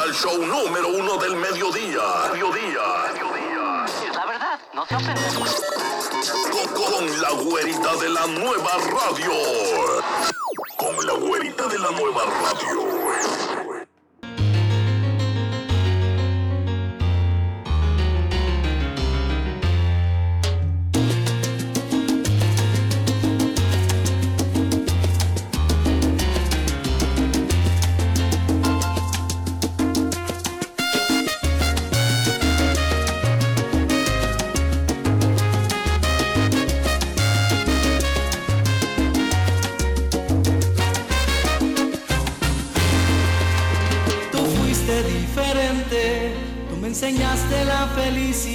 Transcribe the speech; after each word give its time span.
al 0.00 0.14
show 0.14 0.38
número 0.38 0.88
uno 0.88 1.16
del 1.16 1.34
mediodía. 1.36 2.00
Mediodía. 2.32 2.80
mediodía. 3.12 3.86
La 4.14 4.26
verdad, 4.26 4.60
no 4.74 4.86
se 4.86 4.96
ofenden. 4.96 5.24
Con 6.74 7.20
la 7.20 7.30
güerita 7.30 7.96
de 7.96 8.08
la 8.08 8.26
nueva 8.26 8.72
radio. 8.78 9.32
Con 10.76 11.06
la 11.06 11.12
güerita 11.14 11.66
de 11.66 11.78
la 11.78 11.90
nueva 11.90 12.22
radio. 12.24 12.87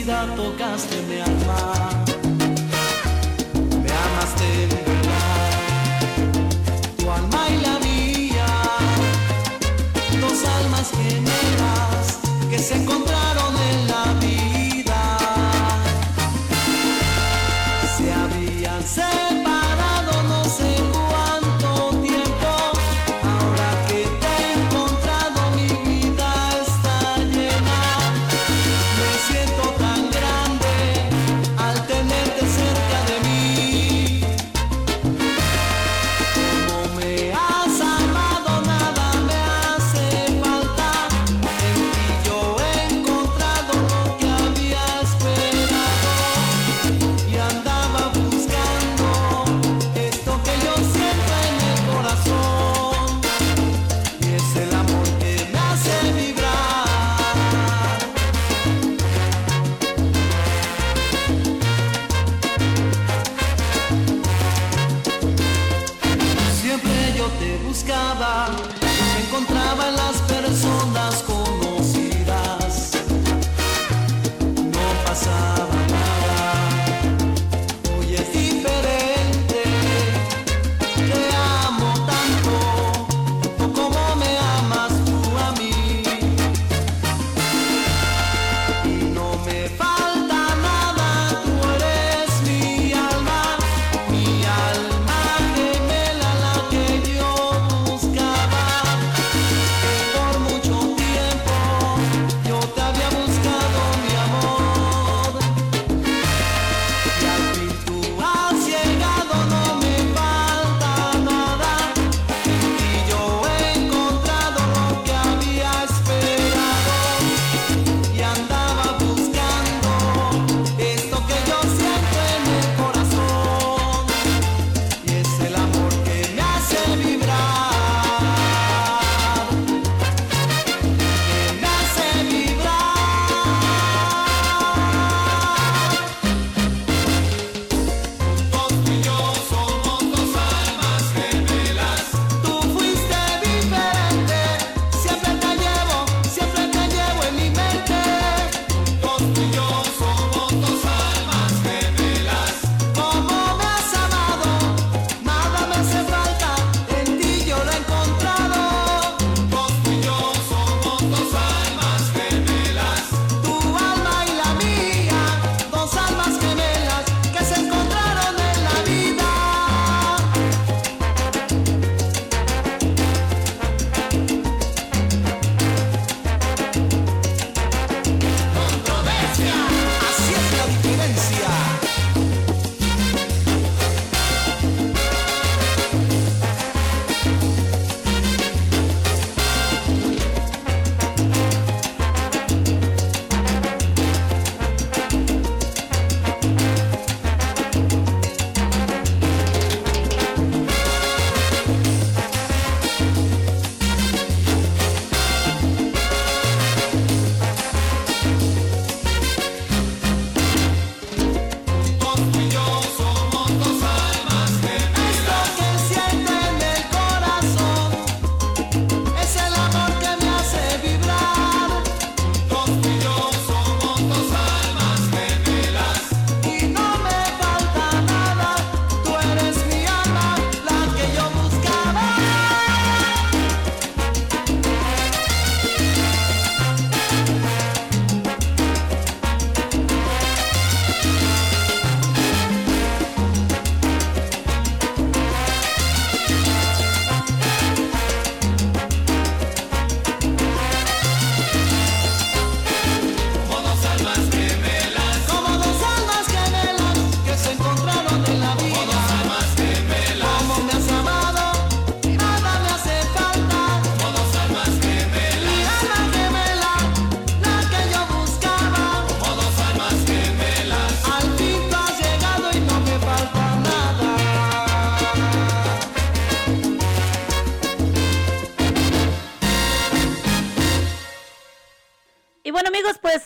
vida 0.03 0.27
tocaste 0.35 1.02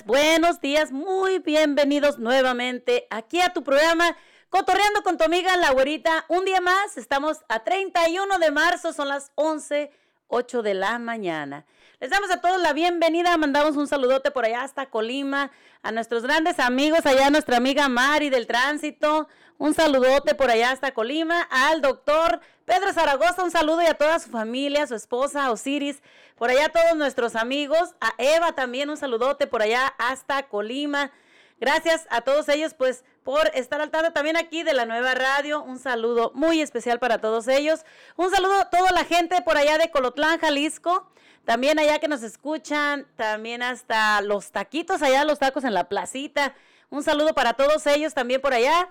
buenos 0.07 0.61
días, 0.61 0.93
muy 0.93 1.39
bienvenidos 1.39 2.17
nuevamente 2.17 3.07
aquí 3.09 3.41
a 3.41 3.51
tu 3.51 3.61
programa 3.61 4.15
Cotorreando 4.49 5.03
con 5.03 5.17
tu 5.17 5.25
amiga 5.25 5.57
la 5.57 5.73
güerita. 5.73 6.23
Un 6.29 6.45
día 6.45 6.61
más, 6.61 6.95
estamos 6.95 7.39
a 7.49 7.65
31 7.65 8.39
de 8.39 8.49
marzo, 8.49 8.93
son 8.93 9.09
las 9.09 9.33
11, 9.35 9.91
8 10.29 10.61
de 10.61 10.73
la 10.73 10.97
mañana. 10.97 11.65
Les 11.99 12.09
damos 12.09 12.31
a 12.31 12.39
todos 12.39 12.61
la 12.61 12.71
bienvenida, 12.71 13.35
mandamos 13.35 13.75
un 13.75 13.87
saludote 13.87 14.31
por 14.31 14.45
allá 14.45 14.63
hasta 14.63 14.85
Colima, 14.85 15.51
a 15.81 15.91
nuestros 15.91 16.23
grandes 16.23 16.59
amigos, 16.59 17.05
allá 17.05 17.29
nuestra 17.29 17.57
amiga 17.57 17.89
Mari 17.89 18.29
del 18.29 18.47
tránsito, 18.47 19.27
un 19.57 19.73
saludote 19.73 20.35
por 20.35 20.49
allá 20.49 20.71
hasta 20.71 20.93
Colima, 20.93 21.41
al 21.51 21.81
doctor 21.81 22.39
Pedro 22.63 22.93
Zaragoza, 22.93 23.43
un 23.43 23.51
saludo 23.51 23.81
y 23.81 23.87
a 23.87 23.95
toda 23.95 24.19
su 24.19 24.29
familia, 24.29 24.87
su 24.87 24.95
esposa 24.95 25.51
Osiris, 25.51 26.01
por 26.37 26.49
allá 26.49 26.69
todos 26.69 26.95
nuestros 26.95 27.35
amigos, 27.35 27.95
a 27.99 28.13
Eva 28.17 28.53
también 28.53 28.89
un 28.89 28.97
saludote 28.97 29.47
por 29.47 29.61
allá 29.61 29.93
hasta 29.97 30.43
Colima. 30.43 31.11
Gracias 31.59 32.05
a 32.11 32.21
todos 32.21 32.47
ellos, 32.49 32.75
pues, 32.75 33.03
por 33.23 33.47
estar 33.55 33.81
al 33.81 33.89
tanto 33.89 34.13
también 34.13 34.37
aquí 34.37 34.61
de 34.61 34.73
la 34.73 34.85
nueva 34.85 35.15
radio. 35.15 35.63
Un 35.63 35.79
saludo 35.79 36.31
muy 36.35 36.61
especial 36.61 36.99
para 36.99 37.17
todos 37.17 37.47
ellos. 37.47 37.83
Un 38.15 38.29
saludo 38.29 38.53
a 38.61 38.69
toda 38.69 38.91
la 38.91 39.03
gente 39.03 39.41
por 39.41 39.57
allá 39.57 39.79
de 39.79 39.89
Colotlán, 39.89 40.39
Jalisco. 40.39 41.11
También 41.43 41.79
allá 41.79 41.97
que 41.99 42.07
nos 42.07 42.21
escuchan, 42.23 43.07
también 43.15 43.63
hasta 43.63 44.21
los 44.21 44.51
taquitos, 44.51 45.01
allá 45.01 45.23
los 45.23 45.39
tacos 45.39 45.63
en 45.63 45.73
la 45.73 45.89
placita. 45.89 46.53
Un 46.89 47.03
saludo 47.03 47.33
para 47.33 47.53
todos 47.53 47.87
ellos 47.87 48.13
también 48.13 48.41
por 48.41 48.53
allá. 48.53 48.89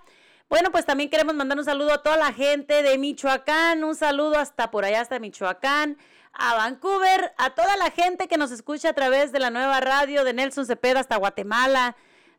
Bueno, 0.48 0.70
pues 0.70 0.84
también 0.84 1.10
queremos 1.10 1.34
mandar 1.34 1.58
un 1.58 1.64
saludo 1.64 1.92
a 1.92 2.02
toda 2.02 2.16
la 2.16 2.32
gente 2.32 2.82
de 2.82 2.98
Michoacán, 2.98 3.82
un 3.84 3.94
saludo 3.94 4.38
hasta 4.38 4.70
por 4.70 4.84
allá, 4.84 5.00
hasta 5.00 5.18
Michoacán, 5.18 5.98
a 6.38 6.54
Vancouver, 6.54 7.32
a 7.38 7.50
toda 7.50 7.76
la 7.76 7.90
gente 7.90 8.28
que 8.28 8.36
nos 8.36 8.50
escucha 8.50 8.90
a 8.90 8.92
través 8.92 9.32
de 9.32 9.38
la 9.38 9.50
nueva 9.50 9.80
radio 9.80 10.24
de 10.24 10.32
Nelson 10.32 10.66
Cepeda 10.66 11.00
hasta 11.00 11.16
Guatemala, 11.16 11.96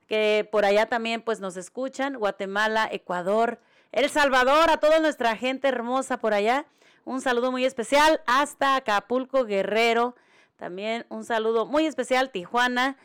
que 0.07 0.47
por 0.51 0.65
allá 0.65 0.87
también 0.87 1.21
pues 1.21 1.39
nos 1.39 1.57
escuchan, 1.57 2.17
Guatemala, 2.17 2.87
Ecuador, 2.91 3.59
El 3.91 4.09
Salvador, 4.09 4.69
a 4.69 4.77
toda 4.77 4.99
nuestra 4.99 5.35
gente 5.35 5.67
hermosa 5.67 6.17
por 6.17 6.33
allá. 6.33 6.65
Un 7.05 7.21
saludo 7.21 7.51
muy 7.51 7.65
especial 7.65 8.21
hasta 8.25 8.75
Acapulco, 8.75 9.45
Guerrero. 9.45 10.15
También 10.57 11.05
un 11.09 11.23
saludo 11.23 11.65
muy 11.65 11.85
especial, 11.85 12.31
Tijuana. 12.31 12.97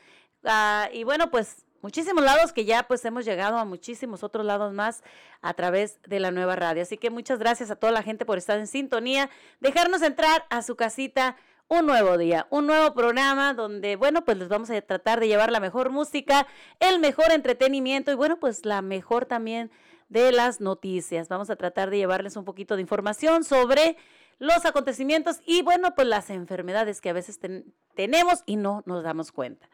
Ah, 0.45 0.89
y 0.93 1.05
bueno, 1.05 1.31
pues 1.31 1.65
muchísimos 1.83 2.25
lados 2.25 2.53
que 2.53 2.65
ya 2.65 2.85
pues 2.85 3.05
hemos 3.05 3.25
llegado 3.25 3.59
a 3.59 3.65
muchísimos 3.65 4.23
otros 4.23 4.47
lados 4.47 4.73
más 4.73 5.03
a 5.43 5.53
través 5.53 6.01
de 6.05 6.21
la 6.21 6.31
nueva 6.31 6.57
radio. 6.57 6.83
Así 6.83 6.97
que 6.97 7.11
muchas 7.11 7.39
gracias 7.39 7.71
a 7.71 7.77
toda 7.77 7.93
la 7.93 8.03
gente 8.03 8.25
por 8.25 8.39
estar 8.39 8.59
en 8.59 8.67
sintonía, 8.67 9.29
dejarnos 9.61 10.03
entrar 10.03 10.47
a 10.49 10.63
su 10.63 10.77
casita 10.77 11.37
un 11.69 11.87
nuevo 11.87 12.19
día, 12.19 12.47
un 12.51 12.67
nuevo 12.67 12.93
programa 12.95 13.55
donde, 13.55 13.97
bueno, 13.97 14.25
pues 14.25 14.37
les 14.37 14.49
vamos 14.49 14.71
a 14.71 14.81
tratar 14.83 15.21
de 15.21 15.29
llevar 15.29 15.51
la 15.51 15.61
mejor 15.61 15.91
música, 15.91 16.47
el 16.81 16.99
mejor 16.99 17.33
entretenimiento 17.33 18.13
y, 18.13 18.15
bueno, 18.15 18.39
pues 18.39 18.65
la 18.67 18.83
mejor 18.83 19.27
también 19.27 19.71
de 20.09 20.33
las 20.33 20.61
noticias. 20.61 21.29
Vamos 21.29 21.49
a 21.49 21.57
tratar 21.57 21.89
de 21.89 21.97
llevarles 21.97 22.37
un 22.37 22.45
poquito 22.45 22.77
de 22.77 22.83
información 22.83 23.45
sobre 23.45 23.97
los 24.39 24.67
acontecimientos 24.67 25.41
y, 25.47 25.63
bueno, 25.63 25.95
pues 25.95 26.07
las 26.07 26.29
enfermedades 26.29 27.01
que 27.01 27.09
a 27.09 27.15
veces 27.15 27.41
tenemos 27.95 28.43
y 28.45 28.57
no 28.57 28.83
nos 28.85 29.03
damos 29.03 29.33
cuenta. 29.33 29.69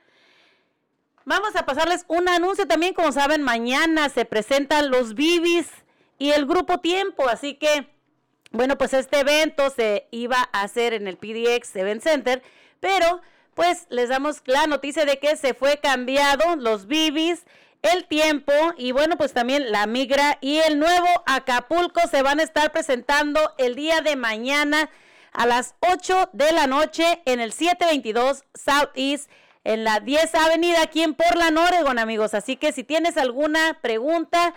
Vamos 1.28 1.56
a 1.56 1.66
pasarles 1.66 2.06
un 2.08 2.26
anuncio 2.26 2.66
también, 2.66 2.94
como 2.94 3.12
saben, 3.12 3.42
mañana 3.42 4.08
se 4.08 4.24
presentan 4.24 4.90
los 4.90 5.14
Bibis 5.14 5.68
y 6.18 6.30
el 6.30 6.46
Grupo 6.46 6.78
Tiempo, 6.78 7.28
así 7.28 7.52
que, 7.52 7.86
bueno, 8.50 8.78
pues 8.78 8.94
este 8.94 9.20
evento 9.20 9.68
se 9.68 10.08
iba 10.10 10.48
a 10.54 10.62
hacer 10.62 10.94
en 10.94 11.06
el 11.06 11.18
PDX 11.18 11.76
Event 11.76 12.02
Center, 12.02 12.42
pero 12.80 13.20
pues 13.52 13.86
les 13.90 14.08
damos 14.08 14.40
la 14.46 14.66
noticia 14.66 15.04
de 15.04 15.18
que 15.18 15.36
se 15.36 15.52
fue 15.52 15.76
cambiado 15.76 16.56
los 16.56 16.86
Bibis, 16.86 17.44
el 17.82 18.06
tiempo 18.06 18.54
y 18.78 18.92
bueno, 18.92 19.18
pues 19.18 19.34
también 19.34 19.70
la 19.70 19.86
migra 19.86 20.38
y 20.40 20.56
el 20.56 20.78
nuevo 20.78 21.08
Acapulco 21.26 22.00
se 22.10 22.22
van 22.22 22.40
a 22.40 22.44
estar 22.44 22.72
presentando 22.72 23.52
el 23.58 23.74
día 23.74 24.00
de 24.00 24.16
mañana 24.16 24.88
a 25.34 25.44
las 25.44 25.74
8 25.80 26.30
de 26.32 26.52
la 26.52 26.66
noche 26.66 27.20
en 27.26 27.40
el 27.40 27.52
722 27.52 28.44
Southeast 28.54 29.30
en 29.68 29.84
la 29.84 30.00
10 30.00 30.34
Avenida 30.34 30.80
aquí 30.80 31.02
en 31.02 31.12
Portland, 31.12 31.58
Oregon, 31.58 31.98
amigos. 31.98 32.32
Así 32.32 32.56
que 32.56 32.72
si 32.72 32.84
tienes 32.84 33.18
alguna 33.18 33.78
pregunta 33.82 34.54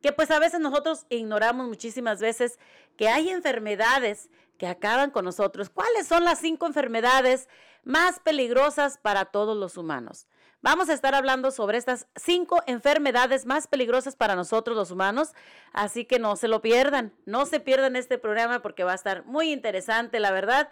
que 0.00 0.12
pues 0.12 0.30
a 0.30 0.38
veces 0.38 0.60
nosotros 0.60 1.04
ignoramos 1.10 1.68
muchísimas 1.68 2.20
veces 2.20 2.58
que 2.96 3.10
hay 3.10 3.28
enfermedades 3.28 4.30
que 4.56 4.66
acaban 4.66 5.10
con 5.10 5.26
nosotros. 5.26 5.68
¿Cuáles 5.68 6.06
son 6.06 6.24
las 6.24 6.38
cinco 6.38 6.66
enfermedades 6.66 7.50
más 7.84 8.18
peligrosas 8.20 8.96
para 8.96 9.26
todos 9.26 9.58
los 9.58 9.76
humanos? 9.76 10.26
Vamos 10.62 10.88
a 10.88 10.94
estar 10.94 11.14
hablando 11.14 11.50
sobre 11.50 11.76
estas 11.76 12.06
cinco 12.16 12.62
enfermedades 12.66 13.44
más 13.44 13.66
peligrosas 13.66 14.16
para 14.16 14.34
nosotros 14.34 14.74
los 14.74 14.90
humanos, 14.90 15.34
así 15.74 16.06
que 16.06 16.18
no 16.18 16.34
se 16.36 16.48
lo 16.48 16.62
pierdan, 16.62 17.12
no 17.26 17.44
se 17.44 17.60
pierdan 17.60 17.94
este 17.94 18.16
programa 18.16 18.62
porque 18.62 18.84
va 18.84 18.92
a 18.92 18.96
estar 18.96 19.26
muy 19.26 19.52
interesante, 19.52 20.18
la 20.18 20.30
verdad. 20.30 20.70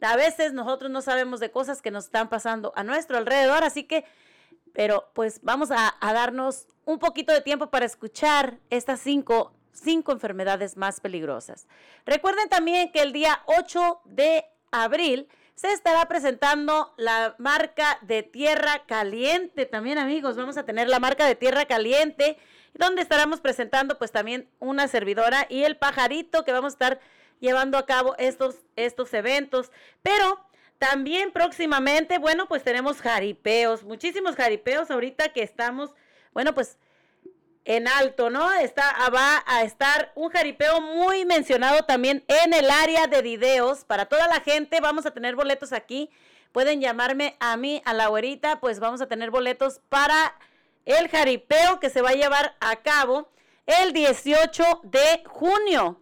A 0.00 0.16
veces 0.16 0.52
nosotros 0.52 0.90
no 0.90 1.00
sabemos 1.00 1.38
de 1.38 1.52
cosas 1.52 1.80
que 1.80 1.92
nos 1.92 2.06
están 2.06 2.28
pasando 2.28 2.72
a 2.74 2.82
nuestro 2.82 3.18
alrededor, 3.18 3.62
así 3.62 3.84
que 3.84 4.04
pero 4.72 5.10
pues 5.14 5.40
vamos 5.42 5.70
a, 5.70 5.96
darnos 6.00 6.66
un 6.84 6.98
poquito 6.98 7.32
de 7.32 7.40
tiempo 7.40 7.68
para 7.68 7.86
escuchar 7.86 8.58
estas 8.70 9.00
cinco, 9.00 9.52
cinco 9.72 10.12
enfermedades 10.12 10.76
más 10.76 11.00
peligrosas. 11.00 11.66
Recuerden 12.06 12.48
también 12.48 12.90
que 12.92 13.02
el 13.02 13.12
día 13.12 13.42
8 13.46 14.00
de 14.04 14.44
abril 14.70 15.28
se 15.54 15.72
estará 15.72 16.06
presentando 16.08 16.94
la 16.96 17.34
marca 17.38 17.98
de 18.02 18.22
tierra 18.22 18.84
caliente. 18.86 19.66
También 19.66 19.98
amigos, 19.98 20.36
vamos 20.36 20.56
a 20.56 20.64
tener 20.64 20.88
la 20.88 21.00
marca 21.00 21.26
de 21.26 21.34
tierra 21.34 21.66
caliente, 21.66 22.38
donde 22.72 23.02
estaremos 23.02 23.40
presentando 23.40 23.98
pues 23.98 24.10
también 24.10 24.48
una 24.58 24.88
servidora 24.88 25.46
y 25.50 25.64
el 25.64 25.76
pajarito 25.76 26.44
que 26.44 26.52
vamos 26.52 26.72
a 26.72 26.76
estar 26.76 27.00
llevando 27.40 27.76
a 27.76 27.86
cabo 27.86 28.14
estos, 28.18 28.56
estos 28.76 29.12
eventos. 29.12 29.70
Pero 30.02 30.40
también 30.80 31.30
próximamente, 31.30 32.16
bueno, 32.16 32.48
pues 32.48 32.64
tenemos 32.64 33.02
jaripeos, 33.02 33.84
muchísimos 33.84 34.34
jaripeos 34.34 34.90
ahorita 34.90 35.28
que 35.28 35.42
estamos, 35.42 35.90
bueno, 36.32 36.54
pues 36.54 36.78
en 37.66 37.86
alto, 37.86 38.30
¿no? 38.30 38.50
Está, 38.54 38.96
va 39.14 39.44
a 39.46 39.62
estar 39.62 40.10
un 40.14 40.30
jaripeo 40.30 40.80
muy 40.80 41.26
mencionado 41.26 41.84
también 41.84 42.24
en 42.28 42.54
el 42.54 42.70
área 42.70 43.06
de 43.06 43.20
videos. 43.20 43.84
Para 43.84 44.06
toda 44.06 44.26
la 44.26 44.40
gente, 44.40 44.80
vamos 44.80 45.04
a 45.04 45.10
tener 45.10 45.36
boletos 45.36 45.74
aquí. 45.74 46.08
Pueden 46.50 46.80
llamarme 46.80 47.36
a 47.40 47.58
mí, 47.58 47.82
a 47.84 47.92
la 47.92 48.08
güerita, 48.08 48.58
pues 48.58 48.80
vamos 48.80 49.02
a 49.02 49.06
tener 49.06 49.30
boletos 49.30 49.82
para 49.90 50.34
el 50.86 51.10
jaripeo 51.10 51.78
que 51.78 51.90
se 51.90 52.00
va 52.00 52.08
a 52.08 52.14
llevar 52.14 52.56
a 52.58 52.76
cabo 52.76 53.30
el 53.66 53.92
18 53.92 54.80
de 54.84 55.24
junio. 55.26 56.00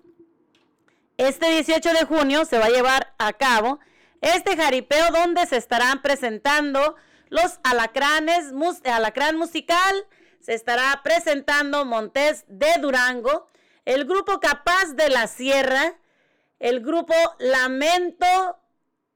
Este 1.16 1.50
18 1.50 1.94
de 1.94 2.04
junio 2.04 2.44
se 2.44 2.58
va 2.58 2.66
a 2.66 2.70
llevar 2.70 3.12
a 3.18 3.32
cabo 3.32 3.80
este 4.21 4.57
jaripeo 4.57 5.11
donde 5.11 5.47
se 5.47 5.57
estarán 5.57 6.03
presentando 6.03 6.97
los 7.29 7.61
alacranes, 7.63 8.53
alacrán 8.85 9.37
musical, 9.37 10.07
se 10.41 10.55
estará 10.55 11.01
presentando 11.03 11.85
Montes 11.85 12.45
de 12.49 12.73
Durango, 12.81 13.49
el 13.85 14.05
grupo 14.05 14.41
Capaz 14.41 14.95
de 14.95 15.09
la 15.09 15.27
Sierra, 15.27 15.99
el 16.59 16.81
grupo 16.81 17.15
Lamento, 17.39 18.59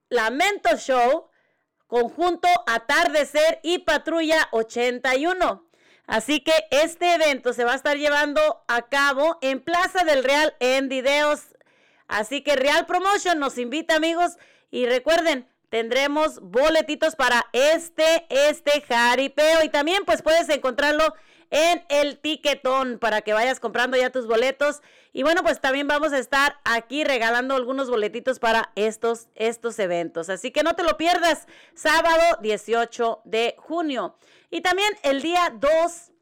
Lamento 0.09 0.77
Show, 0.77 1.29
conjunto 1.87 2.49
Atardecer 2.67 3.61
y 3.63 3.81
Patrulla 3.81 4.49
81. 4.53 5.67
Así 6.07 6.41
que 6.41 6.53
este 6.71 7.15
evento 7.15 7.53
se 7.53 7.65
va 7.65 7.73
a 7.73 7.77
estar 7.77 7.97
llevando 7.97 8.65
a 8.69 8.83
cabo 8.89 9.39
en 9.41 9.61
Plaza 9.61 10.05
del 10.05 10.25
Real 10.25 10.55
en 10.61 10.89
Videos. 10.89 11.41
Así 12.09 12.43
que 12.43 12.57
Real 12.57 12.87
Promotion 12.87 13.39
nos 13.39 13.57
invita 13.57 13.97
amigos 13.97 14.37
y 14.73 14.87
recuerden, 14.87 15.47
tendremos 15.69 16.41
boletitos 16.41 17.15
para 17.15 17.47
este, 17.53 18.27
este 18.31 18.81
jaripeo 18.81 19.63
y 19.63 19.69
también 19.69 20.05
pues 20.07 20.23
puedes 20.23 20.49
encontrarlo 20.49 21.15
en 21.51 21.85
el 21.91 22.19
tiquetón 22.19 22.99
para 22.99 23.21
que 23.21 23.35
vayas 23.35 23.61
comprando 23.61 23.99
ya 23.99 24.09
tus 24.09 24.27
boletos. 24.27 24.81
Y 25.13 25.25
bueno, 25.25 25.43
pues 25.43 25.61
también 25.61 25.87
vamos 25.87 26.15
a 26.15 26.19
estar 26.19 26.59
aquí 26.65 27.05
regalando 27.05 27.55
algunos 27.55 27.91
boletitos 27.91 28.39
para 28.39 28.73
estos, 28.75 29.29
estos 29.35 29.79
eventos. 29.79 30.31
Así 30.31 30.51
que 30.51 30.63
no 30.63 30.75
te 30.75 30.85
lo 30.85 30.97
pierdas, 30.97 31.47
sábado 31.75 32.39
18 32.41 33.21
de 33.27 33.55
junio. 33.59 34.17
Y 34.51 34.63
también 34.63 34.91
el 35.03 35.21
día 35.21 35.53
2, 35.55 36.13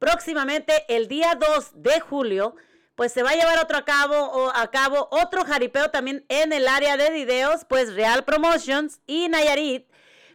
próximamente 0.00 0.84
el 0.88 1.06
día 1.06 1.38
2 1.38 1.70
de 1.74 2.00
julio, 2.00 2.56
pues 3.00 3.14
se 3.14 3.22
va 3.22 3.30
a 3.30 3.34
llevar 3.34 3.58
otro 3.60 3.78
a 3.78 3.84
cabo, 3.86 4.14
o 4.14 4.52
a 4.54 4.70
cabo 4.70 5.08
otro 5.10 5.46
jaripeo 5.46 5.90
también 5.90 6.26
en 6.28 6.52
el 6.52 6.68
área 6.68 6.98
de 6.98 7.08
videos, 7.08 7.64
pues 7.64 7.94
Real 7.94 8.26
Promotions 8.26 9.00
y 9.06 9.26
Nayarit 9.30 9.86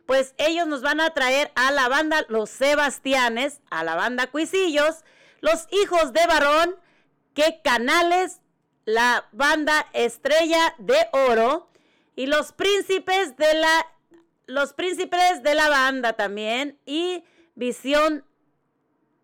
pues 0.08 0.34
ellos 0.40 0.66
nos 0.66 0.82
van 0.82 1.00
a 1.00 1.12
traer 1.12 1.52
a 1.54 1.72
la 1.72 1.90
banda 1.90 2.26
Los 2.28 2.50
Sebastianes, 2.50 3.62
a 3.70 3.84
la 3.84 3.94
banda 3.94 4.32
Cuisillos, 4.32 5.04
los 5.42 5.68
hijos 5.70 6.12
de 6.12 6.26
Varón, 6.26 6.76
que 7.36 7.62
Canales, 7.64 8.42
la 8.86 9.30
banda 9.32 9.86
Estrella 9.94 10.74
de 10.80 10.98
Oro 11.12 11.70
y 12.16 12.26
los 12.26 12.52
príncipes 12.52 13.38
de 13.38 13.54
la 13.54 13.86
los 14.48 14.74
príncipes 14.74 15.44
de 15.44 15.54
la 15.54 15.70
banda 15.70 16.14
también 16.14 16.80
y 16.84 17.24
Visión 17.54 18.26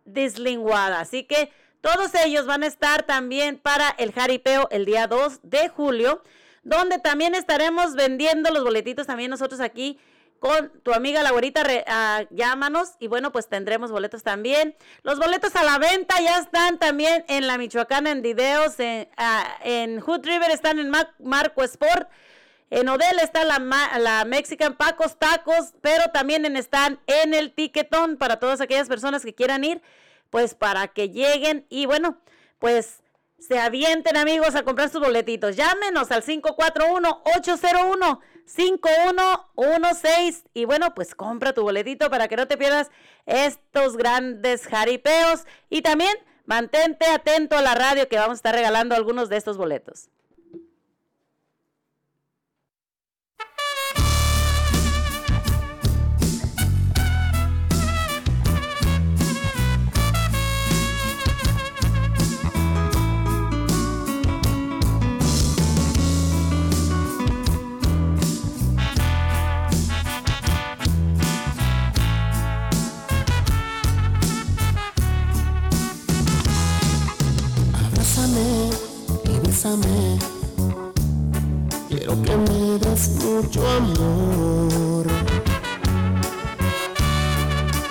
Dislinguada. 0.05 0.99
Así 0.99 1.23
que 1.23 1.51
todos 1.81 2.13
ellos 2.15 2.45
van 2.45 2.63
a 2.63 2.67
estar 2.67 3.03
también 3.03 3.57
para 3.57 3.89
el 3.97 4.13
jaripeo 4.13 4.67
el 4.71 4.85
día 4.85 5.07
2 5.07 5.39
de 5.43 5.69
julio, 5.69 6.23
donde 6.63 6.99
también 6.99 7.35
estaremos 7.35 7.95
vendiendo 7.95 8.51
los 8.51 8.63
boletitos 8.63 9.07
también 9.07 9.31
nosotros 9.31 9.59
aquí 9.59 9.99
con 10.41 10.71
tu 10.81 10.91
amiga 10.91 11.21
la 11.21 11.29
güerita, 11.29 11.63
ah, 11.85 12.23
llámanos 12.31 12.93
y 12.97 13.05
bueno, 13.05 13.31
pues 13.31 13.47
tendremos 13.47 13.91
boletos 13.91 14.23
también. 14.23 14.75
Los 15.03 15.19
boletos 15.19 15.55
a 15.55 15.63
la 15.63 15.77
venta 15.77 16.19
ya 16.19 16.39
están 16.39 16.79
también 16.79 17.23
en 17.27 17.45
la 17.45 17.59
Michoacana 17.59 18.09
en 18.09 18.23
videos, 18.23 18.79
en, 18.79 19.07
en 19.63 19.99
Hood 19.99 20.25
River 20.25 20.49
están 20.49 20.79
en 20.79 20.91
Marco 21.19 21.63
Sport. 21.63 22.09
En 22.71 22.89
Odell 22.89 23.19
está 23.21 23.43
la, 23.43 23.59
la 23.99 24.25
Mexican 24.25 24.75
Pacos 24.77 25.19
Tacos, 25.19 25.73
pero 25.81 26.05
también 26.11 26.43
están 26.55 26.99
en 27.05 27.35
el 27.35 27.53
Tiquetón 27.53 28.17
para 28.17 28.39
todas 28.39 28.61
aquellas 28.61 28.87
personas 28.87 29.23
que 29.23 29.35
quieran 29.35 29.63
ir, 29.63 29.81
pues 30.31 30.55
para 30.55 30.87
que 30.87 31.09
lleguen 31.09 31.67
y 31.69 31.85
bueno, 31.85 32.17
pues 32.57 33.01
se 33.37 33.59
avienten 33.59 34.17
amigos 34.17 34.55
a 34.55 34.63
comprar 34.63 34.89
sus 34.89 35.01
boletitos. 35.01 35.55
Llámenos 35.55 36.09
al 36.11 36.23
541 36.23 37.21
801 37.37 38.19
5116. 38.45 40.43
Y 40.53 40.65
bueno, 40.65 40.93
pues 40.93 41.15
compra 41.15 41.53
tu 41.53 41.63
boletito 41.63 42.09
para 42.09 42.27
que 42.27 42.35
no 42.35 42.47
te 42.47 42.57
pierdas 42.57 42.91
estos 43.25 43.97
grandes 43.97 44.67
jaripeos. 44.67 45.45
Y 45.69 45.81
también 45.81 46.15
mantente 46.45 47.05
atento 47.07 47.57
a 47.57 47.61
la 47.61 47.73
radio 47.75 48.07
que 48.07 48.17
vamos 48.17 48.33
a 48.33 48.35
estar 48.35 48.53
regalando 48.55 48.95
algunos 48.95 49.29
de 49.29 49.37
estos 49.37 49.57
boletos. 49.57 50.09
Quiero 81.87 82.19
que 82.23 82.35
me 82.35 82.79
des 82.79 83.09
mucho 83.23 83.61
amor. 83.69 85.05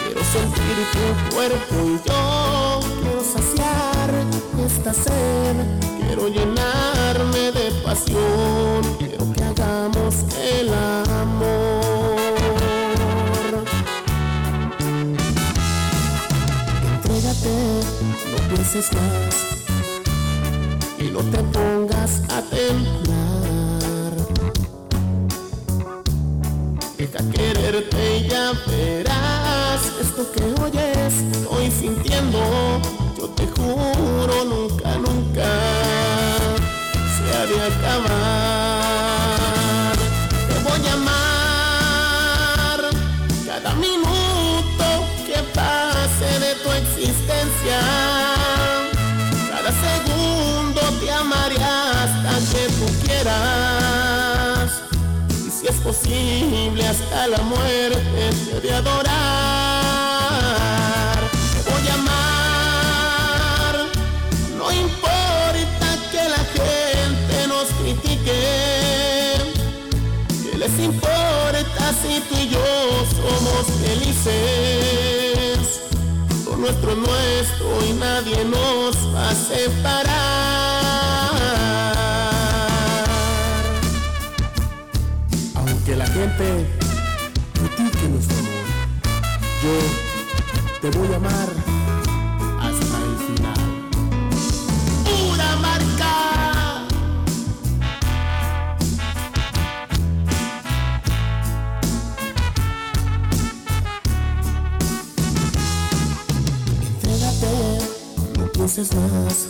Quiero 0.02 0.20
sentir 0.32 0.76
tu 0.90 1.32
cuerpo 1.32 1.74
y 1.86 2.00
yo 2.08 2.80
quiero 3.00 3.22
saciar 3.22 4.10
esta 4.66 4.92
sed. 4.92 5.56
Quiero 6.00 6.26
llenarme 6.26 7.52
de 7.52 7.70
pasión. 7.84 8.82
Quiero 8.98 9.32
que 9.32 9.44
hagamos 9.44 10.24
el 10.42 10.74
amor. 10.74 12.34
Entrégate, 16.96 17.54
no 18.32 18.38
pienses 18.48 18.92
más 18.92 19.60
no 21.12 21.21
te 21.21 21.38
pongas 21.55 22.23
a 22.29 22.43
temblar. 22.43 24.12
Deja 26.97 27.19
quererte 27.31 28.19
y 28.19 28.29
ya 28.29 28.52
verás 28.67 29.81
esto 30.00 30.31
que 30.33 30.43
oyes, 30.62 31.14
estoy 31.33 31.71
sintiendo. 31.71 32.40
Yo 33.19 33.29
te 33.31 33.47
juro, 33.47 34.45
nunca, 34.45 34.97
nunca 34.99 35.49
se 37.14 37.37
ha 37.37 37.47
de 37.47 37.61
acabar. 37.75 38.79
Posible 55.82 56.87
hasta 56.87 57.28
la 57.28 57.38
muerte 57.38 58.30
te 58.50 58.60
de 58.60 58.72
adorar. 58.72 59.10
Te 61.52 61.70
voy 61.70 61.88
a 61.88 61.94
amar, 61.94 63.75
no 64.58 64.72
importa 64.72 65.88
que 66.12 66.22
la 66.28 66.42
gente 66.58 67.46
nos 67.49 67.66
critique. 67.80 68.40
¿Qué 70.50 70.58
les 70.58 70.78
importa 70.78 71.92
si 72.02 72.20
tú 72.28 72.34
y 72.38 72.49
yo 72.49 72.64
somos 73.16 73.66
felices? 73.84 75.00
nuestro 76.60 76.94
nuestro 76.94 77.84
y 77.88 77.92
nadie 77.94 78.44
nos 78.44 78.94
va 79.14 79.30
a 79.30 79.34
separar. 79.34 80.89
Gente 86.20 86.66
critique 87.54 88.08
nuestro 88.10 88.36
amor, 88.40 88.66
yo 89.62 89.72
te 90.82 90.98
voy 90.98 91.10
a 91.14 91.16
amar. 91.16 91.48
Más. 108.80 109.48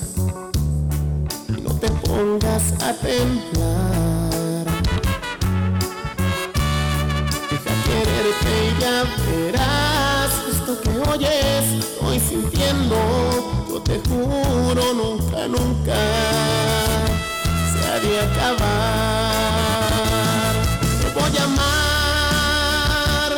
Y 1.48 1.60
no 1.60 1.74
te 1.74 1.88
pongas 1.90 2.72
a 2.82 2.92
temblar. 2.94 4.19
Ya 8.80 9.04
verás 9.26 10.32
esto 10.50 10.80
que 10.80 10.90
oyes, 11.10 11.64
estoy 11.78 12.18
sintiendo. 12.18 12.96
Yo 13.68 13.80
te 13.82 14.00
juro, 14.08 14.94
nunca, 14.94 15.46
nunca 15.46 15.96
se 17.70 17.78
ha 17.88 17.98
de 18.00 18.20
acabar. 18.20 19.90
Te 21.00 21.08
voy 21.18 21.34
a 21.38 21.44
amar 21.44 23.30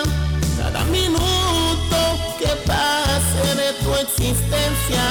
cada 0.58 0.82
minuto 0.84 1.98
que 2.38 2.50
pase 2.66 3.44
de 3.56 3.68
tu 3.82 3.90
existencia 3.94 5.04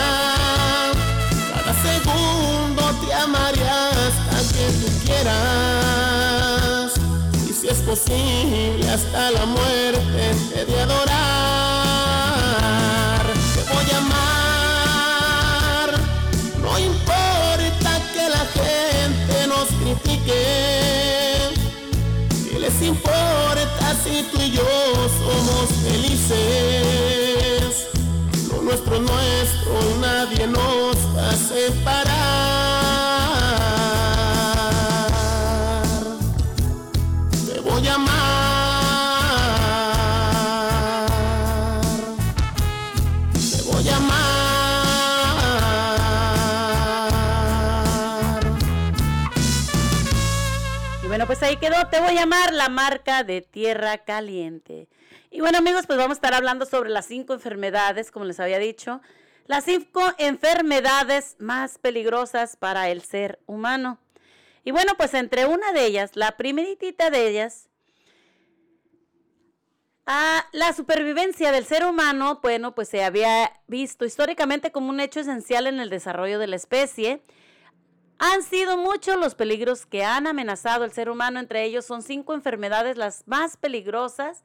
segundo 1.83 2.81
te 3.01 3.13
amaré 3.13 3.67
hasta 3.67 4.37
que 4.53 4.65
tú 4.79 4.87
quieras 5.05 6.40
es 7.71 7.79
posible 7.83 8.89
hasta 8.89 9.31
la 9.31 9.45
muerte 9.45 10.31
he 10.55 10.65
de 10.65 10.81
adorar. 10.81 11.11
Te 13.55 13.61
voy 13.73 13.85
a 13.93 13.97
amar, 13.97 15.09
no 16.61 16.77
importa 16.77 17.91
que 18.13 18.23
la 18.29 18.45
gente 18.59 19.47
nos 19.47 19.67
critique, 19.81 20.43
que 22.51 22.59
les 22.59 22.81
importa 22.81 23.95
si 24.03 24.23
tú 24.31 24.41
y 24.41 24.51
yo 24.51 24.69
somos 25.23 25.65
felices. 25.87 26.39
Lo 28.49 28.57
nuestro, 28.63 28.95
es 28.95 29.01
nuestro, 29.01 29.73
nadie 30.01 30.45
nos 30.47 30.97
va 31.15 31.29
a 31.29 31.35
separar. 31.37 32.80
Pues 51.41 51.49
ahí 51.49 51.57
quedó. 51.57 51.87
Te 51.87 51.99
voy 51.99 52.09
a 52.09 52.21
llamar 52.21 52.53
la 52.53 52.69
marca 52.69 53.23
de 53.23 53.41
tierra 53.41 53.97
caliente. 53.97 54.87
Y 55.31 55.39
bueno, 55.39 55.57
amigos, 55.57 55.87
pues 55.87 55.97
vamos 55.97 56.11
a 56.11 56.19
estar 56.19 56.35
hablando 56.35 56.67
sobre 56.67 56.91
las 56.91 57.07
cinco 57.07 57.33
enfermedades, 57.33 58.11
como 58.11 58.25
les 58.25 58.39
había 58.39 58.59
dicho. 58.59 59.01
Las 59.47 59.63
cinco 59.63 60.01
enfermedades 60.19 61.37
más 61.39 61.79
peligrosas 61.79 62.57
para 62.57 62.91
el 62.91 63.01
ser 63.01 63.39
humano. 63.47 63.97
Y 64.63 64.69
bueno, 64.69 64.93
pues 64.97 65.15
entre 65.15 65.47
una 65.47 65.73
de 65.73 65.83
ellas, 65.83 66.11
la 66.13 66.37
primeritita 66.37 67.09
de 67.09 67.29
ellas, 67.29 67.69
la 70.05 70.73
supervivencia 70.73 71.51
del 71.51 71.65
ser 71.65 71.85
humano, 71.85 72.39
bueno, 72.43 72.75
pues 72.75 72.87
se 72.89 73.03
había 73.03 73.51
visto 73.65 74.05
históricamente 74.05 74.71
como 74.71 74.89
un 74.89 74.99
hecho 74.99 75.21
esencial 75.21 75.65
en 75.65 75.79
el 75.79 75.89
desarrollo 75.89 76.37
de 76.37 76.45
la 76.45 76.57
especie. 76.57 77.23
Han 78.23 78.43
sido 78.43 78.77
muchos 78.77 79.17
los 79.17 79.33
peligros 79.33 79.87
que 79.87 80.03
han 80.03 80.27
amenazado 80.27 80.83
al 80.83 80.91
ser 80.91 81.09
humano, 81.09 81.39
entre 81.39 81.63
ellos 81.63 81.85
son 81.87 82.03
cinco 82.03 82.35
enfermedades 82.35 82.95
las 82.95 83.23
más 83.25 83.57
peligrosas. 83.57 84.43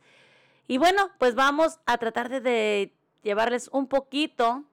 Y 0.66 0.78
bueno, 0.78 1.11
pues 1.18 1.35
vamos 1.35 1.78
a 1.85 1.99
tratar 1.99 2.30
de, 2.30 2.40
de 2.40 2.95
llevarles 3.23 3.68
un 3.71 3.87
poquito, 3.87 4.64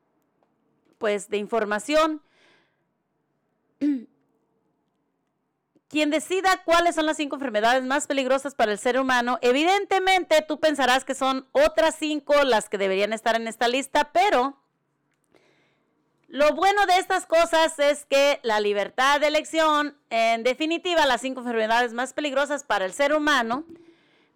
pues, 0.99 1.27
de 1.27 1.35
información. 1.35 2.21
Quien 5.89 6.09
decida 6.09 6.63
cuáles 6.63 6.95
son 6.95 7.05
las 7.05 7.17
cinco 7.17 7.35
enfermedades 7.35 7.83
más 7.83 8.07
peligrosas 8.07 8.55
para 8.55 8.71
el 8.71 8.79
ser 8.79 8.97
humano, 8.97 9.37
evidentemente 9.41 10.45
tú 10.47 10.61
pensarás 10.61 11.03
que 11.03 11.13
son 11.13 11.45
otras 11.51 11.95
cinco 11.99 12.45
las 12.45 12.69
que 12.69 12.77
deberían 12.77 13.11
estar 13.11 13.35
en 13.35 13.49
esta 13.49 13.67
lista, 13.67 14.13
pero 14.13 14.62
lo 16.33 16.55
bueno 16.55 16.87
de 16.87 16.97
estas 16.97 17.27
cosas 17.27 17.77
es 17.77 18.05
que 18.05 18.39
la 18.41 18.59
libertad 18.59 19.19
de 19.21 19.27
elección, 19.27 19.95
en 20.09 20.41
definitiva, 20.41 21.05
las 21.05 21.21
cinco 21.21 21.41
enfermedades 21.41 21.93
más 21.93 22.13
peligrosas 22.13 22.63
para 22.63 22.85
el 22.85 22.93
ser 22.93 23.13
humano, 23.13 23.65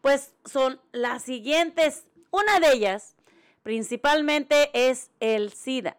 pues 0.01 0.31
son 0.45 0.79
las 0.91 1.23
siguientes. 1.23 2.03
Una 2.29 2.59
de 2.59 2.71
ellas, 2.73 3.15
principalmente, 3.63 4.69
es 4.75 5.09
el 5.19 5.51
SIDA, 5.53 5.97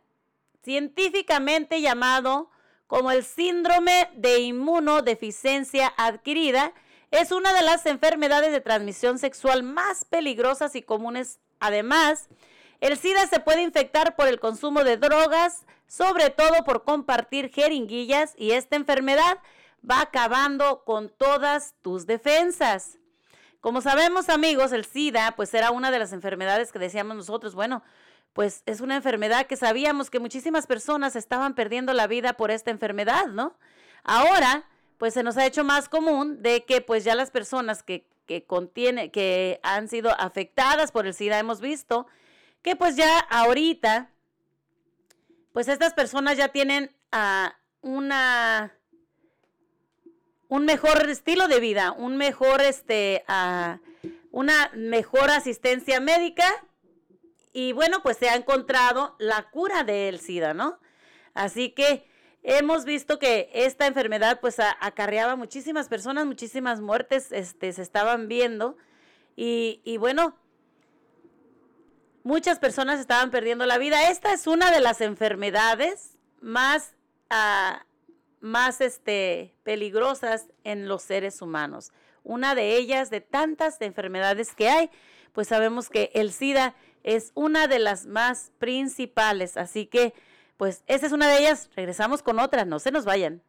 científicamente 0.63 1.81
llamado 1.81 2.49
como 2.87 3.11
el 3.11 3.25
síndrome 3.25 4.09
de 4.15 4.39
inmunodeficiencia 4.39 5.93
adquirida. 5.97 6.75
Es 7.11 7.33
una 7.33 7.53
de 7.53 7.63
las 7.63 7.87
enfermedades 7.87 8.53
de 8.53 8.61
transmisión 8.61 9.19
sexual 9.19 9.65
más 9.65 10.05
peligrosas 10.05 10.77
y 10.77 10.83
comunes. 10.83 11.41
Además, 11.59 12.29
el 12.81 12.97
SIDA 12.97 13.27
se 13.27 13.41
puede 13.41 13.63
infectar 13.63 14.15
por 14.15 14.29
el 14.29 14.39
consumo 14.39 14.85
de 14.85 14.97
drogas, 14.97 15.65
sobre 15.89 16.31
todo 16.31 16.63
por 16.65 16.85
compartir 16.85 17.51
jeringuillas 17.51 18.35
y 18.37 18.53
esta 18.53 18.77
enfermedad 18.77 19.39
va 19.89 20.03
acabando 20.03 20.85
con 20.85 21.09
todas 21.09 21.75
tus 21.83 22.07
defensas. 22.07 22.99
Como 23.61 23.81
sabemos 23.81 24.29
amigos, 24.29 24.71
el 24.71 24.85
SIDA 24.85 25.35
pues 25.35 25.53
era 25.55 25.73
una 25.73 25.91
de 25.91 25.99
las 25.99 26.13
enfermedades 26.13 26.71
que 26.71 26.79
decíamos 26.79 27.17
nosotros, 27.17 27.57
bueno, 27.57 27.83
pues 28.33 28.63
es 28.67 28.81
una 28.81 28.95
enfermedad 28.95 29.47
que 29.47 29.57
sabíamos 29.57 30.11
que 30.11 30.21
muchísimas 30.21 30.69
personas 30.69 31.17
estaban 31.17 31.55
perdiendo 31.55 31.93
la 31.93 32.07
vida 32.07 32.35
por 32.35 32.53
esta 32.53 32.71
enfermedad, 32.71 33.27
¿no? 33.27 33.57
Ahora, 34.05 34.65
pues 34.97 35.15
se 35.15 35.23
nos 35.23 35.37
ha 35.37 35.47
hecho 35.47 35.65
más 35.65 35.89
común 35.89 36.43
de 36.43 36.65
que 36.65 36.81
pues 36.81 37.03
ya 37.03 37.15
las 37.15 37.31
personas 37.31 37.83
que, 37.83 38.07
que 38.27 38.45
contiene, 38.45 39.11
que 39.11 39.59
han 39.65 39.89
sido 39.89 40.11
afectadas 40.21 40.93
por 40.93 41.07
el 41.07 41.15
SIDA 41.15 41.39
hemos 41.39 41.61
visto 41.61 42.07
que 42.63 42.77
pues 42.77 42.97
ya 42.97 43.19
ahorita, 43.19 44.11
pues 45.59 45.67
estas 45.67 45.93
personas 45.93 46.37
ya 46.37 46.51
tienen 46.51 46.95
ah, 47.11 47.59
una 47.81 48.79
un 50.47 50.65
mejor 50.65 51.11
estilo 51.11 51.49
de 51.49 51.59
vida, 51.59 51.91
un 51.91 52.17
mejor, 52.17 52.61
este, 52.61 53.25
ah, 53.27 53.81
una 54.31 54.71
mejor 54.77 55.31
asistencia 55.31 55.99
médica 55.99 56.45
y 57.53 57.73
bueno, 57.73 58.05
pues 58.05 58.19
se 58.19 58.29
ha 58.29 58.37
encontrado 58.37 59.17
la 59.19 59.51
cura 59.51 59.83
del 59.83 60.21
SIDA, 60.21 60.55
¿no? 60.55 60.79
Así 61.35 61.71
que 61.71 62.09
hemos 62.45 62.85
visto 62.85 63.19
que 63.19 63.51
esta 63.53 63.89
enfermedad 63.89 64.39
pues 64.41 64.61
a- 64.61 64.77
acarreaba 64.81 65.35
muchísimas 65.35 65.89
personas, 65.89 66.25
muchísimas 66.25 66.81
muertes, 66.81 67.33
este, 67.33 67.73
se 67.73 67.83
estaban 67.83 68.29
viendo 68.29 68.77
y, 69.35 69.81
y 69.85 69.97
bueno, 69.97 70.37
muchas 72.29 72.59
personas 72.59 73.01
estaban 73.01 73.31
perdiendo 73.31 73.65
la 73.65 73.79
vida. 73.79 74.11
Esta 74.11 74.35
es 74.35 74.47
una 74.47 74.71
de 74.71 74.81
las 74.81 75.01
enfermedades 75.01 76.19
más, 76.43 76.95
ah, 77.31 77.87
más 78.41 78.83
este, 78.83 79.57
peligrosas 79.63 80.49
en 80.63 80.89
los 80.89 81.03
seres 81.03 81.41
humanos. 81.41 81.91
Una 82.25 82.55
de 82.55 82.77
ellas, 82.77 83.09
de 83.09 83.23
tantas 83.23 83.81
enfermedades 83.81 84.55
que 84.55 84.69
hay, 84.69 84.91
pues 85.33 85.49
sabemos 85.49 85.89
que 85.89 86.11
el 86.13 86.31
SIDA 86.31 86.75
es 87.03 87.33
una 87.35 87.67
de 87.67 87.79
las 87.79 88.05
más 88.05 88.53
principales. 88.59 89.57
Así 89.57 89.87
que, 89.87 90.13
pues 90.59 90.85
esa 90.87 91.07
es 91.07 91.13
una 91.13 91.29
de 91.29 91.39
ellas. 91.39 91.71
Regresamos 91.77 92.23
con 92.23 92.41
otra, 92.41 92.67
no 92.67 92.79
se 92.79 92.91
nos 92.91 93.07
vayan. 93.07 93.43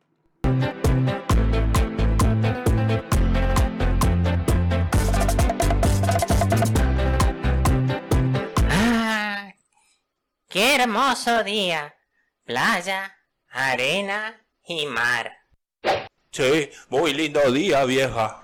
¡Qué 10.50 10.78
hermoso 10.78 11.44
día! 11.44 11.94
Playa, 12.44 13.16
arena 13.52 14.44
y 14.66 14.88
mar. 14.88 15.32
Sí, 16.32 16.72
muy 16.90 17.14
lindo 17.14 17.40
día, 17.52 17.86
vieja. 17.86 18.42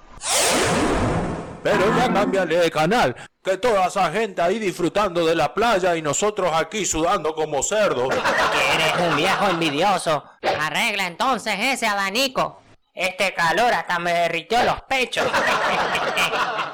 Pero 1.63 1.97
ya 1.97 2.13
cámbiale 2.13 2.57
de 2.57 2.69
canal, 2.69 3.15
que 3.43 3.57
toda 3.57 3.87
esa 3.87 4.11
gente 4.11 4.39
ahí 4.39 4.59
disfrutando 4.59 5.25
de 5.25 5.33
la 5.33 5.51
playa 5.51 5.95
y 5.95 6.03
nosotros 6.03 6.51
aquí 6.53 6.85
sudando 6.85 7.33
como 7.33 7.63
cerdos. 7.63 8.13
Que 8.53 8.75
eres 8.75 9.09
un 9.09 9.17
viejo 9.17 9.47
envidioso. 9.49 10.23
Arregla 10.59 11.07
entonces 11.07 11.55
ese 11.59 11.87
abanico. 11.87 12.61
Este 12.95 13.33
calor 13.33 13.73
hasta 13.73 13.99
me 13.99 14.13
derritió 14.13 14.63
los 14.63 14.81
pechos. 14.83 15.27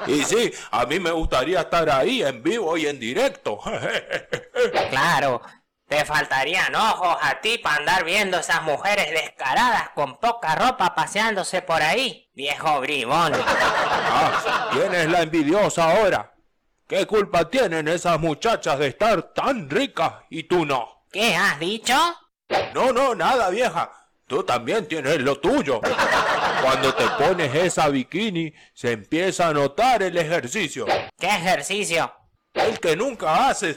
Y 0.04 0.24
sí, 0.24 0.52
a 0.72 0.84
mí 0.84 0.98
me 0.98 1.12
gustaría 1.12 1.60
estar 1.60 1.88
ahí 1.88 2.24
en 2.24 2.42
vivo 2.42 2.76
y 2.76 2.86
en 2.86 2.98
directo. 2.98 3.60
Claro, 4.90 5.40
te 5.86 6.04
faltarían 6.04 6.74
ojos 6.74 7.16
a 7.20 7.40
ti 7.40 7.58
para 7.58 7.76
andar 7.76 8.04
viendo 8.04 8.38
esas 8.38 8.62
mujeres 8.62 9.10
descaradas 9.10 9.90
con 9.90 10.18
poca 10.18 10.54
ropa 10.54 10.94
paseándose 10.94 11.62
por 11.62 11.82
ahí. 11.82 12.30
Viejo 12.34 12.80
bribón. 12.80 13.32
Ah, 13.34 14.70
¿Quién 14.72 14.94
es 14.94 15.08
la 15.08 15.22
envidiosa 15.22 15.90
ahora? 15.90 16.32
¿Qué 16.88 17.06
culpa 17.06 17.48
tienen 17.48 17.88
esas 17.88 18.18
muchachas 18.20 18.78
de 18.78 18.88
estar 18.88 19.34
tan 19.34 19.68
ricas 19.70 20.14
y 20.30 20.44
tú 20.44 20.66
no? 20.66 21.06
¿Qué 21.10 21.34
has 21.34 21.58
dicho? 21.58 21.94
No, 22.74 22.92
no, 22.92 23.14
nada, 23.14 23.50
vieja. 23.50 23.90
Tú 24.32 24.42
también 24.42 24.88
tienes 24.88 25.18
lo 25.18 25.38
tuyo. 25.38 25.78
Cuando 26.62 26.94
te 26.94 27.06
pones 27.22 27.54
esa 27.54 27.90
bikini, 27.90 28.50
se 28.72 28.92
empieza 28.92 29.48
a 29.48 29.52
notar 29.52 30.02
el 30.02 30.16
ejercicio. 30.16 30.86
¿Qué 31.18 31.26
ejercicio? 31.26 32.10
El 32.54 32.80
que 32.80 32.96
nunca 32.96 33.50
haces. 33.50 33.76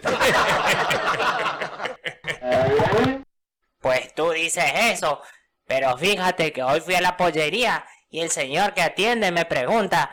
Pues 3.79 4.15
tú 4.15 4.31
dices 4.31 4.63
eso, 4.93 5.21
pero 5.67 5.97
fíjate 5.97 6.53
que 6.53 6.63
hoy 6.63 6.79
fui 6.79 6.95
a 6.95 7.01
la 7.01 7.17
pollería 7.17 7.85
y 8.09 8.21
el 8.21 8.29
señor 8.29 8.73
que 8.73 8.81
atiende 8.81 9.33
me 9.33 9.43
pregunta, 9.43 10.09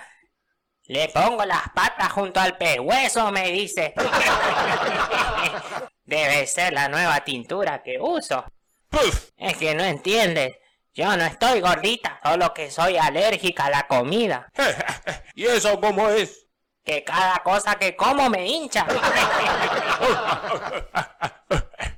¿le 0.87 1.09
pongo 1.11 1.45
las 1.45 1.69
patas 1.73 2.11
junto 2.11 2.41
al 2.41 2.59
pehueso? 2.59 3.31
me 3.31 3.53
dice. 3.53 3.95
Debe 6.05 6.49
ser 6.49 6.73
la 6.73 6.89
nueva 6.89 7.21
tintura 7.21 7.81
que 7.85 8.01
uso. 8.01 8.45
Puf. 8.93 9.31
Es 9.37 9.57
que 9.57 9.75
no 9.75 9.83
entiendes. 9.83 10.57
Yo 10.95 11.17
no 11.17 11.25
estoy 11.25 11.61
gordita, 11.61 12.21
solo 12.23 12.53
que 12.53 12.71
soy 12.71 12.99
alérgica 12.99 13.65
a 13.65 13.71
la 13.71 13.87
comida. 13.89 14.49
¿Y 15.35 15.47
eso 15.47 15.81
cómo 15.81 16.11
es? 16.11 16.47
Que 16.85 17.03
cada 17.03 17.39
cosa 17.39 17.77
que 17.77 17.97
como 17.97 18.29
me 18.31 18.47
hincha. 18.47 18.87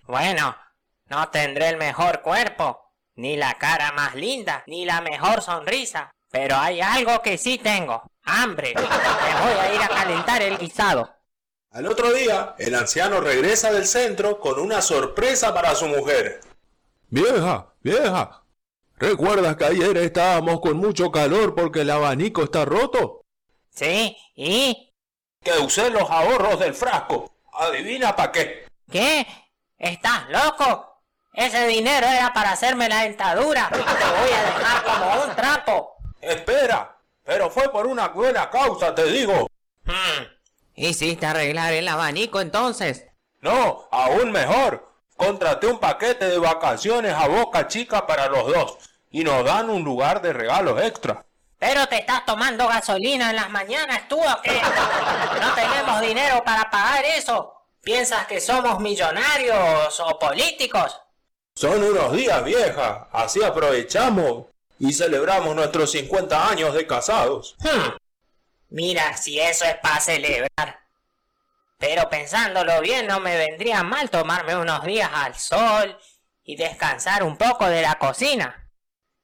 Bueno, 0.07 0.55
no 1.07 1.29
tendré 1.31 1.71
el 1.71 1.77
mejor 1.77 2.21
cuerpo, 2.21 2.93
ni 3.17 3.37
la 3.37 3.55
cara 3.55 3.91
más 3.93 4.15
linda, 4.15 4.63
ni 4.67 4.85
la 4.85 5.01
mejor 5.01 5.43
sonrisa. 5.43 6.13
Pero 6.31 6.57
hay 6.57 6.81
algo 6.81 7.21
que 7.23 7.39
sí 7.39 7.59
tengo. 7.59 8.03
hambre. 8.25 8.75
Me 8.77 8.83
voy 8.83 9.59
a 9.61 9.75
ir 9.75 9.83
a 9.83 9.89
calentar 9.89 10.43
el 10.43 10.59
guisado. 10.59 11.13
Al 11.71 11.87
otro 11.87 12.13
día, 12.13 12.55
el 12.59 12.75
anciano 12.75 13.21
regresa 13.21 13.73
del 13.73 13.87
centro 13.87 14.39
con 14.39 14.61
una 14.61 14.81
sorpresa 14.83 15.53
para 15.53 15.75
su 15.75 15.87
mujer. 15.89 16.41
Vieja, 17.09 17.73
vieja, 17.83 18.43
¿recuerdas 18.97 19.57
que 19.57 19.65
ayer 19.65 19.97
estábamos 19.99 20.61
con 20.61 20.77
mucho 20.77 21.11
calor 21.13 21.55
porque 21.55 21.83
el 21.83 21.91
abanico 21.91 22.43
está 22.45 22.65
roto? 22.65 23.25
¿Sí? 23.71 24.17
¿Y? 24.35 24.93
Que 25.43 25.59
usé 25.59 25.91
los 25.91 26.09
ahorros 26.11 26.59
del 26.59 26.75
frasco. 26.75 27.31
¿Adivina 27.53 28.17
para 28.17 28.33
qué? 28.33 28.67
¿Qué? 28.91 29.27
¿Estás 29.79 30.29
loco? 30.29 31.03
Ese 31.33 31.67
dinero 31.67 32.07
era 32.07 32.33
para 32.33 32.53
hacerme 32.53 32.89
la 32.89 33.03
dentadura. 33.03 33.69
Te 33.71 33.79
voy 33.79 34.33
a 34.33 34.45
dejar 34.45 34.85
como 34.85 35.25
un 35.25 35.37
trapo. 35.37 35.97
Espera, 36.21 36.97
pero 37.25 37.51
fue 37.51 37.71
por 37.71 37.87
una 37.87 38.09
buena 38.09 38.49
causa, 38.49 38.95
te 38.95 39.05
digo. 39.05 39.49
Hmm. 39.85 40.25
¿Hiciste 40.77 41.27
arreglar 41.27 41.73
el 41.73 41.87
abanico 41.89 42.41
entonces? 42.41 43.07
No, 43.41 43.89
aún 43.91 44.33
mejor. 44.33 44.94
Contraté 45.17 45.67
un 45.67 45.79
paquete 45.79 46.27
de 46.27 46.39
vacaciones 46.39 47.15
a 47.15 47.29
Boca 47.29 47.69
Chica 47.69 48.07
para 48.07 48.29
los 48.29 48.47
dos 48.47 48.79
y 49.11 49.23
nos 49.23 49.45
dan 49.45 49.71
un 49.71 49.85
lugar 49.85 50.21
de 50.21 50.33
regalos 50.33 50.83
extra. 50.83 51.25
¿Pero 51.59 51.87
te 51.87 51.99
estás 51.99 52.27
tomando 52.27 52.69
gasolina 52.69 53.31
en 53.31 53.37
las 53.37 53.49
mañanas 53.49 54.09
tú 54.09 54.21
o 54.21 54.43
qué? 54.43 54.61
No 55.41 55.55
tenemos 55.55 56.01
dinero 56.01 56.43
para 56.45 56.71
pagar 56.71 57.05
eso. 57.05 57.55
¿Piensas 57.81 58.27
que 58.27 58.41
somos 58.41 58.81
millonarios 58.81 60.01
o 60.01 60.19
políticos? 60.19 61.01
Son 61.55 61.83
unos 61.83 62.13
días, 62.13 62.43
vieja. 62.45 63.09
Así 63.13 63.43
aprovechamos 63.43 64.47
y 64.79 64.93
celebramos 64.93 65.55
nuestros 65.55 65.93
50 65.93 66.49
años 66.51 66.75
de 66.75 66.87
casados. 66.87 67.55
Hmm. 67.61 67.97
Mira, 68.71 69.17
si 69.17 69.39
eso 69.39 69.65
es 69.65 69.77
para 69.77 70.01
celebrar. 70.01 70.84
Pero 71.79 72.09
pensándolo 72.09 72.81
bien, 72.81 73.07
no 73.07 73.21
me 73.21 73.37
vendría 73.37 73.83
mal 73.83 74.11
tomarme 74.11 74.57
unos 74.57 74.85
días 74.85 75.11
al 75.13 75.35
sol 75.35 75.99
y 76.43 76.57
descansar 76.57 77.23
un 77.23 77.37
poco 77.37 77.67
de 77.67 77.83
la 77.83 77.97
cocina. 77.97 78.71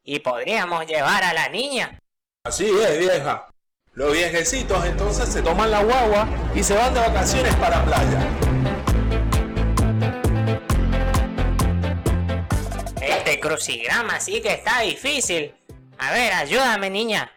Y 0.02 0.20
podríamos 0.20 0.86
llevar 0.86 1.22
a 1.22 1.32
la 1.32 1.48
niña. 1.48 1.98
Así 2.44 2.68
es, 2.68 2.98
vieja. 2.98 3.46
Los 3.92 4.12
viejecitos 4.12 4.84
entonces 4.86 5.28
se 5.28 5.42
toman 5.42 5.70
la 5.70 5.82
guagua 5.82 6.28
y 6.54 6.62
se 6.62 6.74
van 6.74 6.94
de 6.94 7.00
vacaciones 7.00 7.54
para 7.56 7.84
playa. 7.84 8.26
Este 13.02 13.40
crucigrama 13.40 14.20
sí 14.20 14.40
que 14.40 14.54
está 14.54 14.80
difícil. 14.80 15.54
A 15.98 16.12
ver, 16.12 16.32
ayúdame, 16.32 16.88
niña. 16.88 17.30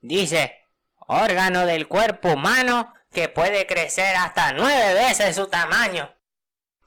Dice, 0.00 0.64
órgano 1.06 1.66
del 1.66 1.88
cuerpo 1.88 2.32
humano 2.32 2.94
que 3.18 3.28
puede 3.28 3.66
crecer 3.66 4.14
hasta 4.14 4.52
nueve 4.52 4.94
veces 4.94 5.34
su 5.34 5.48
tamaño. 5.48 6.08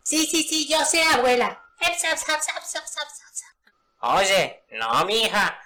Sí, 0.02 0.26
sí, 0.26 0.44
sí, 0.44 0.65
yo 0.65 0.80
sé, 0.86 1.04
abuela. 1.04 1.62
Oye, 4.00 4.63
no, 4.72 5.04
mija, 5.04 5.60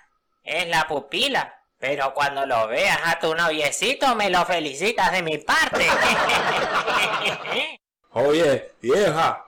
es 0.43 0.67
la 0.67 0.88
pupila. 0.88 1.62
Pero 1.78 2.15
cuando 2.15 2.47
lo 2.47 2.67
veas 2.67 2.97
a 3.06 3.19
tu 3.19 3.36
noviecito 3.36 4.15
me 4.15 4.32
lo 4.32 4.43
felicitas 4.45 5.12
de 5.12 5.21
mi 5.21 5.38
parte. 5.38 5.88
Oye, 8.13 8.71
vieja, 8.82 9.45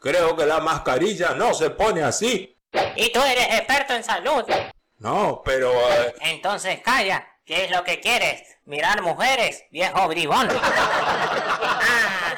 creo 0.00 0.34
que 0.36 0.46
la 0.46 0.58
mascarilla 0.58 1.30
no 1.34 1.54
se 1.54 1.70
pone 1.70 2.02
así. 2.02 2.56
y 2.96 3.12
tú 3.12 3.22
eres 3.22 3.46
experto 3.54 3.94
en 3.94 4.02
salud. 4.02 4.44
No, 4.98 5.42
pero... 5.44 5.70
eh, 5.92 6.14
Entonces 6.22 6.80
calla. 6.80 7.24
¿Qué 7.46 7.64
es 7.66 7.70
lo 7.70 7.84
que 7.84 8.00
quieres? 8.00 8.42
¿Mirar 8.64 9.02
mujeres, 9.02 9.62
viejo 9.70 10.08
bribón? 10.08 10.48
Ah, 11.88 12.34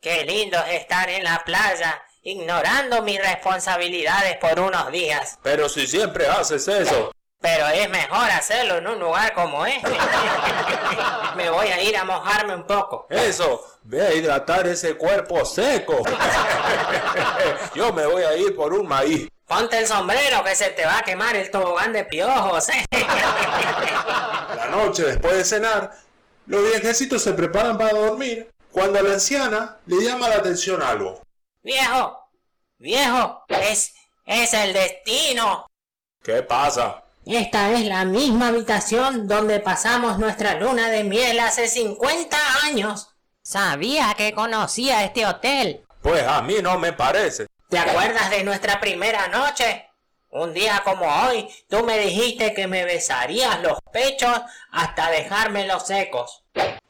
qué 0.00 0.24
lindo 0.24 0.58
es 0.68 0.82
estar 0.82 1.08
en 1.08 1.24
la 1.24 1.42
playa, 1.44 2.02
ignorando 2.22 3.00
mis 3.02 3.18
responsabilidades 3.18 4.36
por 4.36 4.60
unos 4.60 4.92
días. 4.92 5.38
pero 5.42 5.68
si 5.68 5.86
siempre 5.86 6.26
haces 6.28 6.68
eso. 6.68 7.10
Pero 7.40 7.66
es 7.68 7.88
mejor 7.88 8.30
hacerlo 8.30 8.76
en 8.76 8.86
un 8.86 8.98
lugar 9.00 9.32
como 9.32 9.64
este. 9.64 9.90
Me 11.36 11.48
voy 11.48 11.68
a 11.68 11.82
ir 11.82 11.96
a 11.96 12.04
mojarme 12.04 12.54
un 12.54 12.66
poco. 12.66 13.06
Eso, 13.08 13.64
ve 13.82 14.06
a 14.06 14.12
hidratar 14.12 14.66
ese 14.66 14.94
cuerpo 14.96 15.44
seco. 15.46 16.02
Yo 17.74 17.92
me 17.94 18.04
voy 18.04 18.22
a 18.24 18.36
ir 18.36 18.54
por 18.54 18.74
un 18.74 18.86
maíz. 18.86 19.28
Ponte 19.46 19.78
el 19.78 19.86
sombrero 19.86 20.44
que 20.44 20.54
se 20.54 20.68
te 20.70 20.84
va 20.84 20.98
a 20.98 21.02
quemar 21.02 21.34
el 21.34 21.50
tobogán 21.50 21.92
de 21.94 22.04
piojos. 22.04 22.66
La 24.60 24.66
noche 24.66 25.04
después 25.04 25.34
de 25.38 25.44
cenar, 25.46 25.90
los 26.44 26.62
viejecitos 26.62 27.22
se 27.22 27.32
preparan 27.32 27.78
para 27.78 27.96
dormir 27.96 28.50
cuando 28.70 28.98
a 28.98 29.02
la 29.02 29.14
anciana 29.14 29.78
le 29.86 30.04
llama 30.04 30.28
la 30.28 30.34
atención 30.34 30.82
algo. 30.82 31.22
Viejo, 31.62 32.28
viejo, 32.76 33.42
es, 33.48 33.94
es 34.26 34.52
el 34.52 34.74
destino. 34.74 35.66
¿Qué 36.22 36.42
pasa? 36.42 37.02
Esta 37.24 37.72
es 37.72 37.86
la 37.86 38.04
misma 38.04 38.48
habitación 38.48 39.26
donde 39.26 39.60
pasamos 39.60 40.18
nuestra 40.18 40.60
luna 40.60 40.90
de 40.90 41.04
miel 41.04 41.40
hace 41.40 41.66
50 41.66 42.36
años. 42.64 43.08
Sabía 43.42 44.12
que 44.14 44.34
conocía 44.34 45.04
este 45.04 45.24
hotel. 45.24 45.86
Pues 46.02 46.22
a 46.22 46.42
mí 46.42 46.56
no 46.60 46.78
me 46.78 46.92
parece. 46.92 47.46
¿Te 47.70 47.78
acuerdas 47.78 48.28
de 48.28 48.44
nuestra 48.44 48.78
primera 48.78 49.26
noche? 49.28 49.89
Un 50.32 50.54
día 50.54 50.82
como 50.84 51.06
hoy, 51.06 51.48
tú 51.68 51.84
me 51.84 51.98
dijiste 51.98 52.54
que 52.54 52.68
me 52.68 52.84
besarías 52.84 53.60
los 53.62 53.80
pechos 53.92 54.40
hasta 54.70 55.10
dejármelos 55.10 55.88
secos. 55.88 56.44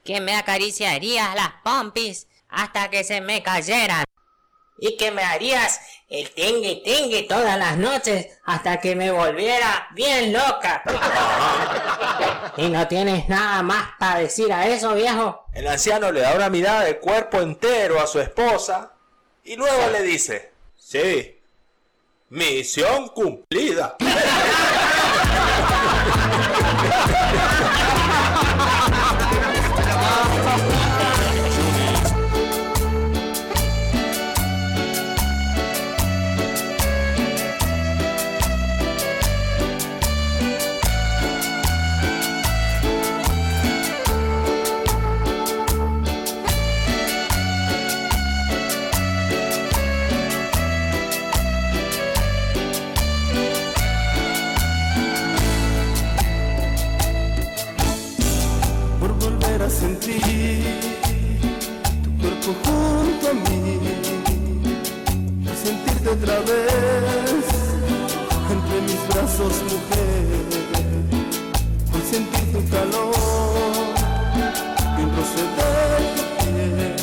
Que 0.05 0.21
me 0.21 0.37
acariciarías 0.37 1.35
las 1.35 1.53
pompis 1.65 2.29
hasta 2.51 2.91
que 2.91 3.03
se 3.03 3.23
me 3.23 3.43
cayeran. 3.43 4.05
Y 4.79 4.99
que 4.99 5.11
me 5.11 5.23
harías 5.23 5.81
el 6.09 6.31
tingui 6.33 6.83
tingui 6.83 7.27
todas 7.27 7.59
las 7.59 7.79
noches 7.79 8.39
hasta 8.45 8.79
que 8.79 8.95
me 8.95 9.11
volviera 9.11 9.89
bien 9.93 10.35
loca. 10.35 10.83
¿Y 12.59 12.69
no 12.69 12.89
tienes 12.89 13.27
nada 13.29 13.63
más 13.63 13.93
para 13.99 14.21
decir 14.21 14.53
a 14.53 14.67
eso, 14.67 14.95
viejo? 14.95 15.47
El 15.55 15.67
anciano 15.67 16.13
le 16.13 16.21
da 16.21 16.35
una 16.35 16.51
mirada 16.51 16.85
de 16.85 16.99
cuerpo 16.99 17.41
entero 17.41 18.01
a 18.01 18.07
su 18.07 18.21
esposa 18.21 18.93
y 19.45 19.57
luego 19.57 19.89
le 19.93 20.03
dice, 20.03 20.53
sí, 20.77 21.40
misión 22.31 23.09
cumplida. 23.09 23.97
junto 62.65 63.29
a 63.29 63.35
mí, 63.35 63.81
sentirte 65.63 66.09
otra 66.09 66.39
vez 66.41 67.45
entre 68.51 68.81
mis 68.83 69.09
brazos, 69.09 69.55
mujer, 69.71 70.27
por 71.91 72.03
sentir 72.03 72.45
tu 72.53 72.61
calor 72.71 73.15
y 74.99 75.01
el 75.03 75.11
roce 75.17 75.43
de 75.57 75.69
tu 76.15 76.23
piel. 76.39 76.97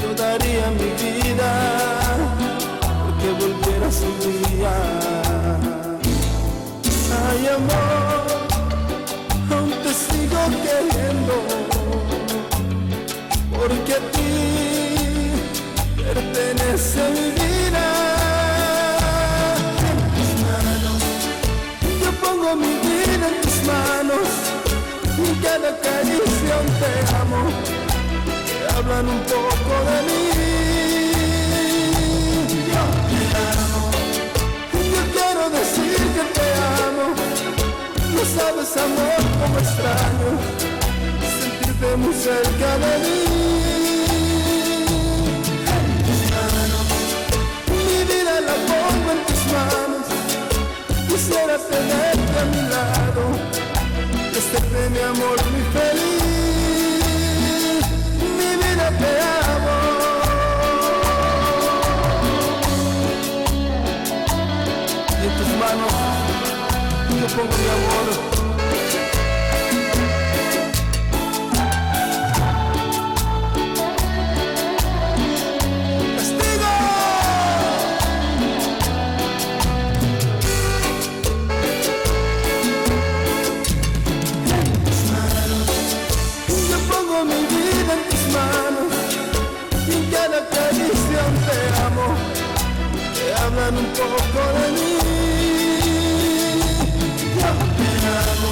Yo 0.00 0.08
daría 0.14 0.66
mi 0.70 0.90
vida 1.02 1.50
porque 3.04 3.28
volvieras 3.40 3.96
un 4.02 4.14
día. 4.20 4.74
Ay, 7.30 7.46
amor 7.48 8.18
aún 9.50 9.70
te 9.82 9.92
sigo 9.92 10.40
queriendo, 10.64 11.34
porque 13.68 13.92
a 13.92 14.02
ti 14.12 14.32
pertenece 15.96 17.00
mi 17.16 17.26
vida. 17.38 17.86
En 19.90 19.98
tus 20.16 20.30
manos, 20.46 21.00
yo 22.02 22.10
pongo 22.22 22.48
mi 22.56 22.72
vida 22.86 23.26
en 23.32 23.36
tus 23.42 23.58
manos, 23.72 24.28
y 25.18 25.28
cada 25.44 25.70
caricia 25.86 26.56
te 26.80 26.92
amo, 27.22 27.40
que 28.46 28.58
hablan 28.74 29.06
un 29.08 29.20
poco 29.34 29.72
de 29.88 29.98
mí. 30.06 30.22
Yo 32.72 32.84
te 33.10 33.20
amo, 33.52 33.82
yo 34.94 35.02
quiero 35.14 35.44
decir 35.58 36.00
que 36.16 36.24
te 36.36 36.48
amo. 36.86 37.06
No 38.14 38.22
sabes, 38.36 38.70
amor, 38.86 39.20
estoy 39.28 39.62
extraño 39.62 40.30
sentirte 41.40 41.88
muy 41.96 42.14
cerca 42.14 42.70
de 42.78 42.92
mí. 43.04 43.57
Quisiera 51.28 51.58
tenerte 51.58 52.38
a 52.40 52.44
mi 52.46 52.62
lado, 52.70 53.22
hacerte 54.30 54.80
mi 54.88 54.98
amor 54.98 55.36
muy 55.52 55.64
feliz. 55.74 56.22
Mi 58.38 58.50
vida 58.56 58.88
te 58.98 59.10
amo. 59.52 59.76
Y 65.20 65.24
en 65.26 65.32
tus 65.36 65.50
manos 65.60 65.92
yo 67.20 67.26
pongo 67.36 67.56
mi 67.58 67.68
amor. 67.68 68.37
Un 93.68 93.74
poco 93.74 94.42
de 94.56 94.66
mí. 94.72 94.92
Yo 97.36 97.50
te 97.76 97.90
amo. 98.16 98.50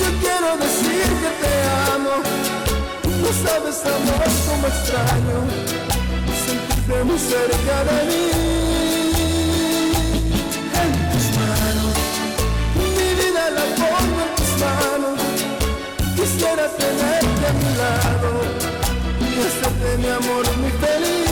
Yo 0.00 0.10
quiero 0.22 0.50
decir 0.56 1.08
que 1.22 1.30
te 1.42 1.52
amo. 1.92 2.14
No 3.22 3.30
sabes 3.44 3.78
amor 3.84 4.28
como 4.46 4.66
extraño 4.66 5.38
sentirte 6.42 7.04
muy 7.04 7.18
cerca 7.18 7.76
de 7.88 7.98
mí. 8.08 8.24
En 10.82 10.90
tus 11.10 11.26
manos, 11.36 11.96
mi 12.76 12.88
vida 13.20 13.44
la 13.50 13.64
pongo 13.76 14.20
en 14.24 14.30
tus 14.38 14.52
manos. 14.64 15.18
Quisiera 16.16 16.66
tenerte 16.78 17.44
a 17.46 17.52
mi 17.60 17.70
lado 17.82 18.30
y 19.20 19.38
hacerte 19.46 19.88
mi 19.98 20.08
amor 20.08 20.44
muy 20.56 20.70
feliz. 20.70 21.27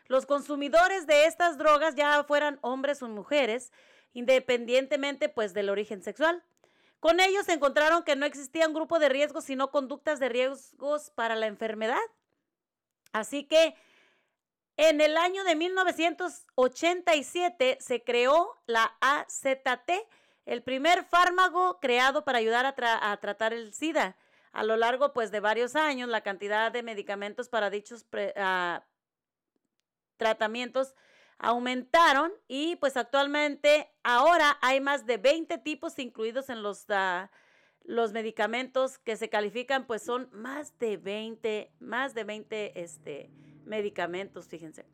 los 0.06 0.26
consumidores 0.26 1.06
de 1.06 1.26
estas 1.26 1.56
drogas 1.56 1.94
ya 1.94 2.24
fueran 2.24 2.58
hombres 2.60 3.02
o 3.02 3.08
mujeres, 3.08 3.72
independientemente 4.12 5.28
pues 5.28 5.54
del 5.54 5.70
origen 5.70 6.02
sexual. 6.02 6.42
Con 7.04 7.20
ellos 7.20 7.48
encontraron 7.50 8.02
que 8.02 8.16
no 8.16 8.24
existía 8.24 8.66
un 8.66 8.72
grupo 8.72 8.98
de 8.98 9.10
riesgos, 9.10 9.44
sino 9.44 9.70
conductas 9.70 10.18
de 10.20 10.30
riesgos 10.30 11.10
para 11.10 11.36
la 11.36 11.46
enfermedad. 11.46 12.00
Así 13.12 13.44
que 13.44 13.76
en 14.78 15.02
el 15.02 15.18
año 15.18 15.44
de 15.44 15.54
1987 15.54 17.76
se 17.78 18.02
creó 18.02 18.58
la 18.64 18.96
AZT, 19.02 19.90
el 20.46 20.62
primer 20.62 21.04
fármaco 21.04 21.78
creado 21.78 22.24
para 22.24 22.38
ayudar 22.38 22.64
a, 22.64 22.74
tra 22.74 23.12
a 23.12 23.18
tratar 23.18 23.52
el 23.52 23.74
SIDA. 23.74 24.16
A 24.52 24.64
lo 24.64 24.78
largo 24.78 25.12
pues, 25.12 25.30
de 25.30 25.40
varios 25.40 25.76
años, 25.76 26.08
la 26.08 26.22
cantidad 26.22 26.72
de 26.72 26.82
medicamentos 26.82 27.50
para 27.50 27.68
dichos 27.68 28.06
uh, 28.14 28.80
tratamientos 30.16 30.94
aumentaron 31.44 32.32
y 32.48 32.76
pues 32.76 32.96
actualmente 32.96 33.90
ahora 34.02 34.56
hay 34.62 34.80
más 34.80 35.04
de 35.04 35.18
20 35.18 35.58
tipos 35.58 35.98
incluidos 35.98 36.48
en 36.48 36.62
los, 36.62 36.86
uh, 36.88 37.28
los 37.82 38.12
medicamentos 38.12 38.96
que 38.98 39.16
se 39.16 39.28
califican, 39.28 39.86
pues 39.86 40.02
son 40.02 40.30
más 40.32 40.78
de 40.78 40.96
20, 40.96 41.70
más 41.80 42.14
de 42.14 42.24
20 42.24 42.80
este, 42.80 43.30
medicamentos, 43.66 44.48
fíjense. 44.48 44.86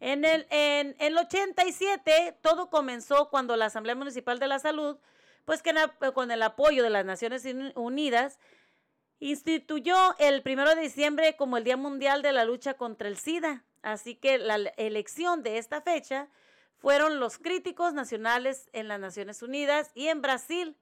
En 0.00 0.24
el, 0.24 0.46
en 0.48 0.96
el 0.98 1.16
87 1.16 2.38
todo 2.40 2.70
comenzó 2.70 3.28
cuando 3.28 3.54
la 3.56 3.66
Asamblea 3.66 3.94
Municipal 3.94 4.38
de 4.38 4.48
la 4.48 4.58
Salud, 4.58 4.96
pues 5.44 5.62
que 5.62 5.74
con 6.14 6.30
el 6.30 6.42
apoyo 6.42 6.82
de 6.82 6.90
las 6.90 7.04
Naciones 7.04 7.46
Unidas, 7.74 8.38
instituyó 9.20 10.16
el 10.18 10.42
primero 10.42 10.74
de 10.74 10.80
diciembre 10.80 11.36
como 11.36 11.58
el 11.58 11.64
Día 11.64 11.76
Mundial 11.76 12.22
de 12.22 12.32
la 12.32 12.46
Lucha 12.46 12.74
contra 12.74 13.08
el 13.08 13.18
SIDA. 13.18 13.64
Así 13.82 14.14
que 14.14 14.38
la 14.38 14.56
elección 14.76 15.42
de 15.42 15.58
esta 15.58 15.80
fecha 15.80 16.28
fueron 16.78 17.20
los 17.20 17.38
críticos 17.38 17.92
nacionales 17.92 18.68
en 18.72 18.88
las 18.88 19.00
Naciones 19.00 19.42
Unidas 19.42 19.90
y 19.94 20.08
en 20.08 20.22
Brasil. 20.22 20.76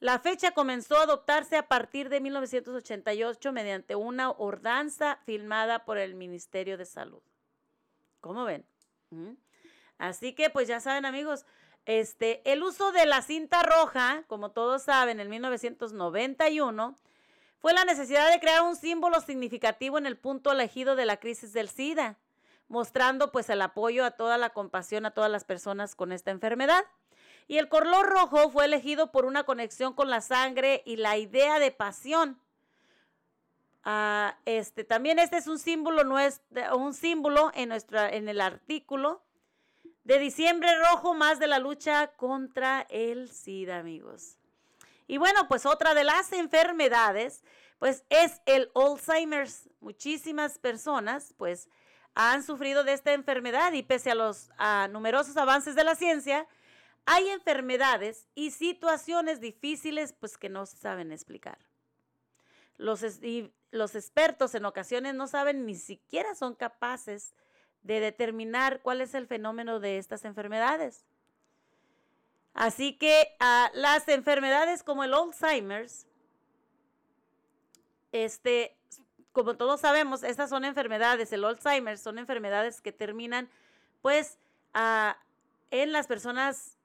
La 0.00 0.18
fecha 0.18 0.52
comenzó 0.52 0.98
a 0.98 1.04
adoptarse 1.04 1.56
a 1.56 1.68
partir 1.68 2.08
de 2.08 2.20
1988 2.20 3.52
mediante 3.52 3.94
una 3.94 4.30
ordenanza 4.30 5.18
firmada 5.24 5.84
por 5.84 5.98
el 5.98 6.14
Ministerio 6.14 6.76
de 6.78 6.84
Salud. 6.84 7.22
¿Cómo 8.20 8.44
ven? 8.44 8.66
Así 9.98 10.32
que 10.32 10.50
pues 10.50 10.68
ya 10.68 10.80
saben 10.80 11.06
amigos, 11.06 11.46
este, 11.86 12.40
el 12.50 12.62
uso 12.62 12.92
de 12.92 13.06
la 13.06 13.22
cinta 13.22 13.62
roja, 13.62 14.24
como 14.26 14.50
todos 14.50 14.82
saben, 14.82 15.20
en 15.20 15.28
1991, 15.28 16.96
fue 17.58 17.72
la 17.72 17.84
necesidad 17.84 18.30
de 18.30 18.40
crear 18.40 18.62
un 18.62 18.76
símbolo 18.76 19.20
significativo 19.20 19.98
en 19.98 20.06
el 20.06 20.18
punto 20.18 20.52
elegido 20.52 20.96
de 20.96 21.06
la 21.06 21.18
crisis 21.18 21.52
del 21.52 21.68
SIDA 21.68 22.18
mostrando 22.68 23.32
pues 23.32 23.48
el 23.50 23.62
apoyo 23.62 24.04
a 24.04 24.12
toda 24.12 24.38
la 24.38 24.50
compasión 24.50 25.06
a 25.06 25.10
todas 25.12 25.30
las 25.30 25.44
personas 25.44 25.94
con 25.94 26.12
esta 26.12 26.30
enfermedad. 26.30 26.84
Y 27.46 27.58
el 27.58 27.68
color 27.68 28.06
rojo 28.06 28.50
fue 28.50 28.64
elegido 28.64 29.12
por 29.12 29.26
una 29.26 29.44
conexión 29.44 29.92
con 29.92 30.08
la 30.08 30.20
sangre 30.20 30.82
y 30.86 30.96
la 30.96 31.16
idea 31.18 31.58
de 31.58 31.70
pasión. 31.70 32.40
Uh, 33.84 34.32
este, 34.46 34.82
también 34.82 35.18
este 35.18 35.36
es 35.36 35.46
un 35.46 35.58
símbolo, 35.58 36.18
es 36.18 36.40
un 36.74 36.94
símbolo 36.94 37.50
en, 37.54 37.68
nuestra, 37.68 38.08
en 38.08 38.30
el 38.30 38.40
artículo 38.40 39.22
de 40.04 40.18
diciembre 40.18 40.70
rojo 40.78 41.12
más 41.12 41.38
de 41.38 41.48
la 41.48 41.58
lucha 41.58 42.08
contra 42.16 42.86
el 42.88 43.30
SIDA, 43.30 43.78
amigos. 43.78 44.38
Y 45.06 45.18
bueno, 45.18 45.48
pues 45.48 45.66
otra 45.66 45.94
de 45.94 46.04
las 46.04 46.32
enfermedades, 46.32 47.42
pues 47.78 48.04
es 48.08 48.40
el 48.46 48.70
Alzheimer's. 48.74 49.68
Muchísimas 49.80 50.58
personas, 50.58 51.34
pues, 51.36 51.68
han 52.14 52.42
sufrido 52.42 52.84
de 52.84 52.92
esta 52.92 53.12
enfermedad 53.12 53.72
y 53.72 53.82
pese 53.82 54.10
a 54.10 54.14
los 54.14 54.50
numerosos 54.90 55.36
avances 55.36 55.74
de 55.74 55.84
la 55.84 55.94
ciencia, 55.94 56.46
hay 57.06 57.28
enfermedades 57.28 58.28
y 58.34 58.50
situaciones 58.50 59.40
difíciles, 59.40 60.12
pues, 60.12 60.38
que 60.38 60.48
no 60.48 60.64
se 60.66 60.76
saben 60.76 61.12
explicar. 61.12 61.58
Los, 62.76 63.04
los 63.70 63.94
expertos 63.94 64.54
en 64.54 64.64
ocasiones 64.64 65.14
no 65.14 65.26
saben 65.26 65.66
ni 65.66 65.74
siquiera 65.74 66.34
son 66.34 66.54
capaces 66.54 67.34
de 67.82 68.00
determinar 68.00 68.80
cuál 68.80 69.00
es 69.00 69.14
el 69.14 69.26
fenómeno 69.26 69.78
de 69.78 69.98
estas 69.98 70.24
enfermedades. 70.24 71.04
Así 72.54 72.96
que 72.96 73.36
ah, 73.40 73.70
las 73.74 74.08
enfermedades 74.08 74.82
como 74.82 75.04
el 75.04 75.12
Alzheimer's, 75.12 76.06
este, 78.12 78.76
como 79.34 79.58
todos 79.58 79.82
sabemos, 79.82 80.22
estas 80.22 80.48
son 80.48 80.64
enfermedades, 80.64 81.30
el 81.34 81.44
Alzheimer 81.44 81.98
son 81.98 82.18
enfermedades 82.18 82.80
que 82.80 82.92
terminan 82.92 83.50
pues 84.00 84.38
ah, 84.72 85.18
en 85.70 85.92
las 85.92 86.06
personas 86.06 86.78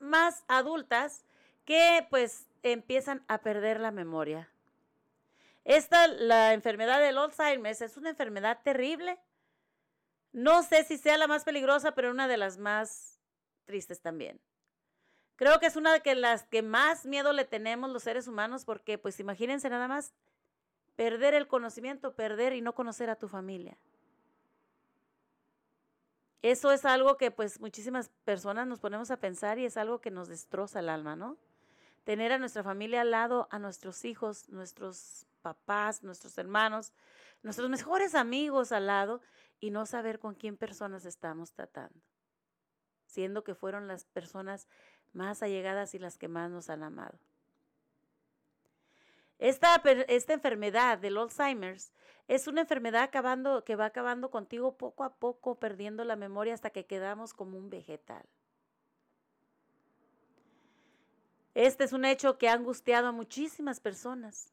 más 0.00 0.42
adultas 0.48 1.26
que 1.66 2.06
pues 2.08 2.46
empiezan 2.62 3.22
a 3.28 3.38
perder 3.38 3.80
la 3.80 3.90
memoria. 3.90 4.48
Esta, 5.64 6.06
la 6.06 6.54
enfermedad 6.54 7.00
del 7.00 7.18
Alzheimer 7.18 7.76
es 7.78 7.96
una 7.98 8.08
enfermedad 8.08 8.60
terrible 8.62 9.18
no 10.36 10.62
sé 10.62 10.84
si 10.84 10.98
sea 10.98 11.16
la 11.16 11.26
más 11.26 11.44
peligrosa, 11.44 11.92
pero 11.92 12.10
una 12.10 12.28
de 12.28 12.36
las 12.36 12.58
más 12.58 13.18
tristes 13.64 14.02
también. 14.02 14.38
Creo 15.36 15.58
que 15.60 15.64
es 15.64 15.76
una 15.76 15.98
de 15.98 16.14
las 16.14 16.42
que 16.44 16.60
más 16.60 17.06
miedo 17.06 17.32
le 17.32 17.46
tenemos 17.46 17.88
los 17.88 18.02
seres 18.02 18.28
humanos 18.28 18.66
porque, 18.66 18.98
pues 18.98 19.18
imagínense 19.18 19.70
nada 19.70 19.88
más, 19.88 20.12
perder 20.96 21.34
el 21.34 21.46
conocimiento, 21.46 22.14
perder 22.14 22.54
y 22.54 22.62
no 22.62 22.74
conocer 22.74 23.10
a 23.10 23.16
tu 23.16 23.28
familia. 23.28 23.78
Eso 26.42 26.70
es 26.72 26.84
algo 26.84 27.16
que 27.16 27.30
pues 27.30 27.60
muchísimas 27.60 28.08
personas 28.24 28.66
nos 28.66 28.80
ponemos 28.80 29.10
a 29.10 29.18
pensar 29.18 29.58
y 29.58 29.64
es 29.64 29.76
algo 29.76 30.00
que 30.00 30.10
nos 30.10 30.28
destroza 30.28 30.80
el 30.80 30.88
alma, 30.88 31.16
¿no? 31.16 31.36
Tener 32.04 32.32
a 32.32 32.38
nuestra 32.38 32.62
familia 32.62 33.00
al 33.00 33.10
lado, 33.10 33.48
a 33.50 33.58
nuestros 33.58 34.04
hijos, 34.04 34.48
nuestros 34.48 35.26
papás, 35.42 36.02
nuestros 36.02 36.38
hermanos, 36.38 36.92
nuestros 37.42 37.68
mejores 37.68 38.14
amigos 38.14 38.72
al 38.72 38.86
lado 38.86 39.20
y 39.60 39.70
no 39.70 39.86
saber 39.86 40.18
con 40.18 40.34
quién 40.34 40.56
personas 40.56 41.04
estamos 41.04 41.52
tratando, 41.52 42.00
siendo 43.06 43.42
que 43.42 43.54
fueron 43.54 43.88
las 43.88 44.04
personas 44.04 44.68
más 45.12 45.42
allegadas 45.42 45.94
y 45.94 45.98
las 45.98 46.16
que 46.18 46.28
más 46.28 46.50
nos 46.50 46.70
han 46.70 46.82
amado. 46.82 47.18
Esta, 49.38 49.82
esta 50.08 50.32
enfermedad 50.32 50.98
del 50.98 51.18
Alzheimer's 51.18 51.92
es 52.28 52.48
una 52.48 52.62
enfermedad 52.62 53.02
acabando, 53.02 53.64
que 53.64 53.76
va 53.76 53.86
acabando 53.86 54.30
contigo 54.30 54.76
poco 54.76 55.04
a 55.04 55.14
poco, 55.14 55.56
perdiendo 55.58 56.04
la 56.04 56.16
memoria 56.16 56.54
hasta 56.54 56.70
que 56.70 56.86
quedamos 56.86 57.34
como 57.34 57.58
un 57.58 57.70
vegetal. 57.70 58.26
Este 61.54 61.84
es 61.84 61.92
un 61.92 62.04
hecho 62.04 62.36
que 62.36 62.48
ha 62.48 62.54
angustiado 62.54 63.08
a 63.08 63.12
muchísimas 63.12 63.80
personas. 63.80 64.52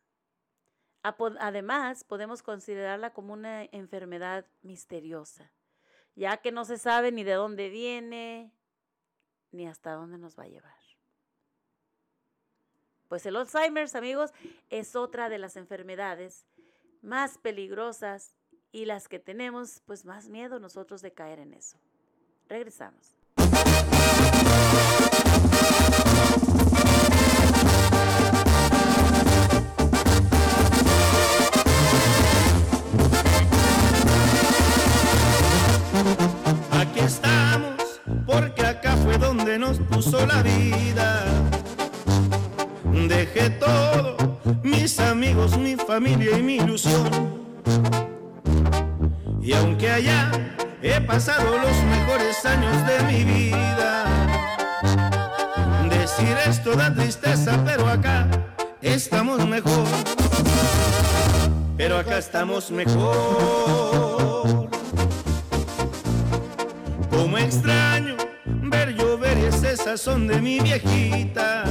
Además, 1.01 2.03
podemos 2.05 2.41
considerarla 2.41 3.11
como 3.11 3.33
una 3.33 3.65
enfermedad 3.65 4.45
misteriosa, 4.61 5.51
ya 6.15 6.37
que 6.37 6.53
no 6.53 6.63
se 6.63 6.77
sabe 6.77 7.11
ni 7.11 7.25
de 7.25 7.33
dónde 7.33 7.69
viene, 7.69 8.53
ni 9.51 9.67
hasta 9.67 9.93
dónde 9.93 10.17
nos 10.17 10.39
va 10.39 10.43
a 10.43 10.47
llevar. 10.47 10.82
Pues 13.13 13.27
el 13.27 13.35
Alzheimer, 13.35 13.87
amigos, 13.93 14.31
es 14.71 14.95
otra 14.95 15.29
de 15.29 15.37
las 15.37 15.55
enfermedades 15.55 16.47
más 17.03 17.37
peligrosas 17.37 18.33
y 18.71 18.85
las 18.85 19.07
que 19.07 19.19
tenemos 19.19 19.83
pues 19.85 20.03
más 20.03 20.29
miedo 20.29 20.59
nosotros 20.59 21.03
de 21.03 21.13
caer 21.13 21.37
en 21.37 21.53
eso. 21.53 21.77
Regresamos. 22.49 23.15
Aquí 36.71 36.99
estamos, 36.99 38.01
porque 38.25 38.65
acá 38.65 38.97
fue 38.97 39.19
donde 39.19 39.59
nos 39.59 39.77
puso 39.81 40.25
la 40.25 40.41
vida. 40.41 41.62
Dejé 42.93 43.49
todo, 43.49 44.39
mis 44.61 44.99
amigos, 44.99 45.57
mi 45.57 45.75
familia 45.75 46.37
y 46.37 46.43
mi 46.43 46.57
ilusión. 46.57 47.09
Y 49.41 49.51
aunque 49.53 49.89
allá 49.89 50.29
he 50.81 51.01
pasado 51.01 51.57
los 51.57 51.75
mejores 51.83 52.45
años 52.45 52.75
de 52.85 53.03
mi 53.11 53.23
vida, 53.23 54.05
decir 55.89 56.37
esto 56.47 56.75
da 56.75 56.93
tristeza, 56.93 57.59
pero 57.65 57.87
acá 57.87 58.27
estamos 58.81 59.45
mejor. 59.47 59.87
Pero 61.75 61.97
acá 61.97 62.19
estamos 62.19 62.69
mejor. 62.69 64.69
Como 67.09 67.37
extraño 67.39 68.17
ver 68.45 68.93
llover 68.93 69.39
ese 69.39 69.75
sazón 69.77 70.27
de 70.27 70.39
mi 70.39 70.59
viejita. 70.59 71.63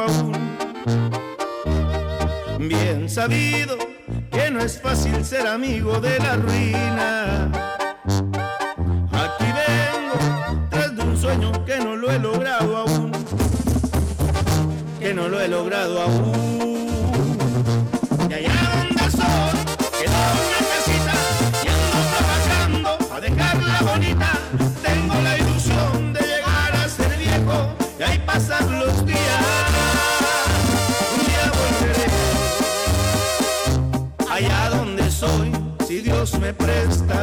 Aún. 0.00 0.32
Bien 2.58 3.08
sabido 3.08 3.76
que 4.30 4.50
no 4.50 4.60
es 4.60 4.80
fácil 4.80 5.24
ser 5.24 5.46
amigo 5.46 6.00
de 6.00 6.18
la 6.18 6.36
ruina. 6.36 7.50
Aquí 9.12 9.48
vengo 9.62 10.18
tras 10.70 10.96
de 10.96 11.02
un 11.02 11.16
sueño 11.16 11.64
que 11.64 11.78
no 11.78 11.96
lo 11.96 12.10
he 12.10 12.18
logrado 12.18 12.76
aún. 12.76 13.12
Que 15.00 15.14
no 15.14 15.28
lo 15.28 15.40
he 15.40 15.48
logrado 15.48 16.02
aún. 16.02 16.73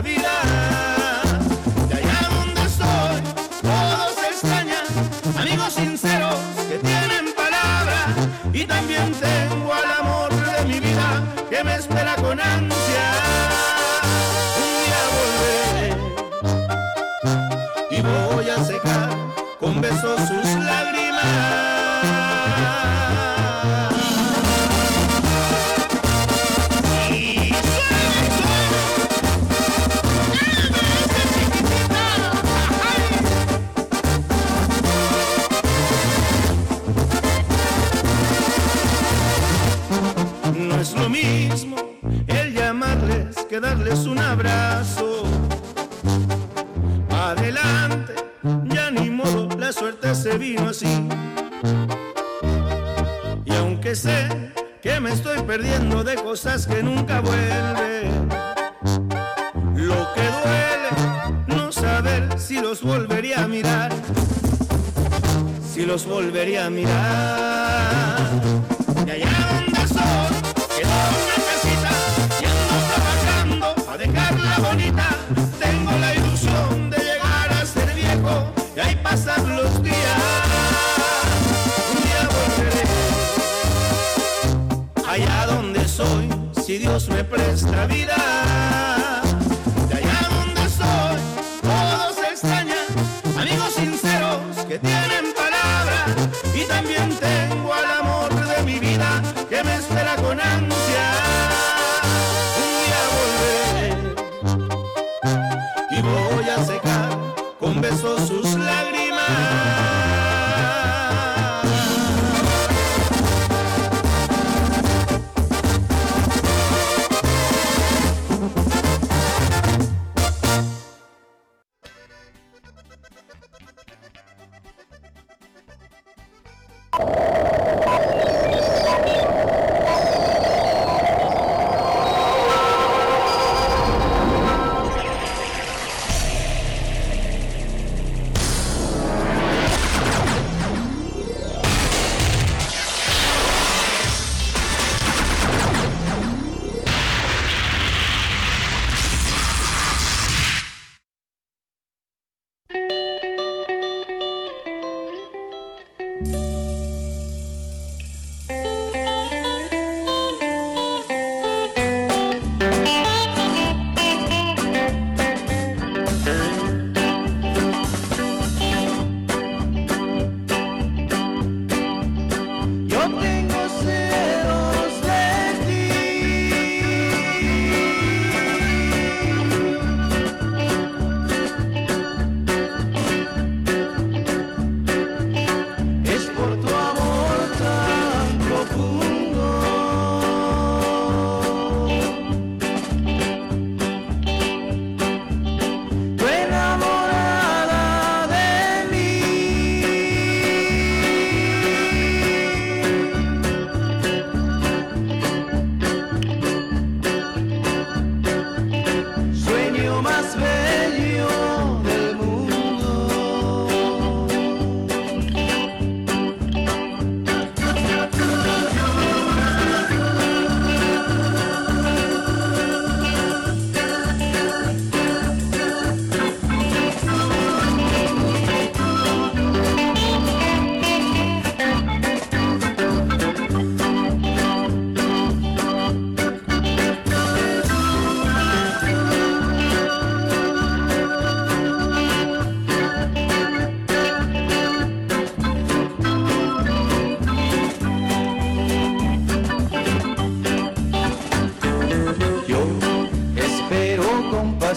Vida. 0.02 0.70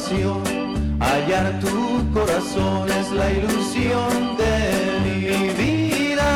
Hallar 0.07 1.61
tu 1.61 2.12
corazón 2.12 2.90
es 2.90 3.11
la 3.11 3.32
ilusión 3.32 4.36
de 4.36 5.00
mi 5.02 5.48
vida. 5.55 6.30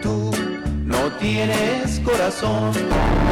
Tú 0.00 0.30
no 0.84 1.10
tienes 1.18 1.98
corazón, 2.04 2.72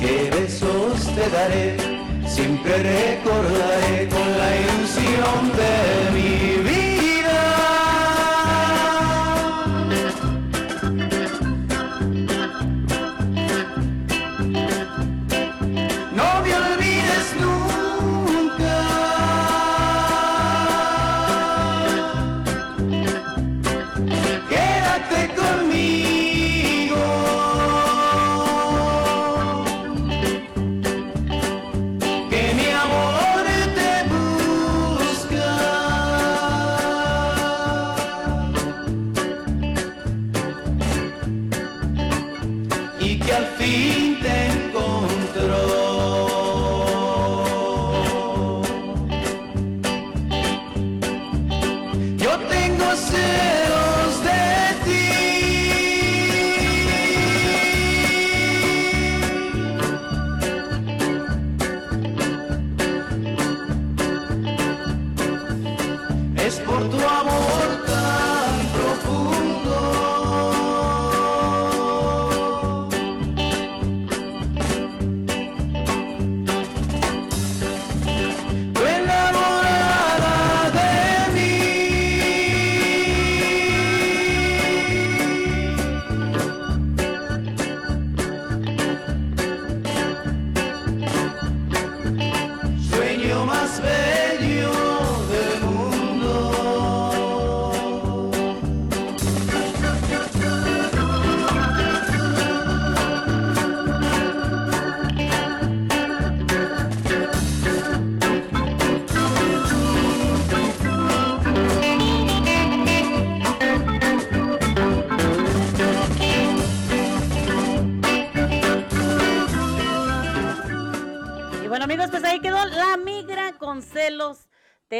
que 0.00 0.30
besos 0.32 1.06
te 1.14 1.30
daré 1.30 1.95
siempre 2.36 2.76
recordaré 2.76 4.08
con 4.08 4.28
la 4.38 4.50
ilusión 4.56 5.40
de 5.56 6.10
mi 6.12 6.62
vida. 6.62 6.75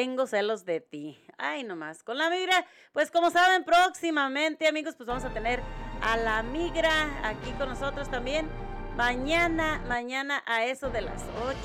Tengo 0.06 0.28
celos 0.28 0.64
de 0.64 0.80
ti. 0.80 1.20
Ay, 1.36 1.64
nomás. 1.64 2.04
Con 2.04 2.16
la 2.16 2.30
migra, 2.30 2.64
pues 2.92 3.10
como 3.10 3.32
saben, 3.32 3.64
próximamente, 3.64 4.68
amigos, 4.68 4.94
pues 4.94 5.08
vamos 5.08 5.24
a 5.24 5.30
tener 5.30 5.60
a 6.00 6.16
la 6.16 6.44
migra 6.44 7.28
aquí 7.28 7.50
con 7.58 7.68
nosotros 7.68 8.08
también. 8.08 8.48
Mañana, 8.96 9.82
mañana 9.88 10.44
a 10.46 10.64
eso 10.64 10.90
de 10.90 11.00
las 11.00 11.24
8, 11.42 11.56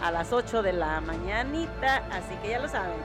a 0.00 0.10
las 0.10 0.32
8 0.32 0.62
de 0.62 0.72
la 0.72 1.02
mañanita, 1.02 1.96
así 2.10 2.34
que 2.36 2.48
ya 2.48 2.58
lo 2.58 2.70
saben. 2.70 2.96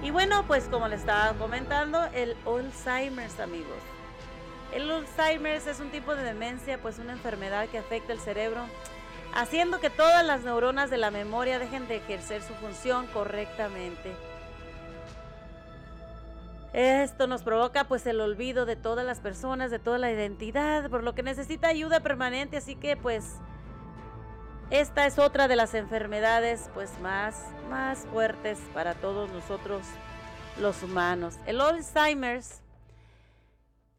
Y 0.00 0.12
bueno, 0.12 0.44
pues 0.46 0.68
como 0.68 0.86
les 0.86 1.00
estaba 1.00 1.36
comentando, 1.36 2.04
el 2.14 2.36
Alzheimer's, 2.46 3.40
amigos. 3.40 3.82
El 4.72 4.88
Alzheimer's 4.92 5.66
es 5.66 5.80
un 5.80 5.90
tipo 5.90 6.14
de 6.14 6.22
demencia, 6.22 6.80
pues 6.80 7.00
una 7.00 7.14
enfermedad 7.14 7.66
que 7.66 7.78
afecta 7.78 8.12
el 8.12 8.20
cerebro, 8.20 8.64
haciendo 9.34 9.80
que 9.80 9.90
todas 9.90 10.24
las 10.24 10.42
neuronas 10.42 10.90
de 10.90 10.98
la 10.98 11.10
memoria 11.10 11.58
dejen 11.58 11.88
de 11.88 11.96
ejercer 11.96 12.42
su 12.42 12.54
función 12.54 13.06
correctamente. 13.08 14.14
Esto 16.72 17.26
nos 17.26 17.42
provoca 17.42 17.84
pues 17.84 18.06
el 18.06 18.20
olvido 18.20 18.66
de 18.66 18.76
todas 18.76 19.04
las 19.04 19.20
personas, 19.20 19.70
de 19.70 19.78
toda 19.78 19.98
la 19.98 20.12
identidad, 20.12 20.90
por 20.90 21.02
lo 21.02 21.14
que 21.14 21.22
necesita 21.22 21.68
ayuda 21.68 22.00
permanente, 22.00 22.58
así 22.58 22.76
que 22.76 22.96
pues 22.96 23.36
esta 24.70 25.06
es 25.06 25.18
otra 25.18 25.48
de 25.48 25.56
las 25.56 25.72
enfermedades 25.74 26.68
pues 26.74 26.98
más 27.00 27.46
más 27.70 28.06
fuertes 28.12 28.58
para 28.74 28.94
todos 28.94 29.30
nosotros 29.30 29.82
los 30.60 30.82
humanos. 30.82 31.38
El 31.46 31.60
Alzheimer's 31.60 32.60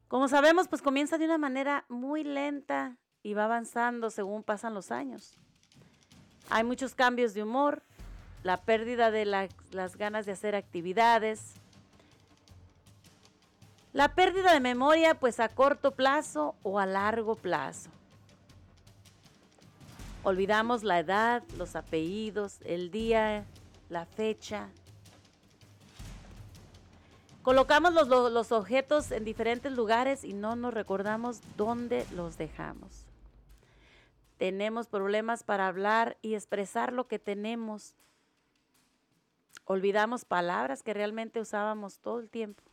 como 0.09 0.27
sabemos, 0.27 0.67
pues 0.67 0.81
comienza 0.81 1.19
de 1.19 1.25
una 1.25 1.37
manera 1.37 1.85
muy 1.87 2.23
lenta 2.23 2.97
y 3.29 3.35
va 3.35 3.45
avanzando 3.45 4.09
según 4.09 4.41
pasan 4.41 4.73
los 4.73 4.91
años. 4.91 5.37
Hay 6.49 6.63
muchos 6.63 6.95
cambios 6.95 7.35
de 7.35 7.43
humor, 7.43 7.83
la 8.41 8.57
pérdida 8.57 9.11
de 9.11 9.25
las 9.25 9.97
ganas 9.97 10.25
de 10.25 10.31
hacer 10.31 10.55
actividades, 10.55 11.53
la 13.93 14.15
pérdida 14.15 14.51
de 14.53 14.59
memoria 14.59 15.13
pues 15.13 15.39
a 15.39 15.47
corto 15.47 15.91
plazo 15.91 16.55
o 16.63 16.79
a 16.79 16.87
largo 16.87 17.35
plazo. 17.35 17.91
Olvidamos 20.23 20.83
la 20.83 20.97
edad, 20.97 21.43
los 21.55 21.75
apellidos, 21.75 22.57
el 22.65 22.89
día, 22.89 23.45
la 23.89 24.07
fecha, 24.07 24.69
Colocamos 27.49 27.93
los, 28.07 28.51
objetos 28.51 29.11
en 29.11 29.23
diferentes 29.23 29.71
lugares 29.71 30.23
y 30.23 30.33
no 30.33 30.55
nos 30.55 30.73
recordamos 30.73 31.41
dónde 31.57 32.05
los 32.13 32.37
dejamos. 32.37 33.07
Tenemos 34.39 34.87
problemas 34.87 35.43
para 35.43 35.67
hablar 35.67 36.17
y 36.21 36.33
expresar 36.33 36.93
lo 36.93 37.09
que 37.09 37.19
tenemos. 37.19 37.93
Olvidamos 39.65 40.23
palabras 40.23 40.81
que 40.81 40.93
realmente 40.93 41.41
usábamos 41.41 41.99
todo 41.99 42.19
el 42.19 42.29
tiempo. 42.29 42.63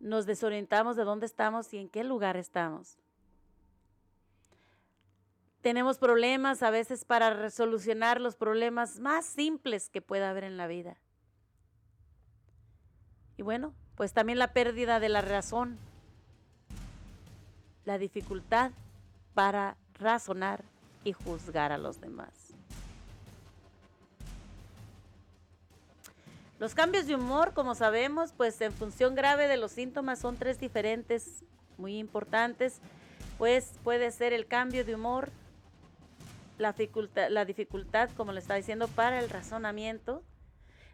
Nos 0.00 0.24
desorientamos 0.24 0.96
de 0.96 1.04
dónde 1.04 1.26
estamos 1.26 1.74
y 1.74 1.76
en 1.76 1.90
qué 1.90 2.02
lugar 2.02 2.38
estamos. 2.38 2.96
Tenemos 5.60 5.98
problemas 5.98 6.62
a 6.62 6.70
veces 6.70 7.04
para 7.04 7.34
resolucionar 7.34 8.22
los 8.22 8.36
problemas 8.36 9.00
más 9.00 9.26
simples 9.26 9.90
que 9.90 10.00
pueda 10.00 10.30
haber 10.30 10.44
en 10.44 10.56
la 10.56 10.66
vida. 10.66 10.96
Y 13.36 13.42
bueno, 13.42 13.74
pues 13.96 14.14
también 14.14 14.38
la 14.38 14.54
pérdida 14.54 14.98
de 14.98 15.10
la 15.10 15.20
razón, 15.20 15.78
la 17.90 17.98
dificultad 17.98 18.70
para 19.34 19.76
razonar 19.94 20.62
y 21.02 21.12
juzgar 21.12 21.72
a 21.72 21.76
los 21.76 22.00
demás. 22.00 22.54
Los 26.60 26.76
cambios 26.76 27.08
de 27.08 27.16
humor, 27.16 27.52
como 27.52 27.74
sabemos, 27.74 28.32
pues 28.36 28.60
en 28.60 28.72
función 28.72 29.16
grave 29.16 29.48
de 29.48 29.56
los 29.56 29.72
síntomas 29.72 30.20
son 30.20 30.36
tres 30.36 30.60
diferentes, 30.60 31.42
muy 31.78 31.98
importantes. 31.98 32.80
Pues 33.38 33.72
puede 33.82 34.12
ser 34.12 34.32
el 34.32 34.46
cambio 34.46 34.84
de 34.84 34.94
humor, 34.94 35.32
la 36.58 36.70
dificultad, 36.70 37.28
la 37.28 37.44
dificultad, 37.44 38.08
como 38.16 38.30
le 38.30 38.38
estaba 38.38 38.58
diciendo, 38.58 38.86
para 38.86 39.18
el 39.18 39.28
razonamiento, 39.28 40.22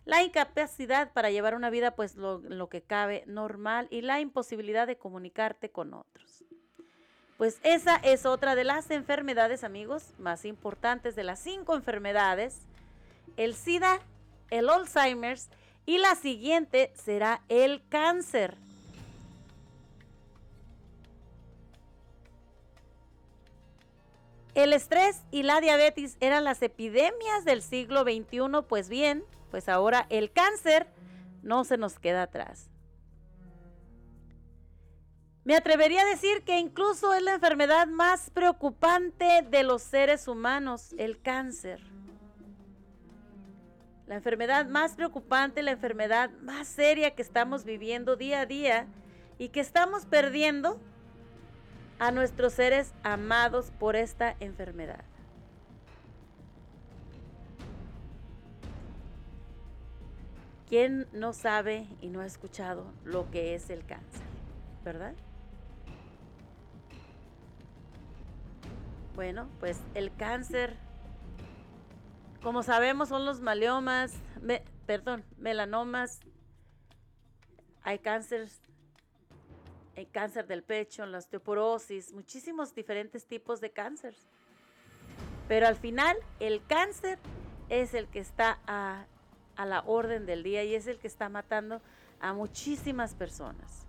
la 0.07 0.23
incapacidad 0.23 1.13
para 1.13 1.31
llevar 1.31 1.57
una 1.57 1.69
vida, 1.69 1.95
pues 1.95 2.17
lo, 2.17 2.39
lo 2.39 2.71
que 2.71 2.81
cabe, 2.81 3.23
normal, 3.27 3.87
y 3.91 4.01
la 4.01 4.19
imposibilidad 4.21 4.87
de 4.87 4.97
comunicarte 4.97 5.71
con 5.71 5.93
otros. 5.93 6.47
Pues 7.37 7.59
esa 7.63 7.97
es 7.97 8.25
otra 8.25 8.55
de 8.55 8.65
las 8.65 8.91
enfermedades, 8.91 9.63
amigos, 9.63 10.15
más 10.19 10.47
importantes 10.47 11.15
de 11.17 11.25
las 11.25 11.39
cinco 11.39 11.75
enfermedades. 11.75 12.61
El 13.37 13.55
SIDA, 13.55 14.01
el 14.51 14.71
Alzheimer's 14.71 15.49
y 15.85 15.99
la 15.99 16.15
siguiente 16.15 16.93
será 16.95 17.43
el 17.49 17.83
cáncer. 17.91 18.57
El 24.55 24.73
estrés 24.73 25.21
y 25.31 25.43
la 25.43 25.61
diabetes 25.61 26.17
eran 26.21 26.45
las 26.45 26.63
epidemias 26.63 27.45
del 27.45 27.61
siglo 27.61 28.05
XXI, 28.05 28.63
pues 28.67 28.89
bien, 28.89 29.23
pues 29.51 29.69
ahora 29.69 30.07
el 30.09 30.33
cáncer 30.33 30.87
no 31.43 31.65
se 31.65 31.77
nos 31.77 31.99
queda 31.99 32.23
atrás. 32.23 32.71
Me 35.47 35.55
atrevería 35.55 36.03
a 36.03 36.07
decir 36.07 36.43
que 36.43 36.59
incluso 36.59 37.15
es 37.15 37.23
la 37.23 37.35
enfermedad 37.35 37.87
más 37.87 38.31
preocupante 38.31 39.47
de 39.49 39.63
los 39.63 39.81
seres 39.81 40.27
humanos, 40.27 40.93
el 40.99 41.23
cáncer. 41.23 41.81
La 44.09 44.17
enfermedad 44.17 44.67
más 44.67 44.97
preocupante, 44.97 45.63
la 45.63 45.71
enfermedad 45.71 46.31
más 46.43 46.67
seria 46.67 47.15
que 47.15 47.23
estamos 47.23 47.65
viviendo 47.65 48.17
día 48.17 48.41
a 48.41 48.47
día 48.47 48.89
y 49.39 49.51
que 49.51 49.61
estamos 49.61 50.05
perdiendo 50.05 50.81
a 52.01 52.11
nuestros 52.11 52.55
seres 52.55 52.93
amados 53.05 53.71
por 53.79 53.95
esta 53.95 54.35
enfermedad. 54.41 55.05
¿Quién 60.69 61.07
no 61.13 61.33
sabe 61.33 61.87
y 62.01 62.09
no 62.09 62.21
ha 62.21 62.27
escuchado 62.27 62.93
lo 63.05 63.31
que 63.31 63.55
es 63.55 63.71
el 63.71 63.87
cáncer? 63.87 64.27
¿Verdad? 64.85 65.15
Bueno, 69.17 69.49
pues 69.61 69.81
el 69.95 70.15
cáncer, 70.15 70.77
como 72.43 72.63
sabemos, 72.63 73.09
son 73.09 73.25
los 73.25 73.41
maliomas, 73.41 74.13
perdón, 74.85 75.25
melanomas, 75.39 76.21
hay 77.83 77.99
cánceres 77.99 78.61
el 79.95 80.11
cáncer 80.11 80.47
del 80.47 80.63
pecho, 80.63 81.07
la 81.07 81.17
osteoporosis, 81.17 82.13
muchísimos 82.13 82.75
diferentes 82.75 83.27
tipos 83.27 83.63
de 83.63 83.71
cáncer. 83.71 84.15
Pero 85.49 85.67
al 85.67 85.77
final 85.77 86.19
el 86.39 86.63
cáncer 86.67 87.19
es 87.71 87.95
el 87.95 88.09
que 88.09 88.19
está 88.19 88.59
a 88.67 89.07
la 89.65 89.81
orden 89.87 90.27
del 90.27 90.43
día 90.43 90.63
y 90.65 90.75
es 90.75 90.87
el 90.87 90.99
que 90.99 91.07
está 91.07 91.31
matando 91.31 91.81
a 92.21 92.35
muchísimas 92.35 93.15
personas. 93.15 93.86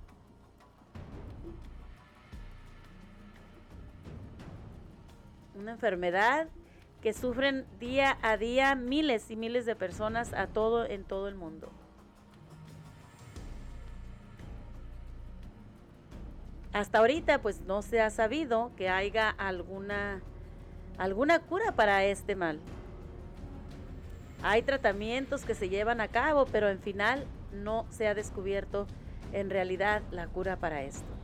Una 5.58 5.72
enfermedad 5.72 6.48
que 7.02 7.14
sufren 7.14 7.66
día 7.80 8.18
a 8.22 8.38
día 8.38 8.76
miles 8.76 9.30
y 9.32 9.36
miles 9.36 9.66
de 9.66 9.76
personas 9.76 10.34
a 10.34 10.48
todo 10.48 10.86
en 10.86 11.04
todo 11.04 11.28
el 11.28 11.36
mundo. 11.36 11.72
hasta 16.78 17.00
ahorita 17.00 17.42
pues 17.42 17.62
no 17.62 17.82
se 17.82 18.02
ha 18.02 18.12
sabido 18.12 18.72
que 18.76 18.88
haya 18.88 19.30
alguna, 19.30 20.22
alguna 21.00 21.40
cura 21.40 21.72
para 21.72 22.06
este 22.06 22.36
mal. 22.36 22.60
Hay 24.44 24.62
tratamientos 24.62 25.44
que 25.44 25.56
se 25.56 25.70
llevan 25.70 26.02
a 26.02 26.08
cabo, 26.10 26.46
pero 26.46 26.70
en 26.70 26.80
final 26.80 27.26
no 27.52 27.88
se 27.90 28.08
ha 28.08 28.14
descubierto 28.14 28.86
en 29.34 29.50
realidad 29.50 30.04
la 30.12 30.28
cura 30.28 30.58
para 30.58 30.84
esto. 30.84 31.17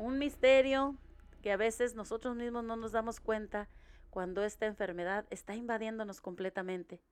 Un 0.00 0.18
misterio 0.18 0.96
que 1.42 1.52
a 1.52 1.58
veces 1.58 1.94
nosotros 1.94 2.34
mismos 2.34 2.64
no 2.64 2.74
nos 2.74 2.90
damos 2.90 3.20
cuenta 3.20 3.68
cuando 4.08 4.42
esta 4.44 4.64
enfermedad 4.64 5.26
está 5.28 5.54
invadiéndonos 5.54 6.22
completamente. 6.22 7.02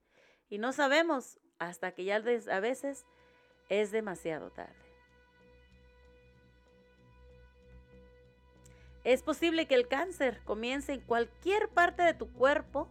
Y 0.48 0.56
no 0.56 0.72
sabemos 0.72 1.38
hasta 1.58 1.92
que 1.92 2.04
ya 2.04 2.16
a 2.16 2.60
veces 2.60 3.04
es 3.68 3.90
demasiado 3.90 4.50
tarde. 4.52 4.72
Es 9.04 9.22
posible 9.22 9.66
que 9.66 9.74
el 9.74 9.86
cáncer 9.86 10.40
comience 10.46 10.94
en 10.94 11.02
cualquier 11.02 11.68
parte 11.68 12.02
de 12.02 12.14
tu 12.14 12.32
cuerpo 12.32 12.88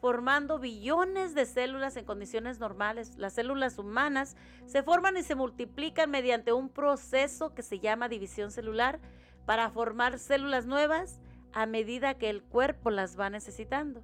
formando 0.00 0.58
billones 0.58 1.36
de 1.36 1.46
células 1.46 1.96
en 1.96 2.04
condiciones 2.04 2.58
normales. 2.58 3.16
Las 3.16 3.34
células 3.34 3.78
humanas 3.78 4.36
se 4.66 4.82
forman 4.82 5.16
y 5.16 5.22
se 5.22 5.36
multiplican 5.36 6.10
mediante 6.10 6.52
un 6.52 6.68
proceso 6.68 7.54
que 7.54 7.62
se 7.62 7.78
llama 7.78 8.08
división 8.08 8.50
celular 8.50 8.98
para 9.46 9.70
formar 9.70 10.18
células 10.18 10.66
nuevas 10.66 11.20
a 11.52 11.64
medida 11.64 12.14
que 12.14 12.28
el 12.28 12.42
cuerpo 12.42 12.90
las 12.90 13.18
va 13.18 13.30
necesitando. 13.30 14.02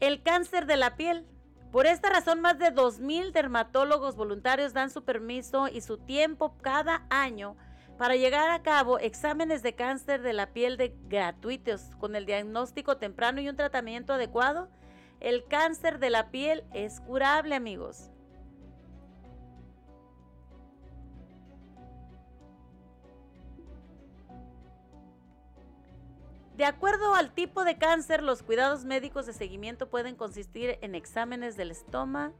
El 0.00 0.22
cáncer 0.22 0.66
de 0.66 0.76
la 0.76 0.96
piel. 0.96 1.26
Por 1.72 1.86
esta 1.86 2.10
razón, 2.10 2.40
más 2.40 2.58
de 2.58 2.66
2.000 2.66 3.32
dermatólogos 3.32 4.14
voluntarios 4.14 4.72
dan 4.72 4.90
su 4.90 5.04
permiso 5.04 5.68
y 5.68 5.80
su 5.80 5.98
tiempo 5.98 6.56
cada 6.60 7.06
año 7.10 7.56
para 7.98 8.16
llegar 8.16 8.50
a 8.50 8.62
cabo 8.62 8.98
exámenes 8.98 9.62
de 9.62 9.74
cáncer 9.74 10.22
de 10.22 10.32
la 10.32 10.52
piel 10.52 10.76
de 10.76 10.94
gratuitos 11.08 11.82
con 11.98 12.14
el 12.14 12.26
diagnóstico 12.26 12.98
temprano 12.98 13.40
y 13.40 13.48
un 13.48 13.56
tratamiento 13.56 14.12
adecuado. 14.12 14.68
El 15.26 15.44
cáncer 15.44 15.98
de 15.98 16.08
la 16.08 16.30
piel 16.30 16.62
es 16.72 17.00
curable, 17.00 17.56
amigos. 17.56 18.10
De 26.56 26.64
acuerdo 26.64 27.16
al 27.16 27.32
tipo 27.32 27.64
de 27.64 27.76
cáncer, 27.76 28.22
los 28.22 28.44
cuidados 28.44 28.84
médicos 28.84 29.26
de 29.26 29.32
seguimiento 29.32 29.90
pueden 29.90 30.14
consistir 30.14 30.78
en 30.80 30.94
exámenes 30.94 31.56
del 31.56 31.72
estómago. 31.72 32.32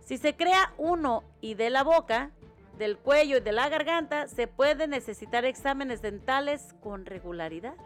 Si 0.00 0.18
se 0.18 0.34
crea 0.34 0.74
uno 0.76 1.22
y 1.40 1.54
de 1.54 1.70
la 1.70 1.84
boca, 1.84 2.32
del 2.78 2.98
cuello 2.98 3.36
y 3.36 3.40
de 3.42 3.52
la 3.52 3.68
garganta, 3.68 4.26
se 4.26 4.48
pueden 4.48 4.90
necesitar 4.90 5.44
exámenes 5.44 6.02
dentales 6.02 6.74
con 6.82 7.06
regularidad. 7.06 7.76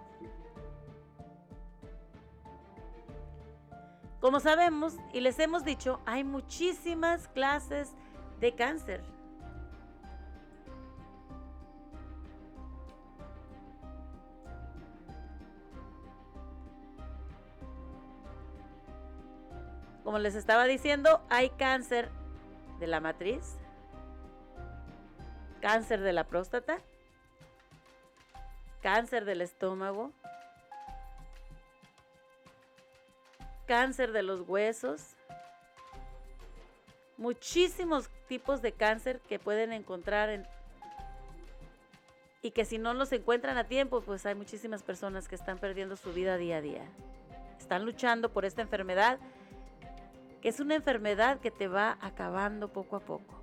Como 4.24 4.40
sabemos 4.40 4.96
y 5.12 5.20
les 5.20 5.38
hemos 5.38 5.64
dicho, 5.64 6.00
hay 6.06 6.24
muchísimas 6.24 7.28
clases 7.28 7.92
de 8.40 8.54
cáncer. 8.54 9.04
Como 20.04 20.18
les 20.18 20.34
estaba 20.36 20.64
diciendo, 20.64 21.20
hay 21.28 21.50
cáncer 21.50 22.08
de 22.80 22.86
la 22.86 23.00
matriz, 23.00 23.58
cáncer 25.60 26.00
de 26.00 26.14
la 26.14 26.24
próstata, 26.24 26.78
cáncer 28.80 29.26
del 29.26 29.42
estómago, 29.42 30.12
cáncer 33.66 34.12
de 34.12 34.22
los 34.22 34.48
huesos, 34.48 35.16
muchísimos 37.16 38.08
tipos 38.28 38.62
de 38.62 38.72
cáncer 38.72 39.20
que 39.20 39.38
pueden 39.38 39.72
encontrar 39.72 40.30
en, 40.30 40.46
y 42.42 42.50
que 42.50 42.64
si 42.64 42.78
no 42.78 42.94
los 42.94 43.12
encuentran 43.12 43.56
a 43.56 43.64
tiempo, 43.64 44.00
pues 44.02 44.26
hay 44.26 44.34
muchísimas 44.34 44.82
personas 44.82 45.28
que 45.28 45.34
están 45.34 45.58
perdiendo 45.58 45.96
su 45.96 46.12
vida 46.12 46.36
día 46.36 46.58
a 46.58 46.60
día. 46.60 46.84
Están 47.58 47.84
luchando 47.84 48.30
por 48.30 48.44
esta 48.44 48.62
enfermedad 48.62 49.18
es 50.44 50.60
una 50.60 50.74
enfermedad 50.74 51.40
que 51.40 51.50
te 51.50 51.68
va 51.68 51.96
acabando 52.02 52.68
poco 52.68 52.96
a 52.96 53.00
poco. 53.00 53.34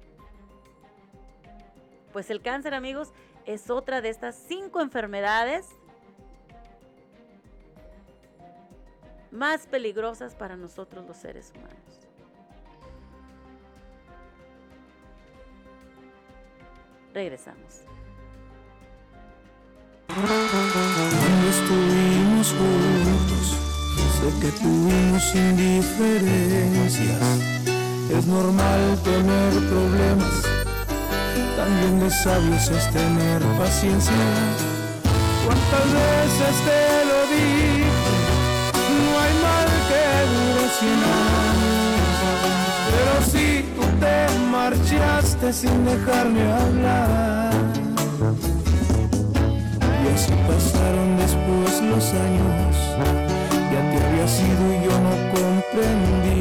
Pues 2.14 2.30
el 2.30 2.42
cáncer, 2.42 2.76
amigos, 2.76 3.12
es 3.46 3.72
otra 3.72 4.02
de 4.02 4.10
estas 4.10 4.36
cinco 4.36 4.82
enfermedades 4.82 5.68
más 9.32 9.66
peligrosas 9.66 10.36
para 10.36 10.56
nosotros 10.58 11.06
los 11.08 11.18
seres 11.18 11.52
humanos. 11.56 12.08
Regresamos. 17.14 17.82
estuvimos 21.50 22.56
Sé 24.22 24.30
que 24.40 24.52
tuvimos 24.52 25.36
indiferencias, 25.36 27.22
es 28.12 28.28
normal 28.28 29.00
tener 29.04 29.54
problemas, 29.68 30.44
también 31.56 32.00
de 32.02 32.12
sabios 32.12 32.70
es 32.70 32.92
tener 32.92 33.42
paciencia. 33.58 34.14
¿Cuántas 35.44 35.86
veces 35.92 36.56
te 36.66 37.06
lo 37.06 37.20
dije? 37.36 37.91
Pero 42.90 43.14
si 43.32 43.64
tú 43.76 43.84
te 44.00 44.16
marchaste 44.52 45.54
sin 45.54 45.86
dejarme 45.86 46.42
hablar. 46.52 47.52
Y 50.04 50.08
así 50.16 50.34
pasaron 50.48 51.10
después 51.18 51.82
los 51.84 52.06
años 52.28 52.76
ya 53.72 53.82
te 53.90 53.98
había 54.06 54.28
sido 54.28 54.64
y 54.74 54.78
yo 54.86 54.96
no 55.08 55.14
comprendí. 55.36 56.40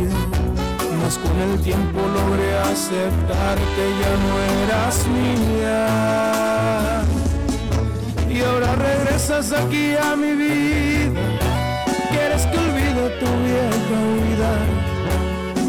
Mas 1.02 1.14
con 1.18 1.36
el 1.38 1.54
tiempo 1.60 2.00
logré 2.00 2.50
aceptar 2.58 3.56
que 3.74 3.84
ya 4.00 4.12
no 4.24 4.32
eras 4.64 4.96
mía. 5.18 5.82
Y 8.28 8.40
ahora 8.42 8.70
regresas 8.76 9.52
aquí 9.52 9.94
a 9.96 10.16
mi 10.16 10.32
vida. 10.34 11.09
Tu 13.00 13.26
vieja 13.44 13.98
vida. 14.24 14.52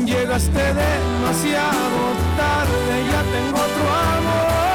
Llegaste 0.05 0.59
demasiado 0.59 2.01
tarde, 2.35 2.93
ya 3.09 3.21
tengo 3.31 3.57
otro 3.57 3.89
amor. 3.89 4.70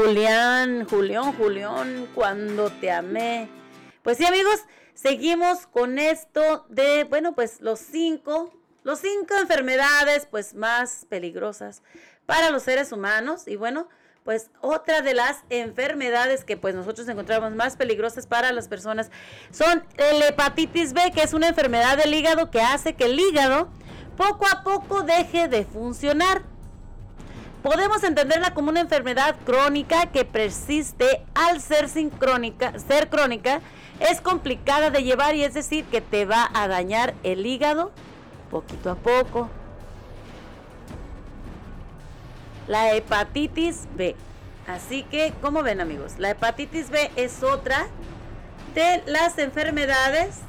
Julián, 0.00 0.86
Julián, 0.88 1.32
Julián, 1.36 2.08
cuando 2.14 2.70
te 2.70 2.92
amé. 2.92 3.48
Pues 4.04 4.16
sí, 4.16 4.24
amigos, 4.24 4.60
seguimos 4.94 5.66
con 5.66 5.98
esto 5.98 6.66
de, 6.68 7.02
bueno, 7.02 7.34
pues 7.34 7.60
los 7.60 7.80
cinco, 7.80 8.54
los 8.84 9.00
cinco 9.00 9.34
enfermedades, 9.40 10.28
pues 10.30 10.54
más 10.54 11.04
peligrosas 11.08 11.82
para 12.26 12.50
los 12.50 12.62
seres 12.62 12.92
humanos. 12.92 13.48
Y 13.48 13.56
bueno, 13.56 13.88
pues 14.22 14.52
otra 14.60 15.02
de 15.02 15.14
las 15.14 15.38
enfermedades 15.50 16.44
que 16.44 16.56
pues 16.56 16.76
nosotros 16.76 17.08
encontramos 17.08 17.50
más 17.56 17.76
peligrosas 17.76 18.28
para 18.28 18.52
las 18.52 18.68
personas 18.68 19.10
son 19.50 19.82
el 19.96 20.22
hepatitis 20.22 20.92
B, 20.92 21.10
que 21.12 21.24
es 21.24 21.32
una 21.32 21.48
enfermedad 21.48 21.98
del 21.98 22.14
hígado 22.14 22.52
que 22.52 22.60
hace 22.60 22.94
que 22.94 23.06
el 23.06 23.18
hígado 23.18 23.68
poco 24.16 24.46
a 24.46 24.62
poco 24.62 25.02
deje 25.02 25.48
de 25.48 25.64
funcionar. 25.64 26.44
Podemos 27.62 28.04
entenderla 28.04 28.54
como 28.54 28.70
una 28.70 28.80
enfermedad 28.80 29.34
crónica 29.44 30.06
que 30.06 30.24
persiste 30.24 31.22
al 31.34 31.60
ser 31.60 31.88
sin 31.88 32.10
crónica, 32.10 32.78
ser 32.78 33.08
crónica, 33.08 33.60
es 34.00 34.20
complicada 34.20 34.90
de 34.90 35.02
llevar 35.02 35.34
y 35.34 35.42
es 35.42 35.54
decir 35.54 35.84
que 35.86 36.00
te 36.00 36.24
va 36.24 36.48
a 36.54 36.68
dañar 36.68 37.14
el 37.24 37.44
hígado 37.46 37.90
poquito 38.50 38.90
a 38.90 38.94
poco. 38.94 39.48
La 42.68 42.94
hepatitis 42.94 43.88
B. 43.96 44.14
Así 44.66 45.02
que, 45.04 45.32
como 45.40 45.62
ven 45.62 45.80
amigos, 45.80 46.18
la 46.18 46.30
hepatitis 46.30 46.90
B 46.90 47.10
es 47.16 47.42
otra 47.42 47.86
de 48.74 49.02
las 49.06 49.38
enfermedades 49.38 50.40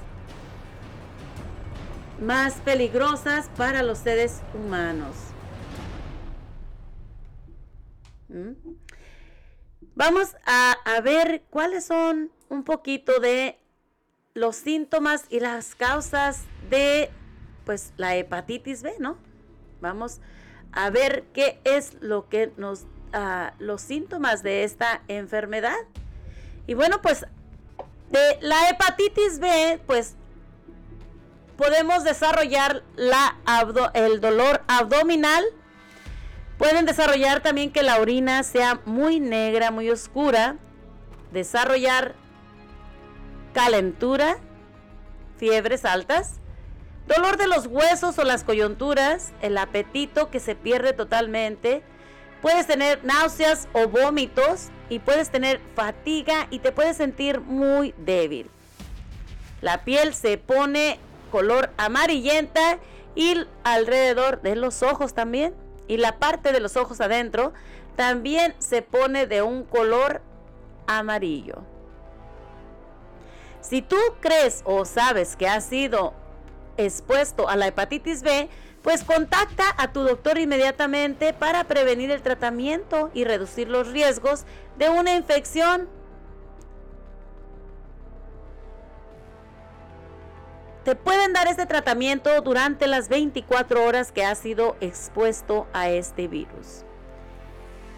más 2.22 2.56
peligrosas 2.66 3.50
para 3.56 3.82
los 3.82 4.00
seres 4.00 4.42
humanos. 4.54 5.29
¿Mm? 8.30 8.52
Vamos 9.96 10.36
a, 10.46 10.76
ver 11.04 11.44
cuáles 11.50 11.86
son 11.86 12.32
un 12.48 12.64
poquito 12.64 13.20
de 13.20 13.60
los 14.34 14.56
síntomas 14.56 15.26
y 15.30 15.40
las 15.40 15.76
causas 15.76 16.44
de 16.70 17.10
pues 17.66 17.94
la 17.98 18.16
hepatitis 18.16 18.82
B, 18.82 18.94
¿no? 19.00 19.18
Vamos 19.82 20.22
a 20.72 20.90
ver 20.90 21.26
qué 21.34 21.60
es 21.64 21.96
lo 22.02 22.30
que 22.30 22.54
nos 22.58 22.84
uh, 23.14 23.52
los 23.60 23.82
síntomas 23.82 24.42
de 24.44 24.64
esta 24.64 25.02
enfermedad. 25.08 25.78
Y 26.68 26.76
bueno, 26.76 27.02
pues 27.02 27.26
de 28.10 28.38
la 28.42 28.70
hepatitis 28.70 29.40
B, 29.40 29.80
pues 29.86 30.16
podemos 31.58 32.04
desarrollar 32.04 32.84
la 32.96 33.36
el 33.94 34.22
dolor 34.22 34.62
abdominal, 34.68 35.44
Pueden 36.60 36.86
desarrollar 36.86 37.42
también 37.42 37.72
que 37.72 37.84
la 37.84 38.02
orina 38.02 38.44
sea 38.44 38.82
muy 38.84 39.22
negra, 39.22 39.72
muy 39.72 39.90
oscura. 39.90 40.58
Desarrollar 41.32 42.16
calentura, 43.54 44.36
fiebres 45.38 45.86
altas, 45.86 46.34
dolor 47.08 47.38
de 47.38 47.48
los 47.48 47.68
huesos 47.68 48.20
o 48.20 48.26
las 48.26 48.44
coyunturas, 48.44 49.32
el 49.42 49.58
apetito 49.58 50.30
que 50.30 50.42
se 50.42 50.54
pierde 50.54 50.92
totalmente. 50.92 51.82
Puedes 52.42 52.68
tener 52.68 53.06
náuseas 53.06 53.70
o 53.72 53.88
vómitos 53.88 54.68
y 54.90 55.00
puedes 55.00 55.30
tener 55.30 55.62
fatiga 55.76 56.48
y 56.52 56.60
te 56.60 56.74
puedes 56.74 56.98
sentir 56.98 57.40
muy 57.40 57.96
débil. 57.98 58.52
La 59.62 59.86
piel 59.86 60.14
se 60.14 60.38
pone 60.38 61.00
color 61.32 61.72
amarillenta 61.78 62.80
y 63.16 63.46
alrededor 63.64 64.42
de 64.42 64.58
los 64.58 64.84
ojos 64.84 65.14
también 65.14 65.54
y 65.90 65.98
la 65.98 66.20
parte 66.20 66.54
de 66.54 66.62
los 66.62 66.78
ojos 66.78 67.02
adentro 67.02 67.52
también 67.98 68.56
se 68.60 68.82
pone 68.82 69.28
de 69.28 69.42
un 69.42 69.64
color 69.64 70.22
amarillo. 70.88 71.64
Si 73.60 73.82
tú 73.82 73.98
crees 74.22 74.62
o 74.64 74.86
sabes 74.86 75.36
que 75.36 75.50
has 75.50 75.66
sido 75.66 76.14
expuesto 76.78 77.50
a 77.50 77.58
la 77.58 77.68
hepatitis 77.68 78.22
B, 78.22 78.48
pues 78.84 79.04
contacta 79.04 79.66
a 79.78 79.92
tu 79.92 80.02
doctor 80.02 80.38
inmediatamente 80.38 81.34
para 81.34 81.66
prevenir 81.66 82.12
el 82.12 82.22
tratamiento 82.22 83.10
y 83.14 83.26
reducir 83.26 83.68
los 83.68 83.88
riesgos 83.90 84.46
de 84.78 84.90
una 84.90 85.16
infección 85.16 85.90
te 90.90 90.96
pueden 90.96 91.34
dar 91.34 91.48
este 91.48 91.68
tratamiento 91.68 92.42
durante 92.42 92.88
las 92.88 93.10
24 93.10 93.86
horas 93.86 94.12
que 94.12 94.26
has 94.26 94.40
sido 94.40 94.76
expuesto 94.82 95.68
a 95.72 95.88
este 95.90 96.28
virus. 96.28 96.84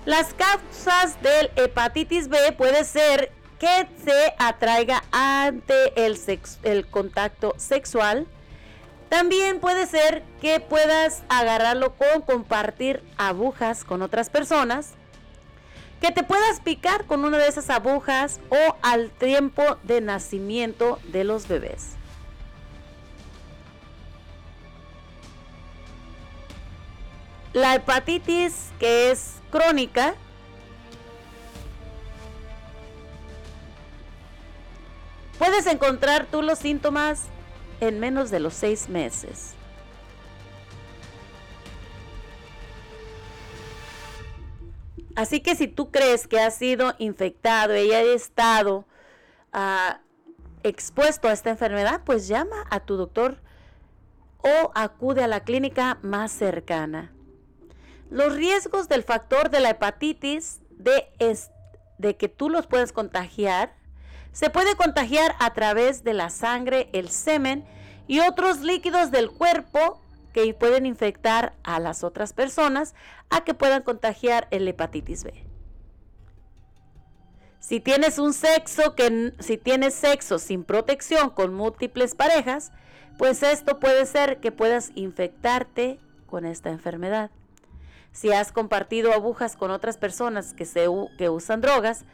Las 0.04 0.34
causas 0.34 1.22
del 1.22 1.52
hepatitis 1.56 2.28
B 2.28 2.52
puede 2.52 2.84
ser 2.84 3.32
que 3.60 3.88
se 4.04 4.34
atraiga 4.39 5.06
ante 5.14 6.06
el, 6.06 6.20
el 6.64 6.86
contacto 6.86 7.54
sexual. 7.56 8.28
También 9.08 9.62
puede 9.62 9.88
ser 9.88 10.24
que 10.42 10.60
puedas 10.60 11.24
agarrarlo 11.30 11.94
con 11.96 12.24
compartir 12.24 13.02
agujas 13.16 13.86
con 13.86 14.02
otras 14.02 14.30
personas. 14.30 14.96
Que 16.02 16.12
te 16.12 16.24
puedas 16.24 16.60
picar 16.60 17.06
con 17.06 17.24
una 17.24 17.38
de 17.38 17.48
esas 17.48 17.70
agujas 17.70 18.42
o 18.50 18.76
al 18.82 19.12
tiempo 19.12 19.78
de 19.84 20.02
nacimiento 20.02 21.00
de 21.14 21.24
los 21.24 21.48
bebés. 21.48 22.01
La 27.54 27.76
hepatitis 27.76 28.72
que 28.80 29.12
es 29.12 29.41
crónica 29.52 30.16
puedes 35.38 35.68
encontrar 35.68 36.28
tú 36.28 36.41
los 36.41 36.60
síntomas 36.60 37.26
en 37.82 37.99
menos 37.99 38.32
de 38.32 38.39
los 38.39 38.54
seis 38.54 38.88
meses. 38.88 39.56
Así 45.16 45.41
que 45.41 45.56
si 45.56 45.68
tú 45.68 45.91
crees 45.91 46.28
que 46.28 46.39
has 46.39 46.56
sido 46.56 46.93
infectado 46.99 47.76
y 47.76 47.91
has 47.91 48.06
estado 48.06 48.86
ah, 49.52 49.99
expuesto 50.64 51.28
a 51.28 51.34
esta 51.34 51.49
enfermedad, 51.49 52.02
pues 52.06 52.30
llama 52.30 52.66
a 52.70 52.80
tu 52.80 52.95
doctor 52.95 53.41
o 54.38 54.72
acude 54.74 55.24
a 55.24 55.28
la 55.28 55.41
clínica 55.41 55.99
más 56.02 56.32
cercana. 56.32 57.12
Los 58.12 58.36
riesgos 58.36 58.89
del 58.89 59.03
factor 59.03 59.49
de 59.49 59.62
la 59.62 59.70
hepatitis 59.70 60.59
de, 60.72 61.07
de 61.97 62.18
que 62.18 62.28
tú 62.28 62.49
los 62.49 62.68
puedes 62.68 62.91
contagiar, 62.91 63.74
se 64.34 64.49
puede 64.49 64.76
contagiar 64.76 65.34
a 65.39 65.53
través 65.53 66.03
de 66.03 66.14
la 66.14 66.30
sangre, 66.30 66.89
el 66.91 67.07
semen 67.07 67.64
y 68.07 68.20
otros 68.20 68.59
líquidos 68.59 69.12
del 69.12 69.32
cuerpo 69.32 70.01
que 70.34 70.53
pueden 70.53 70.86
infectar 70.86 71.53
a 71.64 71.80
las 71.80 72.03
otras 72.03 72.34
personas 72.34 72.95
a 73.30 73.45
que 73.45 73.53
puedan 73.53 73.82
contagiar 73.82 74.49
el 74.51 74.68
hepatitis 74.68 75.24
B. 75.24 75.45
Si 77.62 77.80
tienes 77.80 78.20
un 78.20 78.34
sexo 78.34 78.93
que 78.93 79.34
si 79.39 79.57
tienes 79.57 79.93
sexo 79.93 80.38
sin 80.38 80.66
protección 80.66 81.30
con 81.30 81.53
múltiples 81.53 82.14
parejas, 82.14 82.74
pues 83.18 83.41
esto 83.41 83.80
puede 83.80 84.05
ser 84.05 84.41
que 84.41 84.51
puedas 84.51 84.91
infectarte 84.95 85.97
con 86.26 86.45
esta 86.45 86.72
enfermedad 86.72 87.32
si 88.12 88.32
has 88.32 88.51
compartido 88.51 89.14
agujas 89.14 89.55
con 89.55 89.72
otras 89.72 89.97
personas 89.97 90.53
que, 90.53 90.66
se, 90.66 90.88
que 91.18 91.30
usan 91.30 91.62
drogas, 91.62 92.05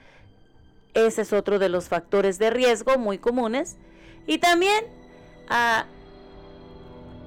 ese 0.94 1.22
es 1.22 1.34
otro 1.34 1.60
de 1.60 1.70
los 1.70 1.90
factores 1.90 2.40
de 2.40 2.50
riesgo 2.50 2.98
muy 2.98 3.18
comunes. 3.18 3.78
Y 4.26 4.40
también, 4.40 4.86
ah, 5.50 5.86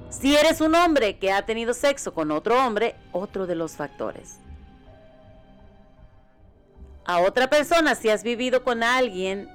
si 0.09 0.35
eres 0.35 0.61
un 0.61 0.75
hombre 0.75 1.17
que 1.19 1.31
ha 1.31 1.45
tenido 1.45 1.73
sexo 1.73 2.13
con 2.13 2.31
otro 2.31 2.57
hombre, 2.65 2.95
otro 3.11 3.47
de 3.47 3.55
los 3.55 3.73
factores. 3.73 4.39
A 7.05 7.19
otra 7.19 7.49
persona, 7.49 7.95
si 7.95 8.09
has 8.09 8.23
vivido 8.23 8.63
con 8.63 8.83
alguien 8.83 9.49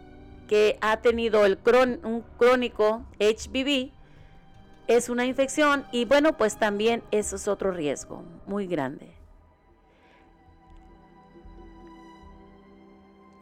que 0.49 0.79
ha 0.81 0.99
tenido 0.99 1.45
el 1.45 1.59
un 2.03 2.25
crónico 2.39 3.05
HBV, 3.19 3.93
es 4.87 5.09
una 5.09 5.27
infección 5.27 5.87
y 5.93 6.05
bueno, 6.05 6.37
pues 6.37 6.57
también 6.59 7.03
eso 7.11 7.37
es 7.37 7.49
otro 7.49 7.73
riesgo 7.73 8.23
muy 8.47 8.67
grande. 8.67 9.17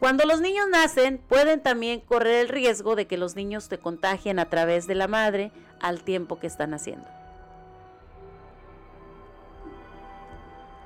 Cuando 0.00 0.26
los 0.26 0.40
niños 0.40 0.68
nacen, 0.68 1.18
pueden 1.18 1.62
también 1.62 2.00
correr 2.00 2.40
el 2.40 2.48
riesgo 2.48 2.94
de 2.94 3.06
que 3.06 3.16
los 3.16 3.36
niños 3.36 3.68
te 3.68 3.78
contagien 3.78 4.38
a 4.38 4.50
través 4.50 4.86
de 4.86 4.94
la 4.94 5.08
madre 5.08 5.50
al 5.80 6.02
tiempo 6.02 6.38
que 6.38 6.46
están 6.46 6.70
naciendo. 6.70 7.06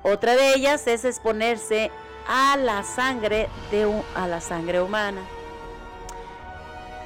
Otra 0.03 0.35
de 0.35 0.53
ellas 0.53 0.87
es 0.87 1.03
exponerse 1.03 1.91
a 2.27 2.55
la 2.55 2.83
sangre 2.83 3.49
de 3.71 4.01
a 4.15 4.27
la 4.27 4.39
sangre 4.39 4.81
humana. 4.81 5.21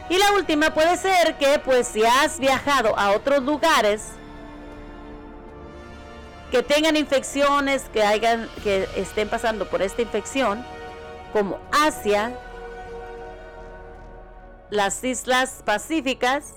Y 0.09 0.17
la 0.17 0.33
última 0.33 0.73
puede 0.73 0.97
ser 0.97 1.37
que 1.37 1.59
pues 1.59 1.87
si 1.87 2.03
has 2.03 2.39
viajado 2.39 2.97
a 2.97 3.11
otros 3.11 3.43
lugares 3.43 4.09
que 6.51 6.61
tengan 6.61 6.95
infecciones, 6.95 7.83
que, 7.91 8.03
hayan, 8.03 8.47
que 8.63 8.87
estén 8.95 9.27
pasando 9.27 9.67
por 9.67 9.81
esta 9.81 10.01
infección, 10.01 10.63
como 11.31 11.59
Asia, 11.71 12.31
las 14.69 15.03
islas 15.03 15.63
pacíficas, 15.65 16.53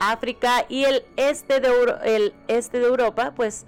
África 0.00 0.64
y 0.68 0.84
el 0.84 1.04
este 1.16 1.60
de, 1.60 1.70
el 2.04 2.34
este 2.48 2.80
de 2.80 2.86
Europa, 2.86 3.32
pues 3.36 3.66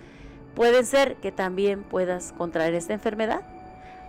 pueden 0.56 0.84
ser 0.84 1.16
que 1.16 1.30
también 1.30 1.84
puedas 1.84 2.32
contraer 2.36 2.74
esta 2.74 2.94
enfermedad. 2.94 3.42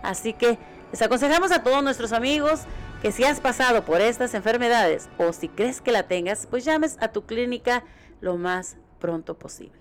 Así 0.02 0.32
que 0.32 0.58
les 0.90 1.02
aconsejamos 1.02 1.52
a 1.52 1.62
todos 1.62 1.84
nuestros 1.84 2.12
amigos 2.12 2.62
que 3.02 3.12
si 3.12 3.24
has 3.24 3.40
pasado 3.40 3.84
por 3.84 4.00
estas 4.00 4.34
enfermedades 4.34 5.08
o 5.18 5.32
si 5.32 5.48
crees 5.48 5.80
que 5.80 5.92
la 5.92 6.04
tengas, 6.04 6.46
pues 6.46 6.64
llames 6.64 6.96
a 7.00 7.08
tu 7.08 7.26
clínica 7.26 7.84
lo 8.20 8.36
más 8.36 8.76
pronto 8.98 9.38
posible. 9.38 9.78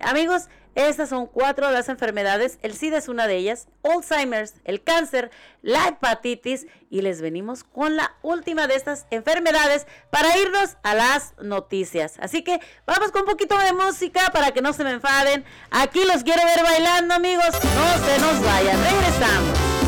Amigos, 0.00 0.48
estas 0.74 1.08
son 1.08 1.26
cuatro 1.26 1.68
de 1.68 1.72
las 1.72 1.88
enfermedades. 1.88 2.58
El 2.62 2.74
SIDA 2.74 2.98
es 2.98 3.08
una 3.08 3.28
de 3.28 3.36
ellas, 3.36 3.68
Alzheimer's, 3.84 4.54
el 4.64 4.82
cáncer, 4.82 5.30
la 5.62 5.88
hepatitis 5.88 6.66
y 6.90 7.02
les 7.02 7.20
venimos 7.20 7.62
con 7.62 7.96
la 7.96 8.16
última 8.22 8.66
de 8.66 8.74
estas 8.74 9.06
enfermedades 9.10 9.86
para 10.10 10.36
irnos 10.36 10.76
a 10.82 10.94
las 10.94 11.34
noticias. 11.40 12.14
Así 12.18 12.42
que 12.42 12.58
vamos 12.86 13.12
con 13.12 13.22
un 13.22 13.28
poquito 13.28 13.56
de 13.58 13.72
música 13.72 14.30
para 14.32 14.50
que 14.50 14.62
no 14.62 14.72
se 14.72 14.84
me 14.84 14.90
enfaden. 14.90 15.44
Aquí 15.70 16.04
los 16.04 16.24
quiero 16.24 16.44
ver 16.44 16.64
bailando, 16.64 17.14
amigos. 17.14 17.50
No 17.52 18.06
se 18.06 18.20
nos 18.20 18.44
vayan. 18.44 18.76
Regresamos. 18.82 19.83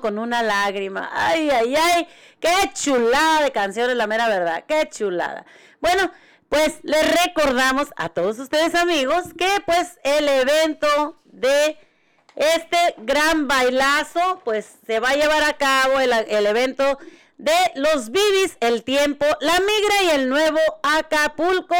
Con 0.00 0.18
una 0.18 0.42
lágrima. 0.42 1.10
Ay, 1.12 1.50
ay, 1.50 1.76
ay. 1.76 2.08
Qué 2.40 2.70
chulada 2.74 3.42
de 3.42 3.52
canciones, 3.52 3.96
la 3.96 4.06
mera 4.06 4.28
verdad. 4.28 4.64
Qué 4.66 4.88
chulada. 4.88 5.44
Bueno, 5.80 6.10
pues 6.48 6.78
les 6.82 7.24
recordamos 7.24 7.88
a 7.96 8.08
todos 8.10 8.38
ustedes 8.38 8.74
amigos 8.74 9.24
que 9.36 9.48
pues 9.66 9.98
el 10.04 10.28
evento 10.28 11.18
de 11.24 11.78
este 12.36 12.94
gran 12.98 13.48
bailazo 13.48 14.40
pues 14.44 14.68
se 14.86 15.00
va 15.00 15.10
a 15.10 15.16
llevar 15.16 15.42
a 15.42 15.54
cabo 15.54 16.00
el, 16.00 16.12
el 16.12 16.46
evento 16.46 16.98
de 17.38 17.52
los 17.74 18.10
Bibis, 18.10 18.56
el 18.60 18.84
tiempo, 18.84 19.26
la 19.40 19.58
migra 19.60 20.02
y 20.04 20.10
el 20.10 20.28
nuevo 20.28 20.58
Acapulco 20.82 21.76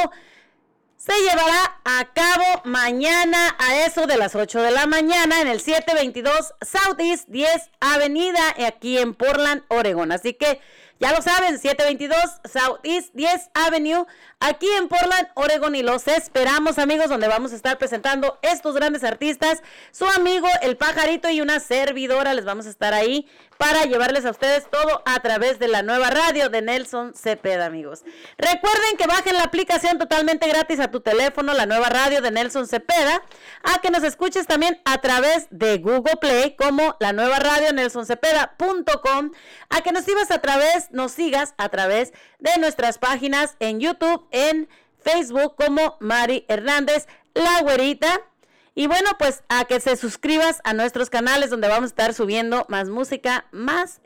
se 1.05 1.12
llevará 1.20 1.80
a 1.84 2.12
cabo 2.14 2.62
mañana 2.64 3.55
a 3.59 3.84
eso 3.84 4.07
de 4.07 4.16
las 4.16 4.34
8 4.34 4.62
de 4.62 4.70
la 4.70 4.86
mañana 4.86 5.42
en 5.42 5.48
el 5.48 5.61
722 5.61 6.55
Southeast 6.62 7.28
10 7.28 7.70
Avenida 7.80 8.40
aquí 8.66 8.96
en 8.96 9.12
Portland, 9.12 9.64
Oregon. 9.68 10.12
Así 10.12 10.32
que 10.32 10.61
Ya 11.00 11.12
lo 11.12 11.20
saben, 11.20 11.59
722 11.59 12.16
Southeast 12.50 13.11
10 13.14 13.50
Avenue, 13.52 14.07
aquí 14.40 14.68
en 14.78 14.88
Portland, 14.88 15.28
Oregon. 15.34 15.74
Y 15.74 15.82
los 15.82 16.07
esperamos, 16.09 16.78
amigos, 16.78 17.09
donde 17.09 17.28
vamos 17.28 17.52
a 17.52 17.57
estar 17.57 17.76
presentando 17.78 18.38
estos 18.42 18.74
grandes 18.74 19.05
artistas. 19.05 19.61
Su 19.90 20.07
amigo, 20.07 20.48
el 20.62 20.76
pajarito 20.76 21.28
y 21.28 21.40
una 21.40 21.61
servidora, 21.61 22.32
les 22.32 22.44
vamos 22.44 22.66
a 22.66 22.70
estar 22.70 22.94
ahí 22.94 23.28
para 23.64 23.86
llevarles 23.86 24.26
a 24.26 24.30
ustedes 24.30 24.68
todo 24.70 25.02
a 25.06 25.20
través 25.20 25.58
de 25.58 25.68
la 25.68 25.80
nueva 25.80 26.10
radio 26.10 26.50
de 26.50 26.60
Nelson 26.60 27.14
Cepeda, 27.14 27.64
amigos. 27.64 28.04
Recuerden 28.36 28.98
que 28.98 29.06
bajen 29.06 29.38
la 29.38 29.44
aplicación 29.44 29.96
totalmente 29.96 30.46
gratis 30.46 30.80
a 30.80 30.90
tu 30.90 31.00
teléfono, 31.00 31.54
la 31.54 31.64
nueva 31.64 31.88
radio 31.88 32.20
de 32.20 32.30
Nelson 32.30 32.66
Cepeda, 32.66 33.22
a 33.62 33.80
que 33.80 33.88
nos 33.88 34.02
escuches 34.02 34.46
también 34.46 34.82
a 34.84 35.00
través 35.00 35.46
de 35.48 35.78
Google 35.78 36.16
Play 36.20 36.56
como 36.56 36.94
la 37.00 37.14
nueva 37.14 37.38
radio 37.38 37.72
nelsoncepeda.com, 37.72 39.30
a 39.70 39.80
que 39.80 39.92
nos 39.92 40.04
sigas 40.04 40.30
a 40.30 40.42
través, 40.42 40.90
nos 40.90 41.12
sigas 41.12 41.54
a 41.56 41.70
través 41.70 42.12
de 42.40 42.58
nuestras 42.58 42.98
páginas 42.98 43.56
en 43.60 43.80
YouTube, 43.80 44.28
en 44.30 44.68
Facebook 45.00 45.54
como 45.56 45.96
Mari 46.00 46.44
Hernández, 46.48 47.06
La 47.32 47.62
Güerita 47.62 48.20
y 48.75 48.89
bueno, 48.89 49.11
pues 49.18 49.45
a 49.49 49.64
que 49.66 49.79
se 49.79 49.97
suscribas 49.97 50.61
a 50.64 50.72
nuestros 50.72 51.09
canales 51.09 51.51
donde 51.51 51.68
vamos 51.68 51.85
a 51.85 51.93
estar 51.93 52.14
subiendo 52.14 52.66
más 52.68 52.89
música, 52.89 53.47
más, 53.53 54.01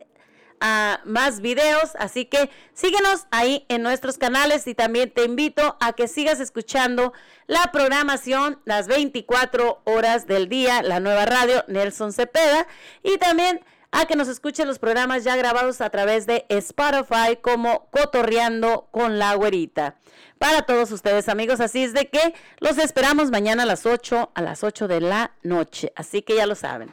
uh, 0.60 1.08
más 1.08 1.40
videos. 1.40 1.92
Así 1.98 2.26
que 2.26 2.50
síguenos 2.74 3.26
ahí 3.30 3.64
en 3.68 3.82
nuestros 3.82 4.18
canales 4.18 4.66
y 4.66 4.74
también 4.74 5.10
te 5.10 5.24
invito 5.24 5.78
a 5.80 5.94
que 5.94 6.06
sigas 6.06 6.38
escuchando 6.38 7.14
la 7.46 7.70
programación 7.72 8.60
las 8.66 8.88
24 8.88 9.80
horas 9.84 10.26
del 10.26 10.50
día, 10.50 10.82
la 10.82 11.00
nueva 11.00 11.24
radio 11.24 11.64
Nelson 11.68 12.12
Cepeda. 12.12 12.66
Y 13.02 13.16
también 13.16 13.64
a 13.90 14.06
que 14.06 14.16
nos 14.16 14.28
escuchen 14.28 14.68
los 14.68 14.78
programas 14.78 15.24
ya 15.24 15.36
grabados 15.36 15.80
a 15.80 15.90
través 15.90 16.26
de 16.26 16.44
Spotify 16.48 17.36
como 17.40 17.88
Cotorreando 17.90 18.88
con 18.90 19.18
la 19.18 19.34
Güerita. 19.34 19.96
Para 20.38 20.62
todos 20.62 20.92
ustedes 20.92 21.28
amigos, 21.28 21.60
así 21.60 21.82
es 21.84 21.94
de 21.94 22.08
que 22.08 22.34
los 22.60 22.78
esperamos 22.78 23.30
mañana 23.30 23.64
a 23.64 23.66
las 23.66 23.86
8, 23.86 24.30
a 24.34 24.42
las 24.42 24.62
8 24.62 24.88
de 24.88 25.00
la 25.00 25.32
noche, 25.42 25.92
así 25.96 26.22
que 26.22 26.36
ya 26.36 26.46
lo 26.46 26.54
saben. 26.54 26.92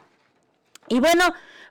Y 0.88 1.00
bueno, 1.00 1.24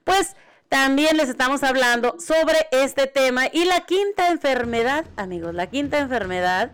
pues 0.03 0.35
también 0.69 1.17
les 1.17 1.29
estamos 1.29 1.63
hablando 1.63 2.15
sobre 2.19 2.67
este 2.71 3.07
tema 3.07 3.47
y 3.51 3.65
la 3.65 3.81
quinta 3.81 4.29
enfermedad, 4.29 5.05
amigos, 5.15 5.53
la 5.53 5.67
quinta 5.67 5.99
enfermedad 5.99 6.71